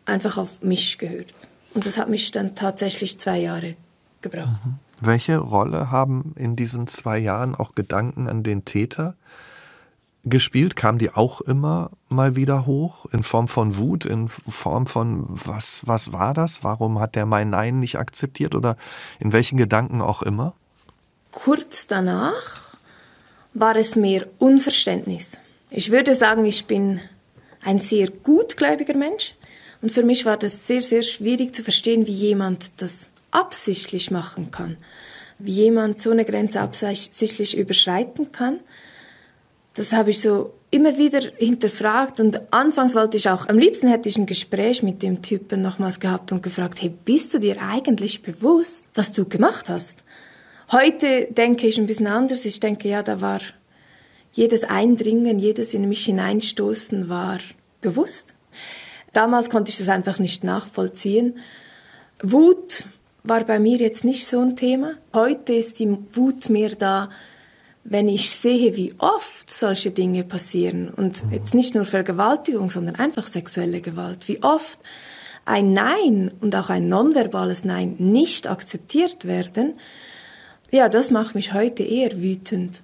einfach 0.05 0.37
auf 0.37 0.61
mich 0.61 0.97
gehört. 0.97 1.33
Und 1.73 1.85
das 1.85 1.97
hat 1.97 2.09
mich 2.09 2.31
dann 2.31 2.55
tatsächlich 2.55 3.19
zwei 3.19 3.39
Jahre 3.39 3.75
gebraucht. 4.21 4.65
Mhm. 4.65 4.79
Welche 5.01 5.39
Rolle 5.39 5.89
haben 5.89 6.33
in 6.37 6.55
diesen 6.55 6.85
zwei 6.85 7.17
Jahren 7.17 7.55
auch 7.55 7.73
Gedanken 7.73 8.29
an 8.29 8.43
den 8.43 8.65
Täter 8.65 9.15
gespielt? 10.23 10.75
Kamen 10.75 10.99
die 10.99 11.09
auch 11.09 11.41
immer 11.41 11.89
mal 12.07 12.35
wieder 12.35 12.67
hoch 12.67 13.07
in 13.11 13.23
Form 13.23 13.47
von 13.47 13.77
Wut, 13.77 14.05
in 14.05 14.27
Form 14.27 14.85
von 14.85 15.25
was, 15.27 15.81
was 15.87 16.13
war 16.13 16.35
das? 16.35 16.63
Warum 16.63 16.99
hat 16.99 17.15
der 17.15 17.25
mein 17.25 17.49
Nein 17.49 17.79
nicht 17.79 17.97
akzeptiert 17.97 18.53
oder 18.53 18.77
in 19.19 19.33
welchen 19.33 19.57
Gedanken 19.57 20.01
auch 20.01 20.21
immer? 20.21 20.53
Kurz 21.31 21.87
danach 21.87 22.77
war 23.55 23.75
es 23.75 23.95
mehr 23.95 24.27
Unverständnis. 24.37 25.31
Ich 25.71 25.89
würde 25.89 26.13
sagen, 26.13 26.45
ich 26.45 26.67
bin 26.67 26.99
ein 27.63 27.79
sehr 27.79 28.07
gutgläubiger 28.09 28.95
Mensch 28.95 29.33
und 29.81 29.91
für 29.91 30.03
mich 30.03 30.25
war 30.25 30.37
das 30.37 30.67
sehr, 30.67 30.81
sehr 30.81 31.01
schwierig 31.01 31.55
zu 31.55 31.63
verstehen, 31.63 32.05
wie 32.05 32.13
jemand 32.13 32.71
das 32.81 33.09
absichtlich 33.31 34.11
machen 34.11 34.51
kann, 34.51 34.77
wie 35.39 35.51
jemand 35.51 35.99
so 35.99 36.11
eine 36.11 36.25
Grenze 36.25 36.61
absichtlich 36.61 37.57
überschreiten 37.57 38.31
kann, 38.31 38.59
das 39.73 39.93
habe 39.93 40.11
ich 40.11 40.21
so 40.21 40.53
immer 40.69 40.97
wieder 40.97 41.21
hinterfragt 41.37 42.19
und 42.19 42.53
anfangs 42.53 42.95
wollte 42.95 43.17
ich 43.17 43.29
auch, 43.29 43.47
am 43.47 43.57
liebsten 43.57 43.87
hätte 43.87 44.09
ich 44.09 44.17
ein 44.17 44.25
Gespräch 44.25 44.83
mit 44.83 45.01
dem 45.01 45.21
Typen 45.21 45.61
nochmals 45.61 45.99
gehabt 45.99 46.31
und 46.31 46.43
gefragt, 46.43 46.81
hey, 46.81 46.93
bist 47.05 47.33
du 47.33 47.39
dir 47.39 47.61
eigentlich 47.61 48.21
bewusst, 48.21 48.85
was 48.95 49.13
du 49.13 49.25
gemacht 49.25 49.69
hast? 49.69 50.03
Heute 50.71 51.27
denke 51.31 51.67
ich 51.67 51.77
ein 51.77 51.87
bisschen 51.87 52.07
anders. 52.07 52.45
Ich 52.45 52.61
denke, 52.61 52.87
ja, 52.87 53.03
da 53.03 53.19
war 53.19 53.41
jedes 54.31 54.63
Eindringen, 54.63 55.39
jedes 55.39 55.73
in 55.73 55.89
mich 55.89 56.05
hineinstoßen 56.05 57.09
war 57.09 57.39
bewusst. 57.81 58.35
Damals 59.11 59.49
konnte 59.49 59.71
ich 59.71 59.77
das 59.77 59.89
einfach 59.89 60.19
nicht 60.19 60.45
nachvollziehen. 60.45 61.39
Wut 62.23 62.85
war 63.23 63.43
bei 63.43 63.59
mir 63.59 63.77
jetzt 63.77 64.03
nicht 64.03 64.27
so 64.27 64.39
ein 64.39 64.55
Thema. 64.55 64.95
Heute 65.13 65.53
ist 65.53 65.79
die 65.79 65.97
Wut 66.13 66.49
mehr 66.49 66.75
da, 66.75 67.09
wenn 67.83 68.07
ich 68.07 68.31
sehe, 68.31 68.75
wie 68.75 68.93
oft 68.99 69.49
solche 69.49 69.91
Dinge 69.91 70.23
passieren 70.23 70.89
und 70.89 71.25
mhm. 71.25 71.31
jetzt 71.33 71.53
nicht 71.53 71.73
nur 71.73 71.85
Vergewaltigung, 71.85 72.69
sondern 72.69 72.95
einfach 72.95 73.27
sexuelle 73.27 73.81
Gewalt, 73.81 74.27
wie 74.27 74.43
oft 74.43 74.79
ein 75.45 75.73
Nein 75.73 76.31
und 76.39 76.55
auch 76.55 76.69
ein 76.69 76.87
nonverbales 76.87 77.65
Nein 77.65 77.95
nicht 77.97 78.47
akzeptiert 78.47 79.25
werden, 79.25 79.79
ja, 80.69 80.87
das 80.87 81.11
macht 81.11 81.35
mich 81.35 81.53
heute 81.53 81.83
eher 81.83 82.17
wütend. 82.21 82.83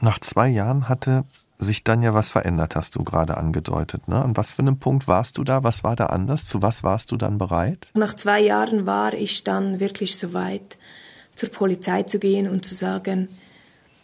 Nach 0.00 0.18
zwei 0.18 0.48
Jahren 0.48 0.88
hatte 0.88 1.24
sich 1.58 1.84
dann 1.84 2.02
ja 2.02 2.14
was 2.14 2.30
verändert, 2.30 2.76
hast 2.76 2.96
du 2.96 3.04
gerade 3.04 3.36
angedeutet. 3.36 4.08
Ne? 4.08 4.22
An 4.22 4.36
was 4.36 4.52
für 4.52 4.62
einem 4.62 4.78
Punkt 4.78 5.08
warst 5.08 5.38
du 5.38 5.44
da? 5.44 5.64
Was 5.64 5.84
war 5.84 5.96
da 5.96 6.06
anders? 6.06 6.46
Zu 6.46 6.62
was 6.62 6.82
warst 6.82 7.10
du 7.12 7.16
dann 7.16 7.38
bereit? 7.38 7.90
Nach 7.94 8.14
zwei 8.14 8.40
Jahren 8.40 8.86
war 8.86 9.14
ich 9.14 9.44
dann 9.44 9.80
wirklich 9.80 10.18
so 10.18 10.32
weit, 10.32 10.76
zur 11.34 11.50
Polizei 11.50 12.02
zu 12.02 12.18
gehen 12.18 12.48
und 12.48 12.64
zu 12.64 12.74
sagen, 12.74 13.28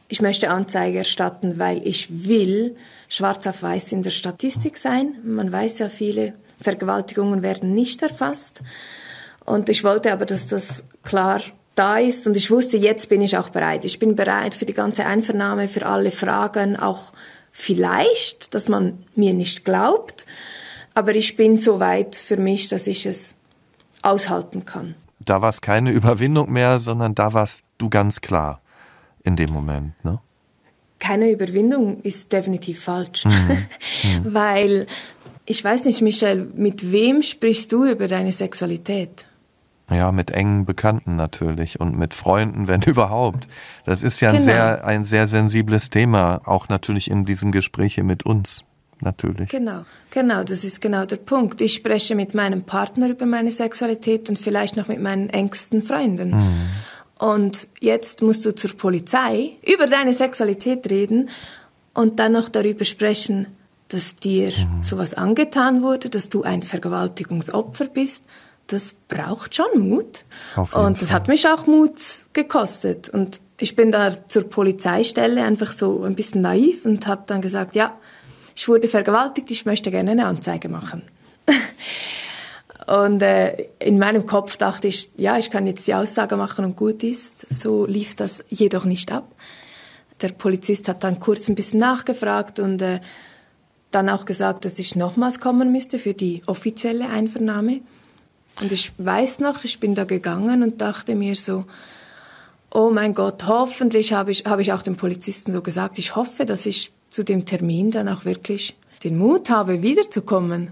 ich 0.09 0.21
möchte 0.21 0.51
Anzeige 0.51 0.99
erstatten, 0.99 1.59
weil 1.59 1.87
ich 1.87 2.29
will 2.29 2.77
schwarz 3.09 3.47
auf 3.47 3.63
weiß 3.63 3.93
in 3.93 4.03
der 4.03 4.11
Statistik 4.11 4.77
sein. 4.77 5.15
Man 5.25 5.51
weiß 5.51 5.79
ja, 5.79 5.89
viele 5.89 6.35
Vergewaltigungen 6.61 7.43
werden 7.43 7.75
nicht 7.75 8.03
erfasst. 8.03 8.63
Und 9.45 9.69
ich 9.69 9.85
wollte 9.85 10.13
aber, 10.13 10.27
dass 10.27 10.47
das 10.47 10.85
klar 11.03 11.41
da 11.75 11.99
ist 11.99 12.27
und 12.27 12.37
ich 12.37 12.51
wusste, 12.51 12.77
jetzt 12.77 13.09
bin 13.09 13.23
ich 13.23 13.37
auch 13.37 13.49
bereit. 13.49 13.85
Ich 13.85 13.99
bin 13.99 14.15
bereit 14.15 14.55
für 14.55 14.67
die 14.67 14.75
ganze 14.75 15.07
Einvernahme, 15.07 15.69
für 15.69 15.87
alle 15.87 16.11
Fragen, 16.11 16.77
auch 16.77 17.13
vielleicht, 17.53 18.55
dass 18.55 18.69
man 18.69 19.05
mir 19.15 19.35
nicht 19.35 19.65
glaubt, 19.65 20.27
aber 20.95 21.15
ich 21.15 21.37
bin 21.37 21.57
so 21.57 21.81
weit 21.81 22.17
für 22.17 22.37
mich, 22.37 22.69
dass 22.69 22.87
ich 22.87 23.07
es 23.07 23.35
aushalten 24.03 24.65
kann. 24.65 24.95
Da 25.21 25.41
war 25.41 25.51
es 25.51 25.61
keine 25.61 25.93
Überwindung 25.93 26.51
mehr, 26.51 26.81
sondern 26.81 27.15
da 27.15 27.33
warst 27.33 27.63
du 27.79 27.89
ganz 27.89 28.21
klar 28.21 28.61
in 29.23 29.37
dem 29.37 29.51
Moment, 29.53 30.05
ne? 30.05 30.19
Keine 30.99 31.31
Überwindung 31.31 32.01
ist 32.03 32.33
definitiv 32.33 32.85
falsch, 32.85 33.25
mhm. 33.25 33.67
Mhm. 34.05 34.25
weil 34.35 34.87
ich 35.45 35.63
weiß 35.63 35.85
nicht, 35.85 36.01
Michelle, 36.01 36.47
mit 36.55 36.93
wem 36.93 37.23
sprichst 37.23 37.73
du 37.73 37.85
über 37.85 38.07
deine 38.07 38.31
Sexualität? 38.31 39.27
Ja, 39.95 40.13
mit 40.13 40.31
engen 40.31 40.65
Bekannten 40.65 41.17
natürlich 41.17 41.81
und 41.81 41.97
mit 41.99 42.15
Freunden, 42.15 42.69
wenn 42.69 42.83
überhaupt. 42.87 43.49
Das 43.85 44.03
ist 44.03 44.21
ja 44.21 44.31
ein 44.31 44.37
genau. 44.37 44.45
sehr, 44.45 44.85
ein 44.85 45.05
sehr 45.05 45.27
sensibles 45.27 45.91
Thema, 45.91 46.41
auch 46.45 46.69
natürlich 46.69 47.11
in 47.11 47.25
diesen 47.25 47.53
Gesprächen 47.53 48.07
mit 48.07 48.25
uns. 48.25 48.65
Natürlich. 49.01 49.49
Genau, 49.51 49.85
genau, 50.11 50.45
das 50.45 50.63
ist 50.63 50.81
genau 50.81 51.05
der 51.05 51.17
Punkt. 51.17 51.61
Ich 51.61 51.75
spreche 51.75 52.15
mit 52.15 52.35
meinem 52.35 52.63
Partner 52.63 53.09
über 53.09 53.27
meine 53.27 53.51
Sexualität 53.51 54.29
und 54.29 54.39
vielleicht 54.39 54.77
noch 54.77 54.87
mit 54.87 55.01
meinen 55.01 55.29
engsten 55.29 55.83
Freunden. 55.83 56.31
Mhm. 56.31 56.69
Und 57.19 57.67
jetzt 57.81 58.23
musst 58.23 58.45
du 58.47 58.55
zur 58.55 58.77
Polizei 58.77 59.57
über 59.67 59.87
deine 59.87 60.15
Sexualität 60.15 60.89
reden 60.89 61.31
und 61.95 62.21
dann 62.21 62.33
noch 62.33 62.49
darüber 62.49 62.85
sprechen, 62.85 63.49
dass 63.89 64.17
dir 64.17 64.49
mhm. 64.49 64.83
sowas 64.83 65.15
angetan 65.15 65.83
wurde, 65.83 66.09
dass 66.09 66.29
du 66.29 66.43
ein 66.43 66.63
Vergewaltigungsopfer 66.63 67.87
bist 67.87 68.23
das 68.67 68.95
braucht 69.09 69.55
schon 69.55 69.89
Mut. 69.89 70.25
Und 70.57 71.01
das 71.01 71.09
Fall. 71.09 71.17
hat 71.17 71.29
mich 71.29 71.47
auch 71.49 71.67
Mut 71.67 71.93
gekostet. 72.33 73.09
Und 73.09 73.41
ich 73.59 73.77
bin 73.77 73.93
da 73.93 74.29
zur 74.29 74.45
Polizeistelle 74.45 75.43
einfach 75.45 75.73
so 75.73 76.03
ein 76.03 76.15
bisschen 76.15 76.41
naiv 76.41 76.85
und 76.85 77.07
habe 77.07 77.23
dann 77.27 77.43
gesagt, 77.43 77.75
ja, 77.75 77.97
ich 78.57 78.69
wurde 78.69 78.89
vergewaltigt, 78.89 79.51
ich 79.51 79.67
möchte 79.67 79.91
gerne 79.91 80.13
eine 80.13 80.27
Anzeige 80.27 80.69
machen. 80.69 81.03
und 82.87 83.23
äh, 83.23 83.69
in 83.79 83.99
meinem 83.99 84.27
Kopf 84.27 84.57
dachte 84.57 84.89
ich, 84.89 85.11
ja, 85.17 85.39
ich 85.39 85.51
kann 85.51 85.67
jetzt 85.67 85.87
die 85.87 85.95
Aussage 85.95 86.37
machen 86.37 86.65
und 86.65 86.77
gut 86.77 87.03
ist. 87.03 87.47
So 87.51 87.87
lief 87.87 88.15
das 88.15 88.45
jedoch 88.49 88.85
nicht 88.85 89.13
ab. 89.13 89.31
Der 90.21 90.29
Polizist 90.29 90.89
hat 90.89 91.05
dann 91.05 91.21
kurz 91.21 91.49
ein 91.49 91.55
bisschen 91.55 91.81
nachgefragt 91.81 92.59
und 92.59 92.81
äh, 92.83 93.01
dann 93.91 94.09
auch 94.09 94.25
gesagt, 94.25 94.65
dass 94.65 94.79
ich 94.79 94.97
nochmals 94.97 95.41
kommen 95.41 95.73
müsste 95.73 95.99
für 95.99 96.15
die 96.15 96.43
offizielle 96.47 97.09
Einvernahme. 97.09 97.81
Und 98.63 98.71
ich 98.71 98.93
weiß 98.97 99.41
noch, 99.41 99.65
ich 99.65 99.81
bin 99.81 99.95
da 99.97 100.05
gegangen 100.05 100.63
und 100.63 100.81
dachte 100.81 101.17
mir 101.17 101.35
so, 101.35 101.65
oh 102.71 102.91
mein 102.91 103.13
Gott, 103.13 103.45
hoffentlich 103.47 104.13
habe 104.13 104.31
ich, 104.31 104.47
habe 104.47 104.63
ich 104.63 104.73
auch 104.73 104.83
dem 104.83 104.97
Polizisten 104.97 105.51
so 105.51 105.63
gesagt, 105.63 105.99
ich 105.99 106.15
hoffe, 106.15 106.47
dass 106.47 106.65
ich 106.65 106.93
zu 107.11 107.25
dem 107.25 107.45
Termin 107.45 107.91
dann 107.91 108.09
auch 108.09 108.25
wirklich 108.25 108.77
den 109.03 109.19
Mut 109.19 109.51
habe, 109.51 109.83
wiederzukommen. 109.83 110.71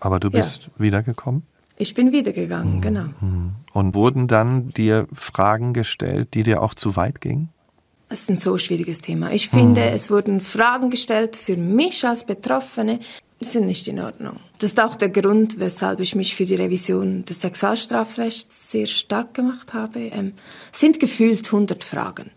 Aber 0.00 0.18
du 0.18 0.30
bist 0.30 0.64
ja. 0.64 0.84
wiedergekommen? 0.84 1.44
Ich 1.76 1.94
bin 1.94 2.10
wiedergegangen, 2.10 2.76
mhm. 2.76 2.80
genau. 2.80 3.04
Mhm. 3.20 3.52
Und 3.72 3.94
wurden 3.94 4.26
dann 4.26 4.70
dir 4.70 5.06
Fragen 5.12 5.74
gestellt, 5.74 6.34
die 6.34 6.42
dir 6.42 6.60
auch 6.60 6.74
zu 6.74 6.96
weit 6.96 7.20
gingen? 7.20 7.50
Es 8.08 8.22
ist 8.22 8.30
ein 8.30 8.36
so 8.36 8.58
schwieriges 8.58 9.00
Thema. 9.00 9.32
Ich 9.32 9.48
finde, 9.48 9.80
mhm. 9.80 9.94
es 9.94 10.10
wurden 10.10 10.40
Fragen 10.40 10.90
gestellt 10.90 11.36
für 11.36 11.56
mich 11.56 12.06
als 12.06 12.24
Betroffene, 12.24 13.00
sind 13.40 13.66
nicht 13.66 13.86
in 13.88 14.00
Ordnung. 14.00 14.38
Das 14.58 14.70
ist 14.70 14.80
auch 14.80 14.94
der 14.94 15.08
Grund, 15.08 15.58
weshalb 15.58 16.00
ich 16.00 16.14
mich 16.14 16.34
für 16.34 16.46
die 16.46 16.54
Revision 16.54 17.24
des 17.24 17.40
Sexualstrafrechts 17.40 18.70
sehr 18.70 18.86
stark 18.86 19.34
gemacht 19.34 19.74
habe. 19.74 20.00
Ähm, 20.00 20.32
sind 20.72 21.00
gefühlt 21.00 21.46
100 21.46 21.84
Fragen. 21.84 22.30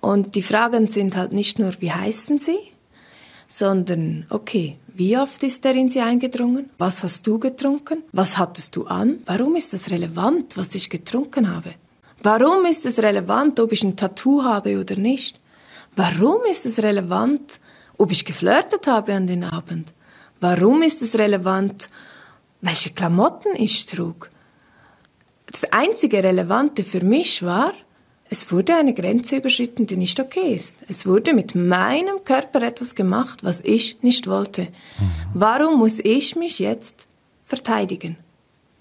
Und 0.00 0.34
die 0.34 0.42
Fragen 0.42 0.88
sind 0.88 1.16
halt 1.16 1.32
nicht 1.32 1.58
nur, 1.58 1.72
wie 1.80 1.92
heißen 1.92 2.38
Sie, 2.38 2.58
sondern, 3.48 4.26
okay, 4.30 4.76
wie 4.94 5.16
oft 5.16 5.42
ist 5.42 5.64
er 5.64 5.74
in 5.74 5.88
Sie 5.88 6.00
eingedrungen? 6.00 6.70
Was 6.78 7.02
hast 7.02 7.26
du 7.26 7.38
getrunken? 7.38 8.02
Was 8.12 8.38
hattest 8.38 8.76
du 8.76 8.86
an? 8.86 9.18
Warum 9.26 9.56
ist 9.56 9.74
es 9.74 9.90
relevant, 9.90 10.56
was 10.56 10.74
ich 10.74 10.90
getrunken 10.90 11.54
habe? 11.54 11.74
Warum 12.22 12.64
ist 12.64 12.86
es 12.86 12.98
relevant, 13.00 13.60
ob 13.60 13.72
ich 13.72 13.84
ein 13.84 13.96
Tattoo 13.96 14.42
habe 14.42 14.80
oder 14.80 14.96
nicht? 14.96 15.38
Warum 15.94 16.44
ist 16.50 16.66
es 16.66 16.82
relevant, 16.82 17.60
ob 17.98 18.10
ich 18.10 18.24
geflirtet 18.24 18.86
habe 18.86 19.14
an 19.14 19.26
den 19.26 19.44
Abend? 19.44 19.92
Warum 20.40 20.82
ist 20.82 21.02
es 21.02 21.18
relevant, 21.18 21.90
welche 22.60 22.90
Klamotten 22.90 23.54
ich 23.56 23.86
trug? 23.86 24.30
Das 25.46 25.64
einzige 25.72 26.22
Relevante 26.22 26.84
für 26.84 27.04
mich 27.04 27.42
war, 27.42 27.72
es 28.28 28.50
wurde 28.50 28.74
eine 28.74 28.92
Grenze 28.92 29.36
überschritten, 29.36 29.86
die 29.86 29.96
nicht 29.96 30.18
okay 30.18 30.52
ist. 30.54 30.76
Es 30.88 31.06
wurde 31.06 31.32
mit 31.32 31.54
meinem 31.54 32.24
Körper 32.24 32.62
etwas 32.62 32.94
gemacht, 32.94 33.44
was 33.44 33.60
ich 33.60 34.02
nicht 34.02 34.26
wollte. 34.26 34.62
Mhm. 34.62 34.70
Warum 35.34 35.78
muss 35.78 36.00
ich 36.00 36.34
mich 36.34 36.58
jetzt 36.58 37.06
verteidigen? 37.44 38.16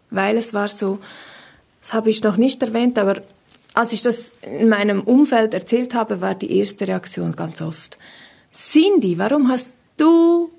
Weil 0.09 0.37
es 0.37 0.53
war 0.53 0.67
so, 0.67 0.99
das 1.81 1.93
habe 1.93 2.09
ich 2.09 2.23
noch 2.23 2.37
nicht 2.37 2.63
erwähnt, 2.63 2.97
aber 2.97 3.21
als 3.75 3.93
ich 3.93 4.01
das 4.01 4.33
in 4.41 4.69
meinem 4.69 5.01
Umfeld 5.01 5.53
erzählt 5.53 5.93
habe, 5.93 6.21
war 6.21 6.33
die 6.33 6.57
erste 6.57 6.87
Reaktion 6.87 7.35
ganz 7.35 7.61
oft, 7.61 7.99
Cindy, 8.51 9.17
warum 9.19 9.49
hast 9.49 9.77
du 9.97 10.49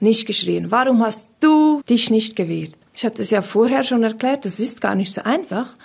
nicht 0.00 0.26
geschrien? 0.26 0.70
Warum 0.70 1.04
hast 1.04 1.30
du 1.40 1.82
dich 1.88 2.10
nicht 2.10 2.36
gewehrt? 2.36 2.74
Ich 2.94 3.04
habe 3.04 3.14
das 3.14 3.30
ja 3.30 3.42
vorher 3.42 3.82
schon 3.84 4.02
erklärt, 4.02 4.44
das 4.44 4.60
ist 4.60 4.80
gar 4.80 4.94
nicht 4.94 5.14
so 5.14 5.22
einfach. 5.22 5.76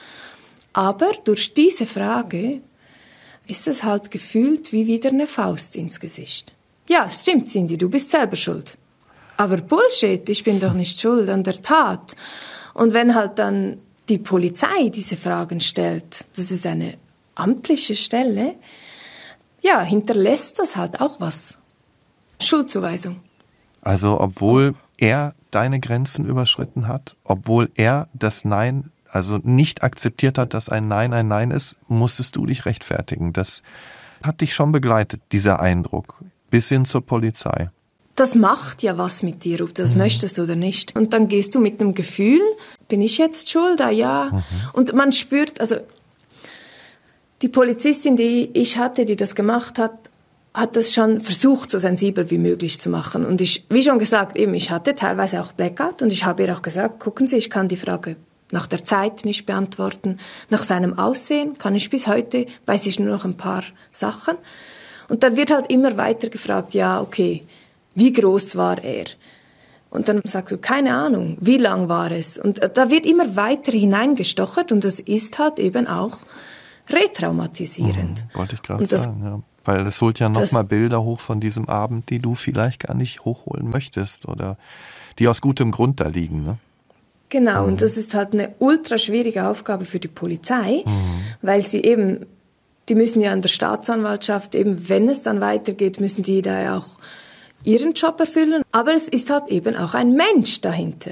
Aber 0.73 1.11
durch 1.23 1.53
diese 1.53 1.85
Frage 1.85 2.61
ist 3.47 3.67
es 3.67 3.83
halt 3.83 4.11
gefühlt 4.11 4.71
wie 4.71 4.87
wieder 4.87 5.09
eine 5.09 5.27
Faust 5.27 5.75
ins 5.75 5.99
Gesicht. 5.99 6.53
Ja, 6.87 7.09
stimmt, 7.09 7.47
Cindy, 7.47 7.77
du 7.77 7.89
bist 7.89 8.09
selber 8.09 8.35
schuld. 8.35 8.77
Aber 9.37 9.57
Bullshit, 9.57 10.27
ich 10.29 10.43
bin 10.43 10.59
doch 10.59 10.73
nicht 10.73 10.99
schuld 10.99 11.29
an 11.29 11.43
der 11.43 11.61
Tat. 11.61 12.15
Und 12.73 12.93
wenn 12.93 13.15
halt 13.15 13.39
dann 13.39 13.79
die 14.09 14.17
Polizei 14.17 14.89
diese 14.89 15.17
Fragen 15.17 15.61
stellt, 15.61 16.25
das 16.35 16.51
ist 16.51 16.65
eine 16.65 16.97
amtliche 17.35 17.95
Stelle, 17.95 18.55
ja, 19.61 19.81
hinterlässt 19.81 20.59
das 20.59 20.75
halt 20.75 21.01
auch 21.01 21.19
was. 21.19 21.57
Schuldzuweisung. 22.39 23.21
Also 23.85 24.19
obwohl 24.19 24.73
er 24.97 25.35
deine 25.51 25.79
Grenzen 25.79 26.25
überschritten 26.25 26.87
hat, 26.87 27.15
obwohl 27.23 27.69
er 27.75 28.09
das 28.13 28.43
Nein, 28.43 28.91
also 29.09 29.39
nicht 29.43 29.83
akzeptiert 29.83 30.37
hat, 30.37 30.53
dass 30.53 30.67
ein 30.67 30.89
Nein 30.89 31.13
ein 31.13 31.27
Nein 31.29 31.51
ist, 31.51 31.77
musstest 31.87 32.35
du 32.35 32.45
dich 32.45 32.65
rechtfertigen. 32.65 33.31
Das 33.31 33.63
hat 34.23 34.41
dich 34.41 34.53
schon 34.53 34.71
begleitet, 34.71 35.21
dieser 35.31 35.61
Eindruck, 35.61 36.17
bis 36.49 36.67
hin 36.67 36.85
zur 36.85 37.05
Polizei. 37.05 37.69
Das 38.15 38.33
macht 38.33 38.81
ja 38.81 38.97
was 38.97 39.21
mit 39.21 39.43
dir, 39.43 39.61
ob 39.61 39.75
du 39.75 39.83
das 39.83 39.93
mhm. 39.93 40.01
möchtest 40.01 40.39
oder 40.39 40.55
nicht. 40.55 40.95
Und 40.95 41.13
dann 41.13 41.27
gehst 41.27 41.53
du 41.53 41.59
mit 41.59 41.79
einem 41.79 41.93
Gefühl, 41.93 42.41
bin 42.87 43.01
ich 43.01 43.17
jetzt 43.19 43.51
schuld? 43.51 43.81
Ah, 43.81 43.91
ja. 43.91 44.31
Mhm. 44.31 44.43
Und 44.73 44.93
man 44.93 45.11
spürt, 45.11 45.59
also 45.59 45.75
die 47.43 47.49
Polizistin, 47.49 48.15
die 48.15 48.49
ich 48.53 48.79
hatte, 48.79 49.05
die 49.05 49.15
das 49.15 49.35
gemacht 49.35 49.77
hat, 49.77 50.09
hat 50.55 50.77
das 50.77 50.93
schon 50.93 51.19
versucht, 51.19 51.69
so 51.69 51.77
sensibel 51.77 52.31
wie 52.31 52.37
möglich 52.37 52.79
zu 52.79 52.89
machen. 52.89 53.25
Und 53.25 53.41
ich, 53.41 53.65
wie 53.69 53.83
schon 53.83 53.99
gesagt, 53.99 54.37
eben, 54.37 54.53
ich 54.53 54.71
hatte 54.71 54.95
teilweise 54.95 55.41
auch 55.41 55.51
Blackout 55.51 56.01
und 56.01 56.13
ich 56.13 56.23
habe 56.23 56.43
ihr 56.43 56.55
auch 56.55 56.61
gesagt, 56.61 56.99
gucken 56.99 57.27
Sie, 57.27 57.35
ich 57.35 57.49
kann 57.49 57.67
die 57.67 57.75
Frage 57.75 58.15
nach 58.51 58.65
der 58.65 58.83
Zeit 58.83 59.25
nicht 59.25 59.45
beantworten, 59.45 60.19
nach 60.49 60.63
seinem 60.63 60.97
Aussehen 60.97 61.57
kann 61.57 61.75
ich 61.75 61.89
bis 61.89 62.07
heute, 62.07 62.45
weiß 62.67 62.87
ich 62.87 62.99
nur 62.99 63.09
noch 63.09 63.25
ein 63.25 63.35
paar 63.35 63.63
Sachen. 63.91 64.35
Und 65.09 65.23
dann 65.23 65.35
wird 65.35 65.51
halt 65.51 65.69
immer 65.69 65.97
weiter 65.97 66.29
gefragt, 66.29 66.73
ja, 66.73 67.01
okay, 67.01 67.43
wie 67.95 68.13
groß 68.13 68.55
war 68.55 68.81
er? 68.81 69.05
Und 69.89 70.07
dann 70.09 70.21
sagst 70.23 70.51
du, 70.51 70.57
keine 70.57 70.95
Ahnung, 70.95 71.37
wie 71.41 71.57
lang 71.57 71.89
war 71.89 72.11
es? 72.11 72.37
Und 72.37 72.61
da 72.73 72.89
wird 72.89 73.05
immer 73.05 73.35
weiter 73.35 73.71
hineingestochert 73.71 74.71
und 74.71 74.83
das 74.83 74.99
ist 74.99 75.37
halt 75.37 75.59
eben 75.59 75.87
auch 75.87 76.19
retraumatisierend. 76.89 78.25
Mhm, 78.25 78.37
wollte 78.37 78.55
ich 78.55 78.61
gerade 78.61 78.85
sagen, 78.85 79.21
ja. 79.23 79.41
Weil 79.65 79.83
das 79.83 79.99
holt 80.01 80.19
ja 80.19 80.29
nochmal 80.29 80.63
Bilder 80.63 81.03
hoch 81.03 81.19
von 81.19 81.39
diesem 81.39 81.67
Abend, 81.67 82.09
die 82.09 82.19
du 82.19 82.35
vielleicht 82.35 82.81
gar 82.87 82.95
nicht 82.95 83.25
hochholen 83.25 83.69
möchtest 83.69 84.27
oder 84.27 84.57
die 85.19 85.27
aus 85.27 85.41
gutem 85.41 85.71
Grund 85.71 85.99
da 85.99 86.07
liegen. 86.07 86.43
Ne? 86.43 86.57
Genau, 87.29 87.63
mhm. 87.63 87.69
und 87.69 87.81
das 87.81 87.97
ist 87.97 88.13
halt 88.13 88.33
eine 88.33 88.53
ultra 88.59 88.97
schwierige 88.97 89.47
Aufgabe 89.47 89.85
für 89.85 89.99
die 89.99 90.07
Polizei, 90.07 90.83
mhm. 90.85 91.21
weil 91.41 91.63
sie 91.63 91.81
eben, 91.81 92.25
die 92.87 92.95
müssen 92.95 93.21
ja 93.21 93.31
an 93.31 93.41
der 93.41 93.49
Staatsanwaltschaft, 93.49 94.53
eben 94.55 94.87
wenn 94.87 95.09
es 95.09 95.23
dann 95.23 95.41
weitergeht, 95.41 95.99
müssen 95.99 96.23
die 96.23 96.41
da 96.41 96.61
ja 96.61 96.77
auch 96.77 96.97
ihren 97.63 97.93
Job 97.93 98.19
erfüllen. 98.19 98.61
Aber 98.71 98.93
es 98.93 99.09
ist 99.09 99.31
halt 99.31 99.49
eben 99.49 99.75
auch 99.75 99.95
ein 99.95 100.13
Mensch 100.13 100.61
dahinter. 100.61 101.11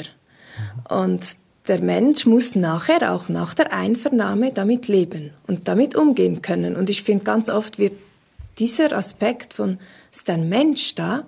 Mhm. 0.89 0.95
Und 0.95 1.25
der 1.67 1.81
Mensch 1.81 2.25
muss 2.25 2.55
nachher 2.55 3.13
auch 3.13 3.29
nach 3.29 3.53
der 3.53 3.73
Einvernahme 3.73 4.51
damit 4.51 4.87
leben 4.87 5.31
und 5.47 5.67
damit 5.67 5.95
umgehen 5.95 6.41
können. 6.41 6.75
Und 6.75 6.89
ich 6.89 7.03
finde, 7.03 7.23
ganz 7.23 7.49
oft 7.49 7.79
wird 7.79 7.93
dieser 8.59 8.93
Aspekt 8.93 9.53
von, 9.53 9.79
ist 10.11 10.29
ein 10.29 10.49
Mensch 10.49 10.95
da, 10.95 11.25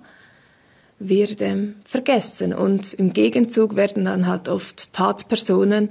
wird 0.98 1.42
ähm, 1.42 1.76
vergessen. 1.84 2.54
Und 2.54 2.94
im 2.94 3.12
Gegenzug 3.12 3.76
werden 3.76 4.04
dann 4.04 4.26
halt 4.26 4.48
oft 4.48 4.92
Tatpersonen 4.92 5.90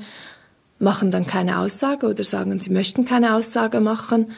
machen 0.79 1.11
dann 1.11 1.25
keine 1.25 1.59
Aussage 1.59 2.07
oder 2.07 2.23
sagen, 2.23 2.59
sie 2.59 2.69
möchten 2.69 3.05
keine 3.05 3.35
Aussage 3.35 3.79
machen. 3.79 4.31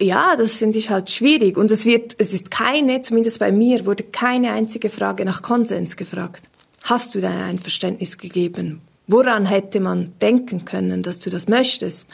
Ja, 0.00 0.34
das 0.36 0.56
finde 0.56 0.78
ich 0.78 0.90
halt 0.90 1.10
schwierig. 1.10 1.56
Und 1.56 1.70
es 1.70 1.86
wird, 1.86 2.16
es 2.18 2.32
ist 2.32 2.50
keine, 2.50 3.00
zumindest 3.00 3.38
bei 3.38 3.52
mir, 3.52 3.86
wurde 3.86 4.02
keine 4.02 4.52
einzige 4.52 4.90
Frage 4.90 5.24
nach 5.24 5.42
Konsens 5.42 5.96
gefragt. 5.96 6.44
Hast 6.82 7.14
du 7.14 7.20
dein 7.20 7.40
Einverständnis 7.40 8.18
gegeben? 8.18 8.80
Woran 9.06 9.46
hätte 9.46 9.80
man 9.80 10.12
denken 10.20 10.64
können, 10.64 11.02
dass 11.02 11.20
du 11.20 11.30
das 11.30 11.46
möchtest? 11.46 12.08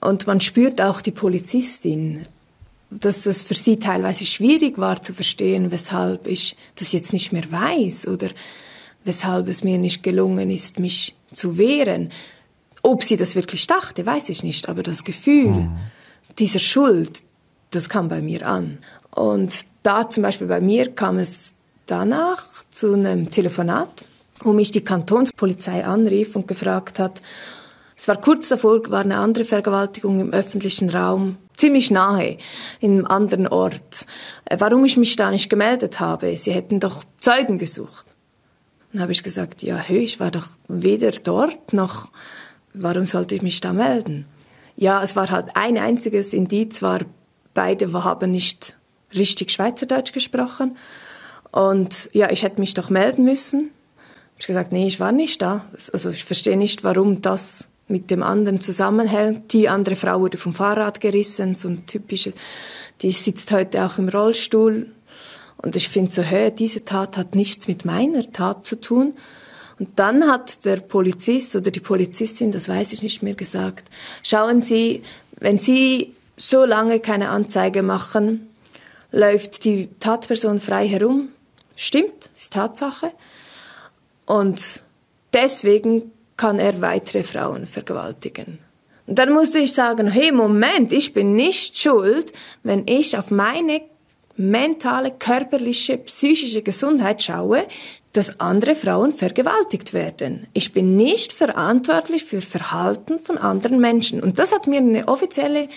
Und 0.00 0.26
man 0.26 0.40
spürt 0.40 0.80
auch 0.80 1.00
die 1.00 1.12
Polizistin, 1.12 2.26
dass 2.90 3.26
es 3.26 3.42
für 3.42 3.54
sie 3.54 3.78
teilweise 3.78 4.24
schwierig 4.24 4.78
war 4.78 5.02
zu 5.02 5.12
verstehen, 5.12 5.70
weshalb 5.70 6.26
ich 6.26 6.56
das 6.76 6.92
jetzt 6.92 7.12
nicht 7.12 7.32
mehr 7.32 7.50
weiß 7.50 8.08
oder 8.08 8.28
weshalb 9.04 9.48
es 9.48 9.62
mir 9.62 9.78
nicht 9.78 10.02
gelungen 10.02 10.50
ist, 10.50 10.78
mich 10.78 11.14
zu 11.32 11.58
wehren. 11.58 12.10
Ob 12.82 13.02
sie 13.02 13.16
das 13.16 13.34
wirklich 13.34 13.66
dachte, 13.66 14.06
weiß 14.06 14.28
ich 14.30 14.42
nicht, 14.42 14.68
aber 14.68 14.82
das 14.82 15.04
Gefühl 15.04 15.50
mhm. 15.50 15.78
dieser 16.38 16.60
Schuld, 16.60 17.22
das 17.70 17.88
kam 17.88 18.08
bei 18.08 18.22
mir 18.22 18.46
an. 18.46 18.78
Und 19.10 19.66
da 19.82 20.08
zum 20.08 20.22
Beispiel 20.22 20.46
bei 20.46 20.60
mir 20.60 20.92
kam 20.92 21.18
es 21.18 21.54
danach 21.86 22.46
zu 22.70 22.94
einem 22.94 23.30
Telefonat, 23.30 24.04
wo 24.40 24.52
mich 24.52 24.70
die 24.70 24.84
Kantonspolizei 24.84 25.84
anrief 25.84 26.36
und 26.36 26.46
gefragt 26.46 26.98
hat, 26.98 27.20
es 27.96 28.06
war 28.06 28.20
kurz 28.20 28.48
davor, 28.48 28.80
war 28.90 29.00
eine 29.00 29.16
andere 29.16 29.44
Vergewaltigung 29.44 30.20
im 30.20 30.32
öffentlichen 30.32 30.88
Raum, 30.88 31.36
ziemlich 31.58 31.90
nahe, 31.90 32.38
in 32.80 32.92
einem 32.92 33.06
anderen 33.06 33.48
Ort. 33.48 34.06
Äh, 34.46 34.56
warum 34.60 34.84
ich 34.84 34.96
mich 34.96 35.16
da 35.16 35.30
nicht 35.30 35.50
gemeldet 35.50 36.00
habe? 36.00 36.36
Sie 36.36 36.52
hätten 36.52 36.80
doch 36.80 37.04
Zeugen 37.20 37.58
gesucht. 37.58 38.06
Dann 38.92 39.02
habe 39.02 39.12
ich 39.12 39.22
gesagt, 39.22 39.62
ja, 39.62 39.76
hey, 39.76 39.98
ich 39.98 40.18
war 40.20 40.30
doch 40.30 40.46
weder 40.68 41.10
dort 41.10 41.72
noch, 41.72 42.08
warum 42.72 43.04
sollte 43.04 43.34
ich 43.34 43.42
mich 43.42 43.60
da 43.60 43.72
melden? 43.72 44.26
Ja, 44.76 45.02
es 45.02 45.16
war 45.16 45.30
halt 45.30 45.48
ein 45.54 45.76
einziges 45.76 46.32
Indiz, 46.32 46.80
war, 46.80 47.00
beide 47.52 47.92
haben 47.92 48.30
nicht 48.30 48.76
richtig 49.14 49.50
Schweizerdeutsch 49.50 50.12
gesprochen. 50.12 50.76
Und 51.50 52.08
ja, 52.12 52.30
ich 52.30 52.42
hätte 52.44 52.60
mich 52.60 52.74
doch 52.74 52.88
melden 52.88 53.24
müssen. 53.24 53.70
Ich 54.38 54.46
gesagt, 54.46 54.72
nee, 54.72 54.86
ich 54.86 55.00
war 55.00 55.12
nicht 55.12 55.42
da. 55.42 55.64
Also 55.92 56.10
ich 56.10 56.24
verstehe 56.24 56.56
nicht, 56.56 56.84
warum 56.84 57.20
das 57.20 57.66
mit 57.88 58.10
dem 58.10 58.22
anderen 58.22 58.60
zusammenhält. 58.60 59.52
Die 59.52 59.68
andere 59.68 59.96
Frau 59.96 60.20
wurde 60.20 60.36
vom 60.36 60.54
Fahrrad 60.54 61.00
gerissen, 61.00 61.54
so 61.54 61.68
ein 61.68 61.86
typisches. 61.86 62.34
Die 63.02 63.12
sitzt 63.12 63.50
heute 63.52 63.84
auch 63.84 63.98
im 63.98 64.08
Rollstuhl. 64.08 64.86
Und 65.56 65.74
ich 65.74 65.88
finde 65.88 66.12
so, 66.12 66.22
hey, 66.22 66.52
diese 66.52 66.84
Tat 66.84 67.16
hat 67.16 67.34
nichts 67.34 67.66
mit 67.66 67.84
meiner 67.84 68.30
Tat 68.30 68.64
zu 68.64 68.76
tun. 68.76 69.14
Und 69.78 69.98
dann 69.98 70.28
hat 70.28 70.64
der 70.64 70.76
Polizist 70.76 71.56
oder 71.56 71.70
die 71.70 71.80
Polizistin, 71.80 72.52
das 72.52 72.68
weiß 72.68 72.92
ich 72.92 73.02
nicht 73.02 73.22
mehr, 73.22 73.34
gesagt, 73.34 73.88
schauen 74.22 74.62
Sie, 74.62 75.02
wenn 75.38 75.58
Sie 75.58 76.14
so 76.36 76.64
lange 76.64 77.00
keine 77.00 77.30
Anzeige 77.30 77.82
machen, 77.82 78.48
läuft 79.12 79.64
die 79.64 79.88
Tatperson 80.00 80.60
frei 80.60 80.86
herum. 80.86 81.28
Stimmt, 81.76 82.30
ist 82.36 82.52
Tatsache. 82.52 83.12
Und 84.26 84.82
deswegen 85.32 86.10
kann 86.38 86.58
er 86.58 86.80
weitere 86.80 87.22
Frauen 87.22 87.66
vergewaltigen. 87.66 88.58
Und 89.06 89.18
dann 89.18 89.32
musste 89.32 89.58
ich 89.58 89.72
sagen, 89.74 90.08
hey, 90.08 90.32
Moment, 90.32 90.92
ich 90.92 91.12
bin 91.12 91.34
nicht 91.34 91.78
schuld, 91.78 92.32
wenn 92.62 92.84
ich 92.86 93.18
auf 93.18 93.30
meine 93.30 93.82
mentale, 94.36 95.10
körperliche, 95.10 95.98
psychische 95.98 96.62
Gesundheit 96.62 97.22
schaue, 97.22 97.66
dass 98.12 98.40
andere 98.40 98.74
Frauen 98.74 99.12
vergewaltigt 99.12 99.92
werden. 99.92 100.46
Ich 100.52 100.72
bin 100.72 100.96
nicht 100.96 101.32
verantwortlich 101.32 102.24
für 102.24 102.40
Verhalten 102.40 103.18
von 103.18 103.36
anderen 103.36 103.80
Menschen. 103.80 104.22
Und 104.22 104.38
das 104.38 104.52
hat 104.52 104.66
mir 104.66 104.78
eine 104.78 105.08
offizielle 105.08 105.68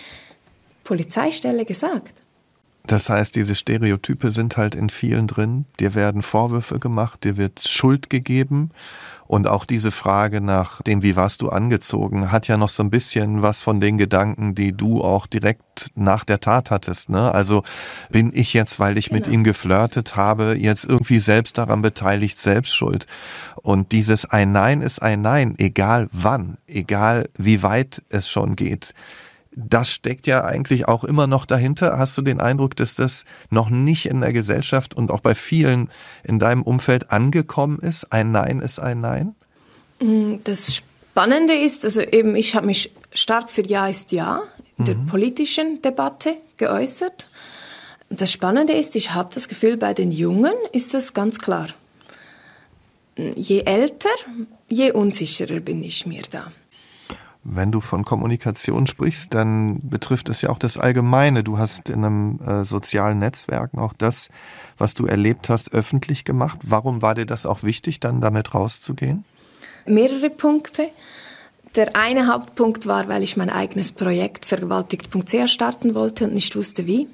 Polizeistelle 0.84 1.66
gesagt. 1.66 2.21
Das 2.92 3.10
heißt, 3.10 3.38
diese 3.38 3.56
Stereotype 3.56 4.32
sind 4.32 4.58
halt 4.58 4.76
in 4.76 4.90
vielen 4.90 5.26
drin. 5.26 5.64
Dir 5.80 5.96
werden 5.96 6.22
Vorwürfe 6.22 6.78
gemacht, 6.78 7.24
dir 7.24 7.38
wird 7.38 7.62
Schuld 7.62 8.10
gegeben. 8.10 8.72
Und 9.28 9.48
auch 9.48 9.64
diese 9.64 9.92
Frage 9.92 10.42
nach 10.42 10.82
dem, 10.82 11.02
wie 11.02 11.16
warst 11.16 11.42
du 11.42 11.48
angezogen, 11.48 12.34
hat 12.34 12.50
ja 12.50 12.58
noch 12.58 12.68
so 12.68 12.84
ein 12.84 12.90
bisschen 12.90 13.42
was 13.42 13.62
von 13.62 13.80
den 13.80 13.98
Gedanken, 13.98 14.56
die 14.56 14.74
du 14.74 15.02
auch 15.02 15.26
direkt 15.26 15.92
nach 15.96 16.26
der 16.26 16.42
Tat 16.42 16.70
hattest. 16.70 17.10
Ne? 17.10 17.34
Also 17.34 17.64
bin 18.10 18.32
ich 18.34 18.54
jetzt, 18.54 18.78
weil 18.78 18.98
ich 18.98 19.08
genau. 19.08 19.20
mit 19.20 19.28
ihm 19.30 19.46
geflirtet 19.46 20.18
habe, 20.18 20.58
jetzt 20.60 20.84
irgendwie 20.84 21.22
selbst 21.22 21.58
daran 21.58 21.82
beteiligt, 21.82 22.40
selbst 22.40 22.76
schuld. 22.76 23.08
Und 23.56 23.94
dieses 23.94 24.26
ein 24.26 24.52
Nein 24.52 24.82
ist 24.82 25.02
ein 25.02 25.22
Nein, 25.22 25.56
egal 25.60 26.10
wann, 26.12 26.58
egal 26.68 27.30
wie 27.38 27.64
weit 27.64 28.04
es 28.10 28.28
schon 28.28 28.58
geht 28.58 28.94
das 29.54 29.90
steckt 29.92 30.28
ja 30.28 30.44
eigentlich 30.46 30.88
auch 30.88 31.04
immer 31.04 31.28
noch 31.28 31.46
dahinter. 31.46 31.98
Hast 31.98 32.18
du 32.18 32.22
den 32.22 32.40
Eindruck, 32.40 32.76
dass 32.76 32.96
das 32.96 33.26
noch 33.50 33.70
nicht 33.70 34.06
in 34.06 34.22
der 34.22 34.34
Gesellschaft 34.34 34.96
und 34.96 35.12
auch 35.12 35.20
bei 35.20 35.36
vielen 35.36 35.90
in 36.24 36.40
deinem 36.40 36.64
Umfeld 36.64 37.12
angekommen 37.12 37.80
ist? 37.80 38.12
Ein 38.14 38.32
Nein 38.32 38.62
ist 38.62 38.80
ein 38.80 39.02
Nein? 39.02 39.36
Mm, 40.00 40.36
das 40.44 40.76
Spannende 40.76 41.54
ist, 41.54 41.84
also 41.84 42.02
eben, 42.02 42.36
ich 42.36 42.56
habe 42.56 42.66
mich 42.66 42.92
stark 43.14 43.50
für 43.50 43.66
Ja 43.68 43.88
ist 43.88 44.12
Ja 44.12 44.44
in 44.78 44.86
der 44.86 44.96
mhm. 44.96 45.08
politischen 45.08 45.82
Debatte 45.82 46.36
geäußert. 46.58 47.30
Das 48.10 48.32
Spannende 48.32 48.74
ist, 48.74 48.96
ich 48.96 49.14
habe 49.14 49.30
das 49.34 49.48
Gefühl, 49.48 49.78
bei 49.78 49.94
den 49.94 50.12
Jungen 50.12 50.54
ist 50.72 50.94
das 50.94 51.14
ganz 51.14 51.40
klar. 51.40 51.68
Je 53.36 53.62
älter, 53.62 54.10
je 54.70 54.92
unsicherer 54.92 55.60
bin 55.60 55.84
ich 55.84 56.06
mir 56.06 56.24
da. 56.30 56.52
Wenn 57.44 57.72
du 57.72 57.80
von 57.80 58.06
Kommunikation 58.06 58.86
sprichst, 58.86 59.34
dann 59.34 59.80
betrifft 59.82 60.30
es 60.30 60.42
ja 60.42 60.50
auch 60.50 60.60
das 60.60 60.78
Allgemeine. 60.78 61.44
Du 61.44 61.58
hast 61.58 61.90
in 61.90 62.06
einem 62.06 62.40
äh, 62.40 62.64
sozialen 62.64 63.18
Netzwerken 63.18 63.80
auch 63.80 63.94
das, 63.94 64.30
was 64.78 64.94
du 64.94 65.08
erlebt 65.08 65.50
hast, 65.50 65.74
öffentlich 65.74 66.24
gemacht. 66.24 66.60
Warum 66.62 67.02
war 67.02 67.16
dir 67.16 67.26
das 67.26 67.48
auch 67.48 67.64
wichtig, 67.64 68.00
dann 68.00 68.22
damit 68.22 68.54
rauszugehen? 68.54 69.26
Mehrere 69.88 70.30
Punkte. 70.30 70.90
Der 71.76 71.96
eine 71.96 72.28
Hauptpunkt 72.28 72.86
war, 72.86 73.08
weil 73.08 73.24
ich 73.24 73.38
mein 73.38 73.50
eigenes 73.50 73.92
Projekt 73.92 74.46
vergewaltigt.ch 74.46 75.50
starten 75.50 75.96
wollte 75.96 76.26
und 76.26 76.34
nicht 76.36 76.56
wusste 76.56 76.86
wie. 76.86 77.08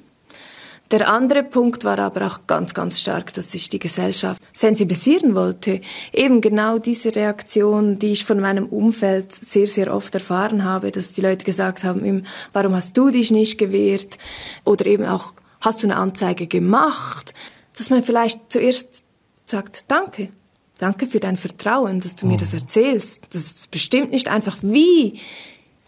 Der 0.90 1.12
andere 1.12 1.42
Punkt 1.42 1.84
war 1.84 1.98
aber 1.98 2.26
auch 2.26 2.46
ganz, 2.46 2.72
ganz 2.72 2.98
stark, 2.98 3.34
dass 3.34 3.52
ich 3.52 3.68
die 3.68 3.78
Gesellschaft 3.78 4.42
sensibilisieren 4.54 5.34
wollte. 5.34 5.82
Eben 6.14 6.40
genau 6.40 6.78
diese 6.78 7.14
Reaktion, 7.14 7.98
die 7.98 8.12
ich 8.12 8.24
von 8.24 8.40
meinem 8.40 8.66
Umfeld 8.66 9.32
sehr, 9.32 9.66
sehr 9.66 9.94
oft 9.94 10.14
erfahren 10.14 10.64
habe, 10.64 10.90
dass 10.90 11.12
die 11.12 11.20
Leute 11.20 11.44
gesagt 11.44 11.84
haben, 11.84 12.24
warum 12.54 12.74
hast 12.74 12.96
du 12.96 13.10
dich 13.10 13.30
nicht 13.30 13.58
gewehrt? 13.58 14.16
Oder 14.64 14.86
eben 14.86 15.04
auch, 15.04 15.34
hast 15.60 15.82
du 15.82 15.86
eine 15.86 15.96
Anzeige 15.96 16.46
gemacht? 16.46 17.34
Dass 17.76 17.90
man 17.90 18.02
vielleicht 18.02 18.50
zuerst 18.50 18.88
sagt, 19.44 19.84
danke. 19.88 20.30
Danke 20.78 21.06
für 21.06 21.20
dein 21.20 21.36
Vertrauen, 21.36 22.00
dass 22.00 22.16
du 22.16 22.26
mir 22.26 22.36
das 22.38 22.52
mhm. 22.52 22.60
erzählst. 22.60 23.20
Das 23.30 23.42
ist 23.42 23.70
bestimmt 23.70 24.10
nicht 24.10 24.28
einfach, 24.28 24.56
wie 24.62 25.20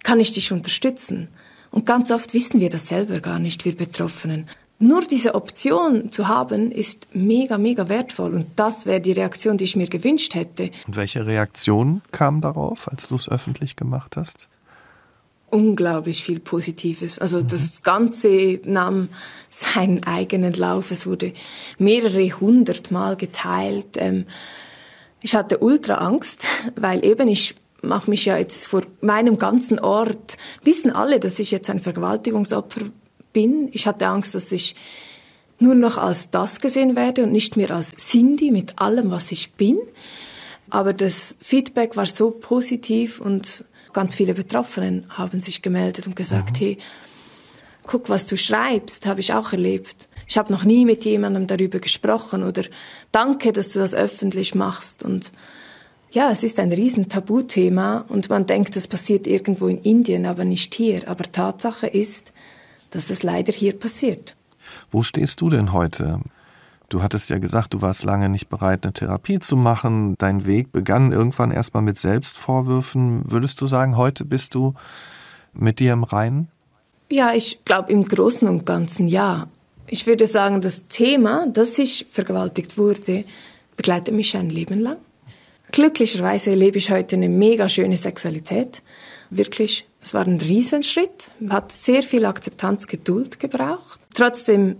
kann 0.02 0.20
ich 0.20 0.32
dich 0.32 0.52
unterstützen? 0.52 1.28
Und 1.70 1.86
ganz 1.86 2.10
oft 2.10 2.34
wissen 2.34 2.60
wir 2.60 2.68
das 2.68 2.88
selber 2.88 3.20
gar 3.20 3.38
nicht, 3.38 3.64
wir 3.64 3.76
Betroffenen 3.76 4.48
nur 4.80 5.02
diese 5.02 5.34
Option 5.34 6.10
zu 6.10 6.26
haben, 6.26 6.72
ist 6.72 7.08
mega, 7.14 7.58
mega 7.58 7.88
wertvoll. 7.88 8.34
Und 8.34 8.46
das 8.56 8.86
wäre 8.86 9.00
die 9.00 9.12
Reaktion, 9.12 9.58
die 9.58 9.64
ich 9.64 9.76
mir 9.76 9.86
gewünscht 9.86 10.34
hätte. 10.34 10.70
Und 10.86 10.96
welche 10.96 11.26
Reaktion 11.26 12.00
kam 12.12 12.40
darauf, 12.40 12.90
als 12.90 13.08
du 13.08 13.14
es 13.14 13.28
öffentlich 13.28 13.76
gemacht 13.76 14.16
hast? 14.16 14.48
Unglaublich 15.50 16.24
viel 16.24 16.40
Positives. 16.40 17.18
Also 17.18 17.40
mhm. 17.40 17.48
das 17.48 17.82
Ganze 17.82 18.60
nahm 18.64 19.10
seinen 19.50 20.04
eigenen 20.04 20.54
Lauf. 20.54 20.90
Es 20.90 21.06
wurde 21.06 21.34
mehrere 21.78 22.40
hundert 22.40 22.90
Mal 22.90 23.16
geteilt. 23.16 23.96
Ähm, 23.96 24.24
ich 25.22 25.34
hatte 25.34 25.58
ultra 25.58 25.96
Angst, 25.96 26.46
weil 26.76 27.04
eben 27.04 27.28
ich 27.28 27.54
mache 27.82 28.08
mich 28.08 28.24
ja 28.24 28.38
jetzt 28.38 28.66
vor 28.66 28.82
meinem 29.00 29.38
ganzen 29.38 29.78
Ort, 29.78 30.38
wissen 30.62 30.90
alle, 30.90 31.20
dass 31.20 31.38
ich 31.38 31.50
jetzt 31.50 31.68
ein 31.68 31.80
Vergewaltigungsopfer 31.80 32.82
bin. 33.32 33.68
Ich 33.72 33.86
hatte 33.86 34.06
Angst, 34.06 34.34
dass 34.34 34.52
ich 34.52 34.74
nur 35.58 35.74
noch 35.74 35.98
als 35.98 36.30
das 36.30 36.60
gesehen 36.60 36.96
werde 36.96 37.22
und 37.22 37.32
nicht 37.32 37.56
mehr 37.56 37.70
als 37.70 37.96
Cindy 37.96 38.50
mit 38.50 38.78
allem, 38.78 39.10
was 39.10 39.30
ich 39.30 39.52
bin. 39.52 39.78
Aber 40.70 40.92
das 40.92 41.36
Feedback 41.40 41.96
war 41.96 42.06
so 42.06 42.30
positiv 42.30 43.20
und 43.20 43.64
ganz 43.92 44.14
viele 44.14 44.34
Betroffenen 44.34 45.06
haben 45.10 45.40
sich 45.40 45.62
gemeldet 45.62 46.06
und 46.06 46.16
gesagt, 46.16 46.60
mhm. 46.60 46.64
hey, 46.64 46.78
guck, 47.84 48.08
was 48.08 48.26
du 48.26 48.36
schreibst, 48.36 49.06
habe 49.06 49.20
ich 49.20 49.32
auch 49.32 49.52
erlebt. 49.52 50.08
Ich 50.26 50.38
habe 50.38 50.52
noch 50.52 50.64
nie 50.64 50.84
mit 50.84 51.04
jemandem 51.04 51.48
darüber 51.48 51.80
gesprochen 51.80 52.44
oder 52.44 52.62
danke, 53.10 53.52
dass 53.52 53.70
du 53.70 53.80
das 53.80 53.94
öffentlich 53.94 54.54
machst 54.54 55.02
und 55.02 55.32
ja, 56.12 56.30
es 56.32 56.42
ist 56.42 56.58
ein 56.58 56.72
riesen 56.72 57.08
Tabuthema 57.08 58.04
und 58.08 58.30
man 58.30 58.46
denkt, 58.46 58.74
das 58.74 58.88
passiert 58.88 59.28
irgendwo 59.28 59.68
in 59.68 59.80
Indien, 59.82 60.26
aber 60.26 60.44
nicht 60.44 60.74
hier. 60.74 61.06
Aber 61.06 61.22
Tatsache 61.22 61.86
ist, 61.86 62.32
dass 62.90 63.10
es 63.10 63.22
leider 63.22 63.52
hier 63.52 63.78
passiert. 63.78 64.36
Wo 64.90 65.02
stehst 65.02 65.40
du 65.40 65.50
denn 65.50 65.72
heute? 65.72 66.20
Du 66.88 67.02
hattest 67.02 67.30
ja 67.30 67.38
gesagt, 67.38 67.72
du 67.72 67.82
warst 67.82 68.02
lange 68.02 68.28
nicht 68.28 68.48
bereit, 68.48 68.84
eine 68.84 68.92
Therapie 68.92 69.38
zu 69.38 69.56
machen. 69.56 70.16
Dein 70.18 70.44
Weg 70.44 70.72
begann 70.72 71.12
irgendwann 71.12 71.52
erstmal 71.52 71.84
mit 71.84 71.98
Selbstvorwürfen. 71.98 73.30
Würdest 73.30 73.60
du 73.60 73.68
sagen, 73.68 73.96
heute 73.96 74.24
bist 74.24 74.56
du 74.56 74.74
mit 75.52 75.78
dir 75.78 75.92
im 75.92 76.02
Reinen? 76.02 76.48
Ja, 77.08 77.32
ich 77.32 77.64
glaube 77.64 77.92
im 77.92 78.04
Großen 78.04 78.46
und 78.48 78.66
Ganzen 78.66 79.06
ja. 79.06 79.48
Ich 79.86 80.06
würde 80.06 80.26
sagen, 80.26 80.60
das 80.60 80.86
Thema, 80.88 81.46
dass 81.48 81.78
ich 81.78 82.06
vergewaltigt 82.10 82.76
wurde, 82.76 83.24
begleitet 83.76 84.14
mich 84.14 84.36
ein 84.36 84.50
Leben 84.50 84.80
lang. 84.80 84.98
Glücklicherweise 85.72 86.52
lebe 86.54 86.78
ich 86.78 86.90
heute 86.90 87.16
eine 87.16 87.28
mega 87.28 87.68
schöne 87.68 87.96
Sexualität. 87.96 88.82
Wirklich, 89.30 89.86
es 90.02 90.14
war 90.14 90.26
ein 90.26 90.40
Riesenschritt, 90.40 91.30
hat 91.48 91.72
sehr 91.72 92.02
viel 92.02 92.24
Akzeptanz, 92.24 92.86
Geduld 92.86 93.38
gebraucht. 93.38 94.00
Trotzdem 94.14 94.76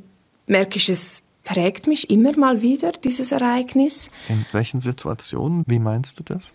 merke 0.47 0.79
ich, 0.79 0.89
es 0.89 1.23
prägt 1.45 1.87
mich 1.87 2.11
immer 2.11 2.37
mal 2.37 2.62
wieder, 2.62 2.93
dieses 2.93 3.33
Ereignis. 3.33 4.11
In 4.29 4.47
welchen 4.53 4.81
Situationen? 4.81 5.64
Wie 5.66 5.79
meinst 5.79 6.18
du 6.18 6.23
das? 6.23 6.53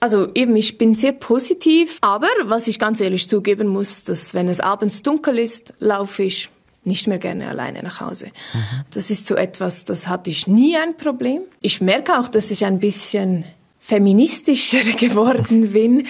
Also 0.00 0.28
eben, 0.34 0.54
ich 0.54 0.78
bin 0.78 0.94
sehr 0.94 1.12
positiv, 1.12 1.98
aber 2.00 2.28
was 2.44 2.68
ich 2.68 2.78
ganz 2.78 3.00
ehrlich 3.00 3.28
zugeben 3.28 3.68
muss, 3.68 4.04
dass 4.04 4.32
wenn 4.32 4.48
es 4.48 4.60
abends 4.60 5.02
dunkel 5.02 5.38
ist, 5.38 5.74
laufe 5.80 6.22
ich 6.22 6.50
nicht 6.84 7.08
mehr 7.08 7.18
gerne 7.18 7.48
alleine 7.48 7.82
nach 7.82 8.00
Hause. 8.00 8.26
Mhm. 8.26 8.84
Das 8.94 9.10
ist 9.10 9.26
so 9.26 9.34
etwas, 9.34 9.84
das 9.84 10.08
hatte 10.08 10.30
ich 10.30 10.46
nie 10.46 10.76
ein 10.76 10.96
Problem. 10.96 11.42
Ich 11.60 11.80
merke 11.80 12.18
auch, 12.18 12.28
dass 12.28 12.50
ich 12.50 12.64
ein 12.64 12.78
bisschen 12.78 13.44
feministischer 13.88 14.84
geworden 14.98 15.72
bin. 15.72 15.96
Mhm. 15.96 16.04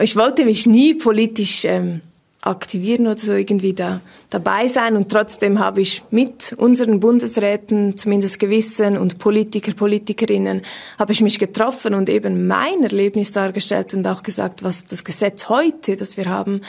Ich 0.00 0.14
wollte 0.14 0.44
mich 0.44 0.64
nie 0.64 0.94
politisch 0.94 1.64
ähm, 1.64 2.00
aktivieren 2.40 3.08
oder 3.08 3.18
so 3.18 3.32
irgendwie 3.32 3.72
da 3.72 4.00
dabei 4.30 4.68
sein. 4.68 4.96
Und 4.96 5.10
trotzdem 5.10 5.58
habe 5.58 5.80
ich 5.80 6.04
mit 6.12 6.54
unseren 6.56 7.00
Bundesräten, 7.00 7.96
zumindest 7.96 8.38
Gewissen 8.38 8.96
und 8.96 9.18
Politiker, 9.18 9.72
Politikerinnen, 9.74 10.62
habe 11.00 11.12
ich 11.12 11.20
mich 11.20 11.40
getroffen 11.40 11.94
und 11.94 12.08
eben 12.08 12.46
mein 12.46 12.84
Erlebnis 12.84 13.32
dargestellt 13.32 13.92
und 13.92 14.06
auch 14.06 14.22
gesagt, 14.22 14.62
was 14.62 14.86
das 14.86 15.02
Gesetz 15.02 15.48
heute, 15.48 15.96
das 15.96 16.16
wir 16.16 16.26
haben, 16.26 16.60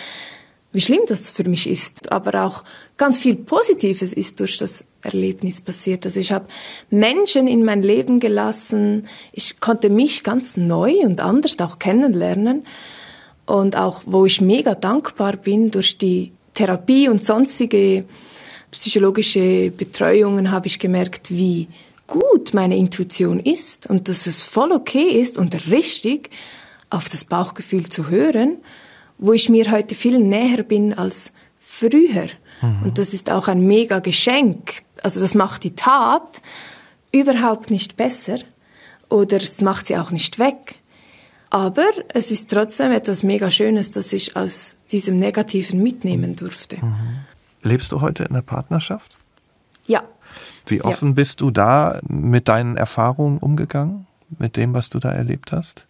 wie 0.77 0.81
schlimm 0.81 1.01
das 1.07 1.31
für 1.31 1.43
mich 1.49 1.67
ist, 1.67 2.11
aber 2.11 2.45
auch 2.45 2.63
ganz 2.97 3.17
viel 3.17 3.35
Positives 3.35 4.13
ist 4.13 4.39
durch 4.39 4.57
das 4.57 4.85
Erlebnis 5.01 5.59
passiert. 5.59 6.05
Also 6.05 6.19
ich 6.19 6.31
habe 6.31 6.45
Menschen 6.91 7.47
in 7.47 7.65
mein 7.65 7.81
Leben 7.81 8.19
gelassen, 8.19 9.07
ich 9.33 9.59
konnte 9.59 9.89
mich 9.89 10.23
ganz 10.23 10.55
neu 10.55 10.99
und 10.99 11.19
anders 11.19 11.57
auch 11.61 11.79
kennenlernen. 11.79 12.63
Und 13.47 13.75
auch 13.75 14.03
wo 14.05 14.27
ich 14.27 14.39
mega 14.39 14.75
dankbar 14.75 15.35
bin 15.37 15.71
durch 15.71 15.97
die 15.97 16.31
Therapie 16.53 17.09
und 17.09 17.23
sonstige 17.23 18.03
psychologische 18.69 19.71
Betreuungen 19.71 20.51
habe 20.51 20.67
ich 20.67 20.77
gemerkt, 20.77 21.31
wie 21.31 21.69
gut 22.05 22.53
meine 22.53 22.77
Intuition 22.77 23.39
ist 23.39 23.87
und 23.87 24.09
dass 24.09 24.27
es 24.27 24.43
voll 24.43 24.71
okay 24.71 25.19
ist 25.19 25.39
und 25.39 25.71
richtig 25.71 26.29
auf 26.91 27.09
das 27.09 27.25
Bauchgefühl 27.25 27.89
zu 27.89 28.09
hören, 28.09 28.57
wo 29.17 29.33
ich 29.33 29.49
mir 29.49 29.71
heute 29.71 29.95
viel 29.95 30.19
näher 30.19 30.63
bin 30.63 30.93
als 30.93 31.31
früher. 31.59 32.27
Mhm. 32.61 32.83
Und 32.83 32.97
das 32.97 33.13
ist 33.13 33.31
auch 33.31 33.47
ein 33.47 33.61
mega 33.61 33.99
Geschenk. 33.99 34.81
Also 35.03 35.19
das 35.19 35.35
macht 35.35 35.63
die 35.63 35.75
Tat 35.75 36.41
überhaupt 37.11 37.69
nicht 37.69 37.97
besser 37.97 38.39
oder 39.09 39.37
es 39.37 39.61
macht 39.61 39.85
sie 39.85 39.97
auch 39.97 40.11
nicht 40.11 40.39
weg. 40.39 40.75
Aber 41.49 41.87
es 42.13 42.31
ist 42.31 42.49
trotzdem 42.49 42.91
etwas 42.91 43.23
mega 43.23 43.49
Schönes, 43.49 43.91
das 43.91 44.11
ich 44.11 44.35
aus 44.35 44.75
diesem 44.91 45.17
Negativen 45.17 45.81
mitnehmen 45.81 46.35
durfte. 46.35 46.77
Mhm. 46.83 47.19
Lebst 47.63 47.91
du 47.91 48.01
heute 48.01 48.23
in 48.23 48.33
der 48.33 48.41
Partnerschaft? 48.41 49.17
Ja. 49.87 50.03
Wie 50.65 50.81
offen 50.81 51.09
ja. 51.09 51.13
bist 51.15 51.41
du 51.41 51.51
da 51.51 51.99
mit 52.07 52.47
deinen 52.49 52.75
Erfahrungen 52.75 53.37
umgegangen? 53.37 54.07
Mit 54.37 54.57
dem, 54.57 54.73
was 54.73 54.89
du 54.89 54.99
da 54.99 55.11
erlebt 55.11 55.53
hast? 55.53 55.87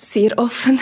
Sehr 0.00 0.38
offen. 0.38 0.80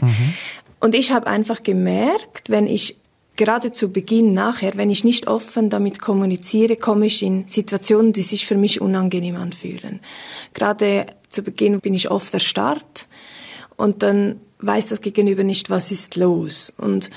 Mhm. 0.00 0.34
Und 0.78 0.94
ich 0.94 1.12
habe 1.12 1.26
einfach 1.26 1.62
gemerkt, 1.62 2.50
wenn 2.50 2.66
ich 2.66 2.96
gerade 3.36 3.72
zu 3.72 3.90
Beginn 3.90 4.34
nachher, 4.34 4.76
wenn 4.76 4.90
ich 4.90 5.04
nicht 5.04 5.26
offen 5.26 5.70
damit 5.70 6.00
kommuniziere, 6.00 6.76
komme 6.76 7.06
ich 7.06 7.22
in 7.22 7.48
Situationen, 7.48 8.12
die 8.12 8.22
sich 8.22 8.46
für 8.46 8.56
mich 8.56 8.80
unangenehm 8.80 9.36
anfühlen. 9.36 10.00
Gerade 10.54 11.06
zu 11.28 11.42
Beginn 11.42 11.80
bin 11.80 11.94
ich 11.94 12.10
oft 12.10 12.34
erstarrt 12.34 13.06
und 13.76 14.02
dann 14.02 14.40
weiß 14.58 14.88
das 14.88 15.00
Gegenüber 15.00 15.44
nicht, 15.44 15.70
was 15.70 15.90
ist 15.90 16.16
los. 16.16 16.72
Und 16.76 17.10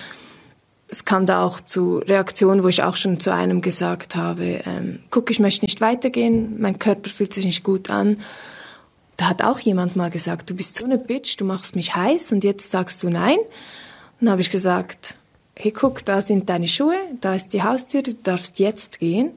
es 0.87 1.03
kam 1.03 1.25
da 1.25 1.43
auch 1.43 1.59
zu 1.59 1.97
Reaktionen, 1.97 2.63
wo 2.63 2.67
ich 2.69 2.83
auch 2.83 2.95
schon 2.95 3.19
zu 3.19 3.33
einem 3.33 3.61
gesagt 3.61 4.15
habe, 4.15 4.61
ähm, 4.65 4.99
guck, 5.09 5.29
ich 5.31 5.39
möchte 5.39 5.65
nicht 5.65 5.81
weitergehen, 5.81 6.59
mein 6.59 6.79
Körper 6.79 7.09
fühlt 7.09 7.33
sich 7.33 7.45
nicht 7.45 7.63
gut 7.63 7.89
an. 7.89 8.17
Da 9.17 9.29
hat 9.29 9.43
auch 9.43 9.59
jemand 9.59 9.95
mal 9.95 10.09
gesagt, 10.09 10.49
du 10.49 10.55
bist 10.55 10.77
so 10.77 10.85
eine 10.85 10.97
Bitch, 10.97 11.39
du 11.39 11.45
machst 11.45 11.75
mich 11.75 11.95
heiß 11.95 12.31
und 12.31 12.43
jetzt 12.43 12.71
sagst 12.71 13.01
du 13.03 13.09
nein. 13.09 13.37
Und 13.39 13.47
dann 14.21 14.31
habe 14.31 14.41
ich 14.41 14.51
gesagt, 14.51 15.15
hey, 15.55 15.71
guck, 15.71 16.03
da 16.05 16.21
sind 16.21 16.49
deine 16.49 16.67
Schuhe, 16.67 16.97
da 17.21 17.33
ist 17.33 17.53
die 17.53 17.63
Haustür, 17.63 18.01
du 18.01 18.13
darfst 18.13 18.59
jetzt 18.59 18.99
gehen. 18.99 19.31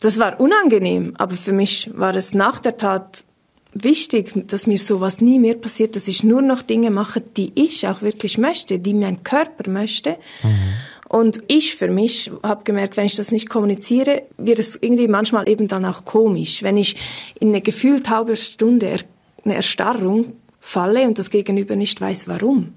Das 0.00 0.18
war 0.18 0.40
unangenehm, 0.40 1.14
aber 1.18 1.36
für 1.36 1.52
mich 1.52 1.90
war 1.94 2.14
es 2.16 2.34
nach 2.34 2.58
der 2.58 2.76
Tat 2.76 3.24
wichtig, 3.72 4.32
dass 4.48 4.66
mir 4.66 4.78
sowas 4.78 5.20
nie 5.20 5.38
mehr 5.38 5.54
passiert, 5.54 5.96
dass 5.96 6.08
ich 6.08 6.24
nur 6.24 6.42
noch 6.42 6.62
Dinge 6.62 6.90
mache, 6.90 7.20
die 7.20 7.52
ich 7.54 7.86
auch 7.86 8.02
wirklich 8.02 8.38
möchte, 8.38 8.78
die 8.78 8.94
mein 8.94 9.22
Körper 9.22 9.70
möchte. 9.70 10.18
Mhm. 10.42 10.74
Und 11.12 11.42
ich 11.46 11.76
für 11.76 11.88
mich 11.88 12.30
habe 12.42 12.64
gemerkt, 12.64 12.96
wenn 12.96 13.04
ich 13.04 13.16
das 13.16 13.30
nicht 13.30 13.50
kommuniziere, 13.50 14.22
wird 14.38 14.58
es 14.58 14.78
irgendwie 14.80 15.08
manchmal 15.08 15.46
eben 15.46 15.68
dann 15.68 15.84
auch 15.84 16.06
komisch. 16.06 16.62
Wenn 16.62 16.78
ich 16.78 16.96
in 17.38 17.48
eine 17.48 17.60
gefühlt 17.60 18.08
halbe 18.08 18.34
Stunde 18.34 18.96
eine 19.44 19.54
Erstarrung 19.54 20.32
falle 20.58 21.06
und 21.06 21.18
das 21.18 21.28
Gegenüber 21.28 21.76
nicht 21.76 22.00
weiß, 22.00 22.28
warum 22.28 22.72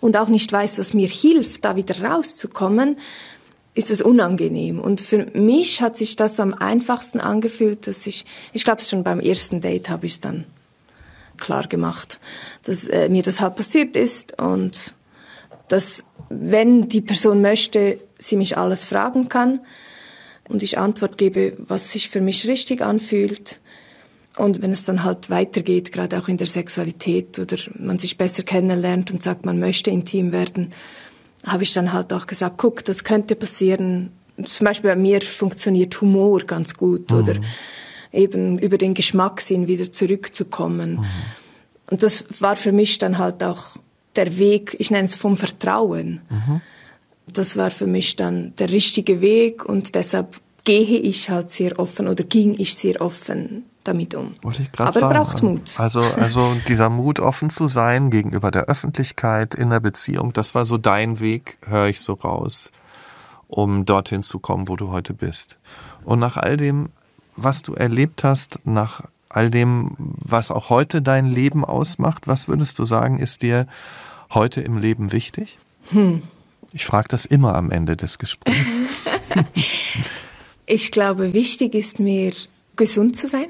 und 0.00 0.16
auch 0.16 0.28
nicht 0.28 0.52
weiß, 0.52 0.78
was 0.78 0.94
mir 0.94 1.08
hilft, 1.08 1.64
da 1.64 1.74
wieder 1.74 2.00
rauszukommen, 2.00 2.96
ist 3.74 3.90
es 3.90 4.02
unangenehm. 4.02 4.78
Und 4.78 5.00
für 5.00 5.26
mich 5.34 5.82
hat 5.82 5.96
sich 5.96 6.14
das 6.14 6.38
am 6.38 6.54
einfachsten 6.54 7.18
angefühlt, 7.18 7.88
dass 7.88 8.06
ich, 8.06 8.24
ich 8.52 8.62
glaube, 8.62 8.82
schon 8.82 9.02
beim 9.02 9.18
ersten 9.18 9.60
Date 9.60 9.90
habe 9.90 10.06
ich 10.06 10.20
dann 10.20 10.44
klar 11.38 11.66
gemacht, 11.66 12.20
dass 12.62 12.86
äh, 12.86 13.08
mir 13.08 13.24
das 13.24 13.40
halt 13.40 13.56
passiert 13.56 13.96
ist 13.96 14.40
und 14.40 14.94
dass, 15.66 16.04
wenn 16.28 16.88
die 16.88 17.00
Person 17.00 17.40
möchte, 17.40 17.98
sie 18.18 18.36
mich 18.36 18.56
alles 18.56 18.84
fragen 18.84 19.28
kann 19.28 19.60
und 20.48 20.62
ich 20.62 20.78
Antwort 20.78 21.18
gebe, 21.18 21.56
was 21.58 21.92
sich 21.92 22.08
für 22.08 22.20
mich 22.20 22.46
richtig 22.46 22.82
anfühlt. 22.82 23.60
Und 24.36 24.62
wenn 24.62 24.72
es 24.72 24.84
dann 24.84 25.04
halt 25.04 25.30
weitergeht, 25.30 25.92
gerade 25.92 26.18
auch 26.18 26.28
in 26.28 26.36
der 26.36 26.46
Sexualität 26.46 27.38
oder 27.38 27.56
man 27.76 27.98
sich 27.98 28.16
besser 28.16 28.44
kennenlernt 28.44 29.10
und 29.10 29.22
sagt, 29.22 29.44
man 29.44 29.58
möchte 29.58 29.90
intim 29.90 30.32
werden, 30.32 30.72
habe 31.44 31.64
ich 31.64 31.72
dann 31.72 31.92
halt 31.92 32.12
auch 32.12 32.26
gesagt, 32.26 32.56
guck, 32.58 32.84
das 32.84 33.04
könnte 33.04 33.34
passieren. 33.34 34.12
Zum 34.44 34.64
Beispiel 34.64 34.90
bei 34.90 34.96
mir 34.96 35.20
funktioniert 35.22 36.00
Humor 36.00 36.40
ganz 36.40 36.74
gut 36.74 37.10
mhm. 37.10 37.18
oder 37.18 37.34
eben 38.12 38.58
über 38.58 38.78
den 38.78 38.94
Geschmackssinn 38.94 39.66
wieder 39.66 39.92
zurückzukommen. 39.92 40.92
Mhm. 40.92 41.06
Und 41.90 42.02
das 42.02 42.26
war 42.40 42.54
für 42.54 42.72
mich 42.72 42.98
dann 42.98 43.18
halt 43.18 43.42
auch 43.42 43.76
der 44.18 44.38
Weg, 44.38 44.76
ich 44.78 44.90
nenne 44.90 45.04
es 45.04 45.16
vom 45.16 45.36
Vertrauen. 45.36 46.20
Mhm. 46.28 46.60
Das 47.26 47.56
war 47.56 47.70
für 47.70 47.86
mich 47.86 48.16
dann 48.16 48.54
der 48.56 48.70
richtige 48.70 49.20
Weg 49.20 49.64
und 49.64 49.94
deshalb 49.94 50.40
gehe 50.64 50.98
ich 50.98 51.30
halt 51.30 51.50
sehr 51.50 51.78
offen 51.78 52.08
oder 52.08 52.24
ging 52.24 52.54
ich 52.58 52.74
sehr 52.74 53.00
offen 53.00 53.64
damit 53.84 54.14
um. 54.14 54.34
Aber 54.76 54.92
sagen. 54.92 55.14
braucht 55.14 55.42
Mut. 55.42 55.74
Also, 55.78 56.02
also 56.02 56.54
dieser 56.68 56.90
Mut, 56.90 57.20
offen 57.20 57.48
zu 57.48 57.68
sein 57.68 58.10
gegenüber 58.10 58.50
der 58.50 58.64
Öffentlichkeit 58.64 59.54
in 59.54 59.70
der 59.70 59.80
Beziehung, 59.80 60.32
das 60.34 60.54
war 60.54 60.66
so 60.66 60.76
dein 60.76 61.20
Weg, 61.20 61.58
höre 61.66 61.86
ich 61.86 62.00
so 62.00 62.12
raus, 62.12 62.70
um 63.46 63.86
dorthin 63.86 64.22
zu 64.22 64.40
kommen, 64.40 64.68
wo 64.68 64.76
du 64.76 64.90
heute 64.90 65.14
bist. 65.14 65.56
Und 66.04 66.18
nach 66.18 66.36
all 66.36 66.58
dem, 66.58 66.90
was 67.34 67.62
du 67.62 67.74
erlebt 67.74 68.24
hast, 68.24 68.60
nach 68.64 69.02
all 69.30 69.50
dem, 69.50 69.94
was 69.98 70.50
auch 70.50 70.70
heute 70.70 71.02
dein 71.02 71.26
Leben 71.26 71.64
ausmacht, 71.64 72.26
was 72.26 72.48
würdest 72.48 72.78
du 72.78 72.84
sagen, 72.84 73.18
ist 73.18 73.42
dir 73.42 73.66
heute 74.30 74.60
im 74.60 74.78
Leben 74.78 75.12
wichtig? 75.12 75.58
Hm. 75.90 76.22
Ich 76.72 76.84
frage 76.84 77.08
das 77.08 77.24
immer 77.24 77.54
am 77.54 77.70
Ende 77.70 77.96
des 77.96 78.18
Gesprächs. 78.18 78.72
Ich 80.70 80.90
glaube, 80.90 81.32
wichtig 81.32 81.74
ist 81.74 81.98
mir, 81.98 82.34
gesund 82.76 83.16
zu 83.16 83.26
sein. 83.26 83.48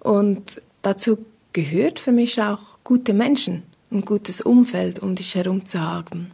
Und 0.00 0.60
dazu 0.82 1.24
gehört 1.52 2.00
für 2.00 2.10
mich 2.10 2.42
auch 2.42 2.78
gute 2.82 3.14
Menschen, 3.14 3.62
ein 3.92 4.04
gutes 4.04 4.40
Umfeld 4.40 4.98
um 4.98 5.14
dich 5.14 5.36
herum 5.36 5.64
zu 5.64 5.80
haben. 5.80 6.32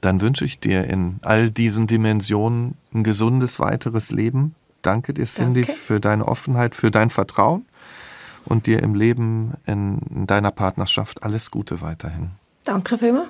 Dann 0.00 0.20
wünsche 0.20 0.44
ich 0.44 0.58
dir 0.58 0.84
in 0.84 1.20
all 1.22 1.52
diesen 1.52 1.86
Dimensionen 1.86 2.74
ein 2.92 3.04
gesundes 3.04 3.60
weiteres 3.60 4.10
Leben. 4.10 4.56
Danke 4.82 5.14
dir, 5.14 5.24
Cindy, 5.24 5.62
Danke. 5.62 5.72
für 5.72 6.00
deine 6.00 6.26
Offenheit, 6.26 6.74
für 6.74 6.90
dein 6.90 7.08
Vertrauen 7.08 7.64
und 8.44 8.66
dir 8.66 8.82
im 8.82 8.96
Leben, 8.96 9.54
in 9.66 10.26
deiner 10.26 10.50
Partnerschaft 10.50 11.22
alles 11.22 11.52
Gute 11.52 11.80
weiterhin. 11.80 12.32
Danke 12.64 12.98
vielmals. 12.98 13.28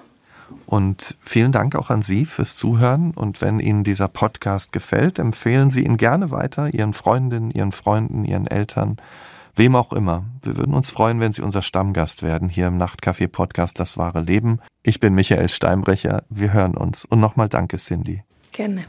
Und 0.66 1.16
vielen 1.20 1.52
Dank 1.52 1.74
auch 1.74 1.90
an 1.90 2.02
Sie 2.02 2.24
fürs 2.24 2.56
Zuhören. 2.56 3.12
Und 3.12 3.40
wenn 3.40 3.60
Ihnen 3.60 3.84
dieser 3.84 4.08
Podcast 4.08 4.72
gefällt, 4.72 5.18
empfehlen 5.18 5.70
Sie 5.70 5.84
ihn 5.84 5.96
gerne 5.96 6.30
weiter 6.30 6.72
Ihren 6.72 6.92
Freundinnen, 6.92 7.50
Ihren 7.50 7.72
Freunden, 7.72 8.24
Ihren 8.24 8.46
Eltern, 8.46 8.96
wem 9.56 9.76
auch 9.76 9.92
immer. 9.92 10.24
Wir 10.42 10.56
würden 10.56 10.74
uns 10.74 10.90
freuen, 10.90 11.20
wenn 11.20 11.32
Sie 11.32 11.42
unser 11.42 11.62
Stammgast 11.62 12.22
werden 12.22 12.48
hier 12.48 12.66
im 12.68 12.78
Nachtcafé 12.78 13.28
Podcast 13.28 13.80
Das 13.80 13.96
wahre 13.96 14.20
Leben. 14.20 14.60
Ich 14.82 15.00
bin 15.00 15.14
Michael 15.14 15.48
Steinbrecher. 15.48 16.24
Wir 16.28 16.52
hören 16.52 16.76
uns. 16.76 17.04
Und 17.04 17.20
nochmal 17.20 17.48
danke, 17.48 17.76
Cindy. 17.76 18.22
Gerne. 18.52 18.84